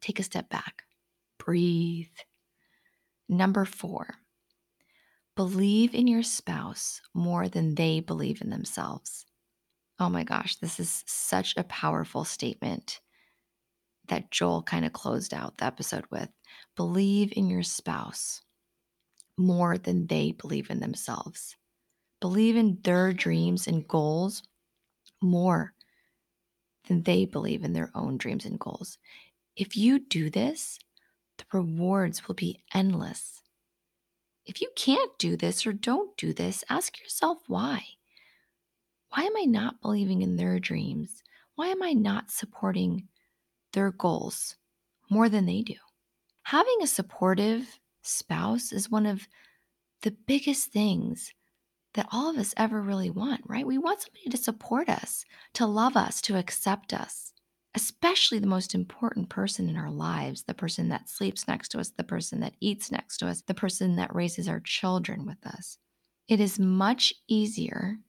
Take 0.00 0.18
a 0.18 0.24
step 0.24 0.50
back, 0.50 0.82
breathe. 1.38 2.08
Number 3.28 3.64
four, 3.64 4.16
believe 5.36 5.94
in 5.94 6.08
your 6.08 6.24
spouse 6.24 7.00
more 7.14 7.48
than 7.48 7.76
they 7.76 8.00
believe 8.00 8.42
in 8.42 8.50
themselves. 8.50 9.26
Oh 9.98 10.08
my 10.08 10.24
gosh, 10.24 10.56
this 10.56 10.78
is 10.78 11.04
such 11.06 11.54
a 11.56 11.64
powerful 11.64 12.24
statement 12.24 13.00
that 14.08 14.30
Joel 14.30 14.62
kind 14.62 14.84
of 14.84 14.92
closed 14.92 15.34
out 15.34 15.56
the 15.58 15.64
episode 15.64 16.04
with. 16.10 16.28
Believe 16.76 17.32
in 17.34 17.48
your 17.48 17.62
spouse 17.62 18.42
more 19.38 19.78
than 19.78 20.06
they 20.06 20.32
believe 20.32 20.70
in 20.70 20.80
themselves. 20.80 21.56
Believe 22.20 22.56
in 22.56 22.78
their 22.82 23.12
dreams 23.12 23.66
and 23.66 23.86
goals 23.86 24.42
more 25.22 25.74
than 26.88 27.02
they 27.02 27.24
believe 27.24 27.64
in 27.64 27.72
their 27.72 27.90
own 27.94 28.16
dreams 28.16 28.44
and 28.44 28.58
goals. 28.58 28.98
If 29.56 29.76
you 29.76 29.98
do 29.98 30.30
this, 30.30 30.78
the 31.38 31.44
rewards 31.52 32.26
will 32.26 32.34
be 32.34 32.62
endless. 32.74 33.42
If 34.46 34.62
you 34.62 34.70
can't 34.76 35.18
do 35.18 35.36
this 35.36 35.66
or 35.66 35.72
don't 35.74 36.16
do 36.16 36.32
this, 36.32 36.64
ask 36.70 37.00
yourself 37.00 37.42
why. 37.48 37.95
Why 39.16 39.22
am 39.22 39.36
I 39.38 39.44
not 39.44 39.80
believing 39.80 40.20
in 40.20 40.36
their 40.36 40.58
dreams? 40.58 41.22
Why 41.54 41.68
am 41.68 41.82
I 41.82 41.94
not 41.94 42.30
supporting 42.30 43.08
their 43.72 43.90
goals 43.90 44.56
more 45.08 45.30
than 45.30 45.46
they 45.46 45.62
do? 45.62 45.76
Having 46.42 46.82
a 46.82 46.86
supportive 46.86 47.78
spouse 48.02 48.72
is 48.72 48.90
one 48.90 49.06
of 49.06 49.26
the 50.02 50.10
biggest 50.10 50.70
things 50.70 51.32
that 51.94 52.06
all 52.12 52.28
of 52.28 52.36
us 52.36 52.52
ever 52.58 52.82
really 52.82 53.08
want, 53.08 53.40
right? 53.46 53.66
We 53.66 53.78
want 53.78 54.02
somebody 54.02 54.28
to 54.28 54.36
support 54.36 54.90
us, 54.90 55.24
to 55.54 55.64
love 55.64 55.96
us, 55.96 56.20
to 56.20 56.36
accept 56.36 56.92
us, 56.92 57.32
especially 57.74 58.38
the 58.38 58.46
most 58.46 58.74
important 58.74 59.30
person 59.30 59.70
in 59.70 59.78
our 59.78 59.90
lives 59.90 60.42
the 60.42 60.52
person 60.52 60.90
that 60.90 61.08
sleeps 61.08 61.48
next 61.48 61.70
to 61.70 61.80
us, 61.80 61.88
the 61.88 62.04
person 62.04 62.40
that 62.40 62.56
eats 62.60 62.92
next 62.92 63.16
to 63.18 63.28
us, 63.28 63.40
the 63.40 63.54
person 63.54 63.96
that 63.96 64.14
raises 64.14 64.46
our 64.46 64.60
children 64.60 65.24
with 65.24 65.46
us. 65.46 65.78
It 66.28 66.38
is 66.38 66.58
much 66.58 67.14
easier 67.28 68.00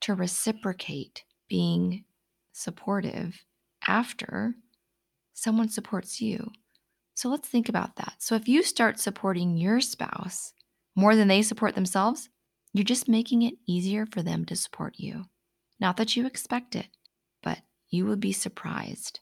to 0.00 0.14
reciprocate 0.14 1.24
being 1.48 2.04
supportive 2.52 3.44
after 3.86 4.54
someone 5.34 5.68
supports 5.68 6.20
you. 6.20 6.50
So 7.14 7.28
let's 7.28 7.48
think 7.48 7.68
about 7.68 7.96
that. 7.96 8.14
So 8.18 8.34
if 8.34 8.48
you 8.48 8.62
start 8.62 9.00
supporting 9.00 9.56
your 9.56 9.80
spouse 9.80 10.52
more 10.96 11.16
than 11.16 11.28
they 11.28 11.42
support 11.42 11.74
themselves, 11.74 12.28
you're 12.72 12.84
just 12.84 13.08
making 13.08 13.42
it 13.42 13.54
easier 13.66 14.06
for 14.06 14.22
them 14.22 14.44
to 14.46 14.56
support 14.56 14.94
you. 14.96 15.24
Not 15.80 15.96
that 15.96 16.16
you 16.16 16.26
expect 16.26 16.76
it, 16.76 16.88
but 17.42 17.58
you 17.88 18.06
will 18.06 18.16
be 18.16 18.32
surprised. 18.32 19.20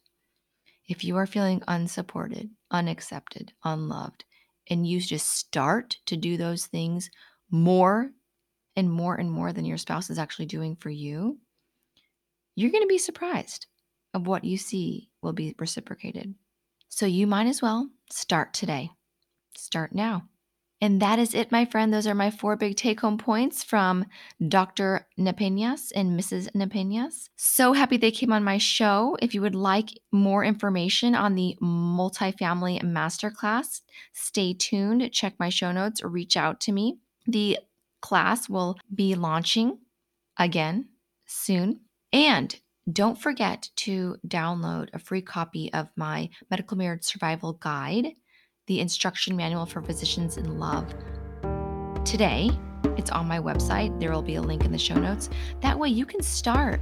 If 0.89 1.05
you 1.05 1.17
are 1.17 1.27
feeling 1.27 1.63
unsupported, 1.69 2.51
unaccepted, 2.71 3.53
unloved, 3.65 4.25
and 4.69 4.87
you 4.87 5.01
just 5.01 5.31
start 5.31 5.97
to 6.07 6.17
do 6.17 6.37
those 6.37 6.67
things 6.67 7.11
more 7.51 8.11
and 8.79 8.89
more 8.89 9.17
and 9.17 9.29
more 9.29 9.53
than 9.53 9.65
your 9.65 9.77
spouse 9.77 10.09
is 10.09 10.21
actually 10.21 10.47
doing 10.47 10.77
for 10.77 10.89
you, 10.89 11.37
you're 12.55 12.71
going 12.71 12.85
to 12.85 12.87
be 12.87 12.97
surprised 12.97 13.67
of 14.15 14.29
what 14.29 14.45
you 14.45 14.57
see 14.57 15.11
will 15.21 15.33
be 15.33 15.57
reciprocated. 15.59 16.33
So 16.89 17.05
you 17.05 17.27
might 17.27 17.49
as 17.49 17.61
well 17.61 17.91
start 18.09 18.55
today. 18.55 18.91
Start 19.57 19.93
now. 19.93 20.29
And 20.81 21.03
that 21.03 21.19
is 21.19 21.35
it, 21.35 21.51
my 21.51 21.65
friend. 21.65 21.93
Those 21.93 22.07
are 22.07 22.15
my 22.15 22.31
four 22.31 22.55
big 22.55 22.77
take 22.77 23.01
home 23.01 23.19
points 23.19 23.65
from 23.65 24.05
Dr. 24.47 25.09
Napenas 25.19 25.91
and 25.91 26.17
Mrs. 26.19 26.49
Napenas. 26.55 27.31
So 27.35 27.73
happy 27.73 27.97
they 27.97 28.13
came 28.13 28.33
on 28.33 28.45
my 28.45 28.59
show. 28.59 29.17
If 29.21 29.35
you 29.35 29.41
would 29.41 29.57
like 29.57 29.89
more 30.13 30.45
information 30.45 31.17
on 31.17 31.35
the 31.35 31.57
multifamily 31.61 32.81
masterclass, 32.85 33.81
stay 34.13 34.55
tuned, 34.55 35.13
check 35.13 35.35
my 35.41 35.49
show 35.49 35.73
notes, 35.73 36.01
reach 36.05 36.37
out 36.37 36.61
to 36.61 36.73
me. 36.73 36.99
The 37.27 37.59
class 38.01 38.49
will 38.49 38.79
be 38.95 39.15
launching 39.15 39.79
again 40.39 40.89
soon. 41.27 41.81
And 42.13 42.55
don't 42.91 43.21
forget 43.21 43.69
to 43.77 44.17
download 44.27 44.89
a 44.93 44.99
free 44.99 45.21
copy 45.21 45.73
of 45.73 45.89
my 45.97 46.31
medical 46.51 46.77
marriage 46.77 47.05
survival 47.05 47.55
guide 47.55 48.13
the 48.67 48.81
instruction 48.81 49.35
manual 49.35 49.67
for 49.67 49.83
physicians 49.83 50.37
in 50.37 50.59
love 50.59 50.95
today. 52.05 52.51
It's 52.97 53.11
on 53.11 53.27
my 53.27 53.39
website. 53.39 53.99
There 53.99 54.13
will 54.13 54.23
be 54.23 54.37
a 54.37 54.43
link 54.43 54.65
in 54.65 54.73
the 54.73 54.79
show 54.79 54.95
notes. 54.95 55.31
That 55.61 55.79
way 55.79 55.89
you 55.89 56.05
can 56.05 56.23
start 56.23 56.81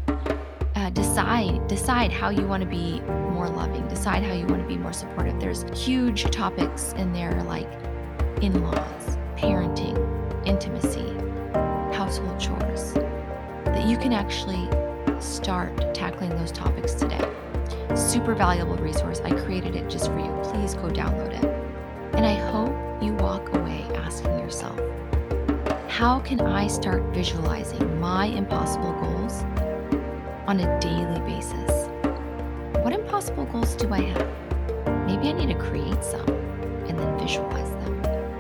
uh, 0.77 0.91
decide 0.91 1.67
decide 1.69 2.13
how 2.13 2.29
you 2.29 2.47
want 2.47 2.63
to 2.63 2.69
be 2.69 3.01
more 3.33 3.49
loving 3.49 3.89
decide 3.89 4.23
how 4.23 4.35
you 4.35 4.47
want 4.47 4.61
to 4.61 4.69
be 4.69 4.77
more 4.77 4.93
supportive 4.93 5.41
there's 5.41 5.65
huge 5.73 6.25
topics 6.31 6.93
in 6.99 7.15
there 7.15 7.43
like 7.45 7.69
in-laws 8.43 9.17
parenting 9.37 9.97
intimacy 10.47 11.13
household 11.95 12.39
chores 12.41 12.95
that 13.65 13.87
you 13.87 13.97
can 13.97 14.13
actually 14.13 14.69
start 15.21 15.95
tackling 15.95 16.31
those 16.31 16.53
topics 16.53 16.95
today 16.95 17.29
super 17.95 18.35
valuable 18.35 18.77
resource 18.77 19.21
i 19.25 19.31
created 19.31 19.75
it 19.77 19.89
just 19.89 20.07
for 20.07 20.19
you 20.19 20.31
please 20.43 20.75
go 20.75 20.89
download 20.89 21.33
it 21.43 21.57
and 22.17 22.25
I 22.25 22.33
hope 22.33 22.73
you 23.03 23.13
walk 23.13 23.55
away 23.55 23.83
asking 23.95 24.39
yourself, 24.39 24.81
how 25.87 26.19
can 26.21 26.41
I 26.41 26.67
start 26.67 27.03
visualizing 27.15 28.01
my 28.01 28.25
impossible 28.25 28.95
goals 28.95 29.43
on 30.47 30.61
a 30.61 30.81
daily 30.81 31.21
basis? 31.21 31.89
What 32.83 32.95
impossible 32.95 33.45
goals 33.45 33.77
do 33.77 33.93
I 33.93 34.01
have? 34.01 35.07
Maybe 35.07 35.29
I 35.29 35.33
need 35.33 35.53
to 35.53 35.59
create 35.59 36.03
some 36.03 36.27
and 36.89 36.99
then 36.99 37.19
visualize. 37.19 37.76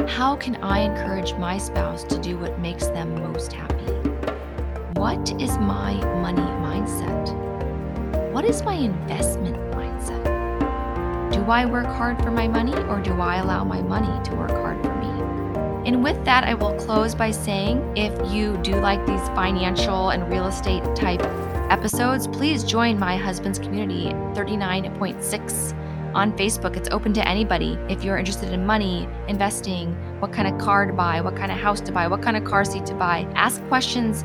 How 0.09 0.36
can 0.36 0.57
I 0.57 0.80
encourage 0.80 1.34
my 1.34 1.59
spouse 1.59 2.04
to 2.04 2.18
do 2.18 2.38
what 2.38 2.59
makes 2.61 2.86
them 2.86 3.14
most 3.14 3.52
happy? 3.52 3.92
What 4.94 5.32
is 5.40 5.59
my 5.59 5.94
money 6.22 6.40
mindset? 6.40 7.46
what 8.36 8.44
is 8.44 8.62
my 8.64 8.74
investment 8.74 9.57
mindset? 9.72 10.22
Do 11.32 11.40
I 11.50 11.64
work 11.64 11.86
hard 11.86 12.22
for 12.22 12.30
my 12.30 12.46
money 12.46 12.74
or 12.84 13.00
do 13.00 13.12
I 13.14 13.36
allow 13.36 13.64
my 13.64 13.80
money 13.80 14.22
to 14.24 14.34
work 14.34 14.50
hard 14.50 14.82
for 14.82 14.94
me? 14.96 15.88
And 15.88 16.04
with 16.04 16.22
that, 16.26 16.44
I 16.44 16.52
will 16.52 16.74
close 16.74 17.14
by 17.14 17.30
saying 17.30 17.96
if 17.96 18.12
you 18.30 18.59
do 18.59 18.74
like 18.74 19.07
these 19.07 19.26
financial 19.30 20.11
and 20.11 20.28
real 20.28 20.48
estate 20.48 20.84
type 20.94 21.22
episodes, 21.70 22.26
please 22.26 22.62
join 22.62 22.98
my 22.98 23.16
husband's 23.16 23.59
community 23.59 24.11
39.6 24.34 25.86
on 26.16 26.32
Facebook. 26.32 26.78
It's 26.78 26.88
open 26.90 27.12
to 27.12 27.28
anybody. 27.28 27.78
If 27.90 28.02
you're 28.02 28.16
interested 28.16 28.50
in 28.50 28.64
money, 28.64 29.06
investing, 29.28 29.92
what 30.18 30.32
kind 30.32 30.48
of 30.48 30.58
car 30.58 30.86
to 30.86 30.92
buy, 30.94 31.20
what 31.20 31.36
kind 31.36 31.52
of 31.52 31.58
house 31.58 31.82
to 31.82 31.92
buy, 31.92 32.08
what 32.08 32.22
kind 32.22 32.38
of 32.38 32.44
car 32.44 32.64
seat 32.64 32.86
to 32.86 32.94
buy, 32.94 33.28
ask 33.34 33.62
questions. 33.68 34.24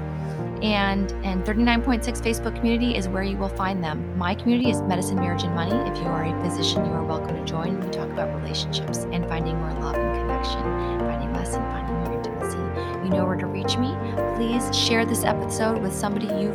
And 0.63 1.11
and 1.25 1.43
39.6 1.43 2.05
Facebook 2.21 2.55
community 2.55 2.95
is 2.95 3.09
where 3.09 3.23
you 3.23 3.35
will 3.35 3.49
find 3.49 3.83
them. 3.83 4.17
My 4.17 4.33
community 4.35 4.69
is 4.69 4.81
Medicine, 4.83 5.17
Marriage, 5.17 5.43
and 5.43 5.53
Money. 5.53 5.75
If 5.91 5.97
you 5.97 6.05
are 6.05 6.23
a 6.23 6.43
physician, 6.43 6.85
you 6.85 6.91
are 6.91 7.03
welcome 7.03 7.35
to 7.35 7.43
join. 7.43 7.77
We 7.81 7.89
talk 7.89 8.09
about 8.09 8.33
relationships 8.41 8.99
and 9.11 9.27
finding 9.27 9.57
more 9.57 9.73
love 9.81 9.95
and 9.95 10.15
connection, 10.21 10.61
finding 10.99 11.33
less 11.33 11.55
and 11.55 11.65
finding 11.73 11.95
more 12.03 12.13
intimacy. 12.13 12.57
You 13.03 13.09
know 13.09 13.25
where 13.25 13.35
to 13.35 13.47
reach 13.47 13.77
me. 13.77 13.93
Please 14.35 14.63
share 14.77 15.05
this 15.05 15.25
episode 15.25 15.81
with 15.81 15.93
somebody 15.93 16.27
you 16.27 16.53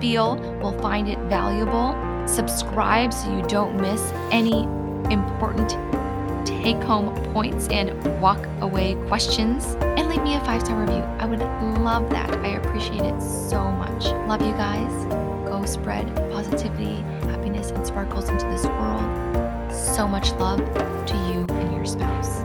feel 0.00 0.36
will 0.60 0.76
find 0.80 1.08
it 1.08 1.18
valuable. 1.28 2.11
Subscribe 2.26 3.12
so 3.12 3.34
you 3.36 3.42
don't 3.42 3.80
miss 3.80 4.12
any 4.30 4.62
important 5.12 5.76
take 6.62 6.82
home 6.82 7.14
points 7.32 7.66
and 7.68 7.92
walk 8.20 8.46
away 8.60 8.94
questions. 9.08 9.76
And 9.80 10.08
leave 10.08 10.22
me 10.22 10.34
a 10.34 10.40
five 10.40 10.62
star 10.62 10.78
review. 10.78 11.02
I 11.18 11.26
would 11.26 11.40
love 11.80 12.08
that. 12.10 12.30
I 12.38 12.56
appreciate 12.56 13.02
it 13.02 13.20
so 13.20 13.70
much. 13.72 14.04
Love 14.28 14.42
you 14.42 14.52
guys. 14.52 15.04
Go 15.46 15.64
spread 15.64 16.14
positivity, 16.30 16.96
happiness, 17.28 17.70
and 17.70 17.86
sparkles 17.86 18.28
into 18.28 18.46
this 18.46 18.64
world. 18.64 19.72
So 19.72 20.06
much 20.06 20.32
love 20.32 20.58
to 21.06 21.14
you 21.28 21.46
and 21.50 21.74
your 21.74 21.84
spouse. 21.84 22.42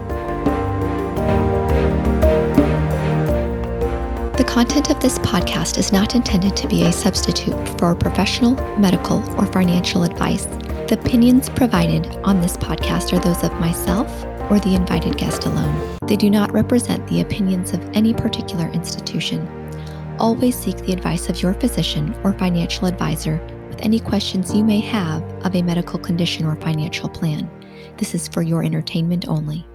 Content 4.58 4.90
of 4.90 5.00
this 5.00 5.20
podcast 5.20 5.78
is 5.78 5.92
not 5.92 6.16
intended 6.16 6.56
to 6.56 6.68
be 6.68 6.82
a 6.82 6.92
substitute 6.92 7.54
for 7.78 7.94
professional, 7.94 8.56
medical, 8.80 9.20
or 9.40 9.46
financial 9.46 10.02
advice. 10.02 10.48
The 10.88 10.98
opinions 11.00 11.48
provided 11.48 12.08
on 12.24 12.42
this 12.42 12.58
podcast 12.58 13.14
are 13.14 13.20
those 13.20 13.44
of 13.44 13.54
myself 13.60 14.10
or 14.50 14.60
the 14.60 14.74
invited 14.74 15.16
guest 15.16 15.46
alone. 15.46 16.00
They 16.08 16.16
do 16.16 16.32
not 16.32 16.52
represent 16.54 17.06
the 17.06 17.22
opinions 17.22 17.74
of 17.74 17.88
any 17.94 18.16
particular 18.16 18.68
institution. 18.70 19.48
Always 20.18 20.58
seek 20.58 20.78
the 20.78 20.94
advice 20.94 21.30
of 21.30 21.40
your 21.40 21.54
physician 21.54 22.20
or 22.24 22.34
financial 22.34 22.88
advisor 22.88 23.40
with 23.70 23.80
any 23.82 24.00
questions 24.00 24.56
you 24.56 24.64
may 24.64 24.80
have 24.80 25.22
of 25.46 25.56
a 25.56 25.62
medical 25.62 26.00
condition 26.00 26.48
or 26.48 26.56
financial 26.56 27.10
plan. 27.10 27.48
This 27.98 28.16
is 28.16 28.28
for 28.28 28.42
your 28.42 28.64
entertainment 28.64 29.28
only. 29.28 29.68